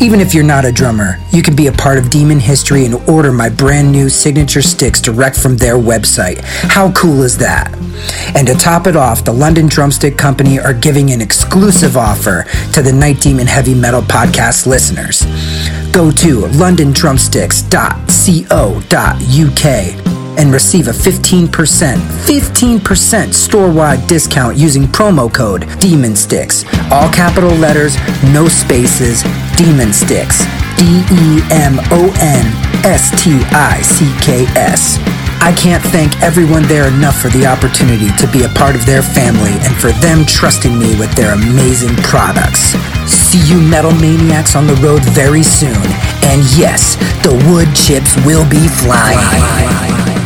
Even 0.00 0.20
if 0.20 0.34
you're 0.34 0.44
not 0.44 0.64
a 0.64 0.70
drummer, 0.70 1.18
you 1.32 1.42
can 1.42 1.56
be 1.56 1.68
a 1.68 1.72
part 1.72 1.98
of 1.98 2.10
Demon 2.10 2.38
history 2.38 2.84
and 2.84 2.94
order 3.08 3.32
my 3.32 3.48
brand 3.48 3.90
new 3.90 4.08
signature 4.08 4.62
sticks 4.62 5.00
direct 5.00 5.38
from 5.38 5.56
their 5.56 5.76
website. 5.76 6.40
How 6.44 6.92
cool 6.92 7.22
is 7.22 7.38
that? 7.38 7.74
And 8.36 8.46
to 8.46 8.54
top 8.54 8.86
it 8.86 8.94
off, 8.94 9.24
the 9.24 9.32
London 9.32 9.66
Drumstick 9.68 10.18
Company 10.18 10.60
are 10.60 10.74
giving 10.74 11.10
an 11.12 11.22
exclusive 11.22 11.96
offer 11.96 12.44
to 12.74 12.82
the 12.82 12.92
Night 12.92 13.20
Demon 13.20 13.46
Heavy 13.46 13.74
Metal 13.74 14.02
Podcast 14.02 14.66
listeners. 14.66 15.24
Go 15.92 16.10
to 16.10 16.46
londondrumsticks.co.uk 18.26 20.06
and 20.38 20.52
receive 20.52 20.88
a 20.88 20.90
15%, 20.90 21.96
15% 21.96 23.32
store-wide 23.32 24.06
discount 24.06 24.56
using 24.56 24.82
promo 24.84 25.32
code 25.32 25.66
Demon 25.78 26.14
Sticks. 26.14 26.64
All 26.90 27.10
capital 27.10 27.52
letters, 27.52 27.96
no 28.34 28.46
spaces, 28.46 29.22
Demon 29.56 29.92
Sticks. 29.92 30.44
D 30.76 30.84
E 31.10 31.40
M 31.50 31.78
O 31.90 32.12
N 32.20 32.44
S 32.84 33.10
T 33.22 33.40
I 35.40 35.52
can't 35.52 35.82
thank 35.82 36.20
everyone 36.22 36.64
there 36.64 36.88
enough 36.88 37.20
for 37.20 37.28
the 37.28 37.46
opportunity 37.46 38.08
to 38.18 38.26
be 38.32 38.44
a 38.44 38.48
part 38.48 38.74
of 38.74 38.84
their 38.84 39.02
family 39.02 39.52
and 39.64 39.76
for 39.76 39.92
them 40.02 40.26
trusting 40.26 40.76
me 40.76 40.98
with 40.98 41.12
their 41.14 41.34
amazing 41.34 41.94
products. 42.02 42.74
See 43.06 43.40
you 43.46 43.60
metal 43.60 43.92
maniacs 43.92 44.56
on 44.56 44.66
the 44.66 44.74
road 44.76 45.04
very 45.14 45.42
soon. 45.42 45.86
And 46.22 46.42
yes, 46.56 46.96
the 47.22 47.34
wood 47.48 47.74
chips 47.74 48.16
will 48.24 48.48
be 48.48 48.66
flying. 48.68 50.25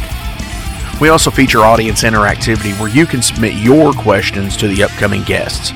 We 1.02 1.10
also 1.10 1.32
feature 1.32 1.62
audience 1.62 2.04
interactivity 2.04 2.80
where 2.80 2.88
you 2.88 3.08
can 3.08 3.24
submit 3.24 3.56
your 3.56 3.94
questions 3.94 4.56
to 4.58 4.68
the 4.68 4.84
upcoming 4.84 5.24
guests. 5.24 5.74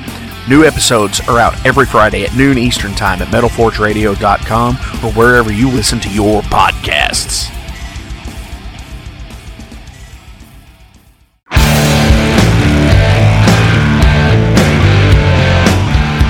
New 0.48 0.64
episodes 0.64 1.22
are 1.22 1.40
out 1.40 1.66
every 1.66 1.88
Friday 1.88 2.24
at 2.24 2.36
noon 2.36 2.60
Eastern 2.60 2.94
Time 2.94 3.20
at 3.24 3.30
MetalForgeRadio.com 3.30 4.76
or 4.76 5.12
wherever 5.14 5.52
you 5.52 5.72
listen 5.72 6.00
to 6.02 6.10
your 6.12 6.44
podcasts. 6.44 7.59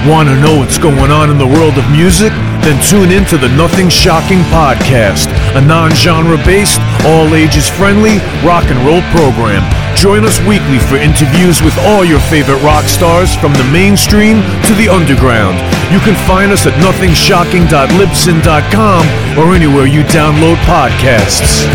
Want 0.09 0.27
to 0.27 0.35
know 0.41 0.57
what's 0.57 0.79
going 0.79 1.11
on 1.11 1.29
in 1.29 1.37
the 1.37 1.45
world 1.45 1.77
of 1.77 1.91
music? 1.91 2.33
Then 2.65 2.81
tune 2.81 3.11
in 3.11 3.25
to 3.25 3.37
the 3.37 3.49
Nothing 3.49 3.89
Shocking 3.89 4.39
podcast, 4.49 5.29
a 5.53 5.61
non 5.61 5.93
genre 5.93 6.37
based, 6.37 6.81
all 7.05 7.35
ages 7.35 7.69
friendly 7.69 8.17
rock 8.41 8.65
and 8.73 8.79
roll 8.81 9.03
program. 9.13 9.61
Join 9.95 10.25
us 10.25 10.39
weekly 10.49 10.79
for 10.79 10.97
interviews 10.97 11.61
with 11.61 11.77
all 11.85 12.03
your 12.03 12.19
favorite 12.21 12.59
rock 12.63 12.85
stars 12.85 13.35
from 13.35 13.53
the 13.53 13.63
mainstream 13.71 14.41
to 14.65 14.73
the 14.73 14.89
underground. 14.89 15.59
You 15.93 15.99
can 15.99 16.15
find 16.25 16.51
us 16.51 16.65
at 16.65 16.73
nothingshocking.libsyn.com 16.81 19.05
or 19.37 19.53
anywhere 19.53 19.85
you 19.85 20.01
download 20.09 20.57
podcasts. 20.65 21.69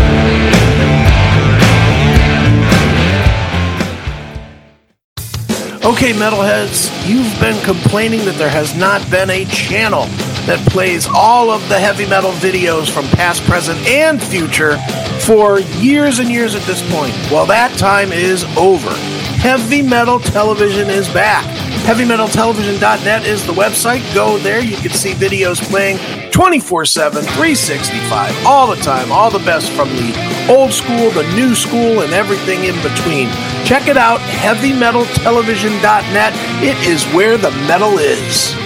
Okay, 5.85 6.13
metalheads, 6.13 6.89
you've 7.07 7.39
been 7.39 7.63
complaining 7.63 8.25
that 8.25 8.39
there 8.39 8.49
has 8.49 8.75
not 8.75 9.07
been 9.11 9.29
a 9.29 9.45
channel 9.45 10.05
that 10.47 10.57
plays 10.67 11.07
all 11.07 11.51
of 11.51 11.61
the 11.69 11.77
heavy 11.77 12.07
metal 12.07 12.31
videos 12.31 12.89
from 12.89 13.05
past, 13.09 13.43
present, 13.43 13.77
and 13.87 14.19
future 14.19 14.79
for 15.19 15.59
years 15.59 16.17
and 16.17 16.31
years 16.31 16.55
at 16.55 16.63
this 16.63 16.81
point. 16.91 17.13
Well, 17.29 17.45
that 17.45 17.77
time 17.77 18.11
is 18.11 18.45
over. 18.57 18.89
Heavy 19.37 19.83
Metal 19.83 20.19
Television 20.19 20.89
is 20.89 21.07
back. 21.09 21.45
HeavyMetalTelevision.net 21.85 23.25
is 23.27 23.45
the 23.45 23.53
website. 23.53 24.01
Go 24.15 24.39
there. 24.39 24.59
You 24.59 24.75
can 24.75 24.89
see 24.89 25.13
videos 25.13 25.61
playing 25.69 25.99
24 26.31 26.83
7, 26.83 27.21
365, 27.21 28.43
all 28.43 28.65
the 28.65 28.75
time. 28.77 29.11
All 29.11 29.29
the 29.29 29.37
best 29.37 29.71
from 29.71 29.89
the 29.89 30.47
old 30.49 30.73
school, 30.73 31.11
the 31.11 31.31
new 31.35 31.53
school, 31.53 32.01
and 32.01 32.11
everything 32.11 32.63
in 32.63 32.73
between. 32.81 33.29
Check 33.65 33.87
it 33.87 33.97
out, 33.97 34.19
HeavyMetalTelevision.net. 34.19 36.33
It 36.63 36.87
is 36.87 37.03
where 37.13 37.37
the 37.37 37.51
metal 37.51 37.99
is. 37.99 38.64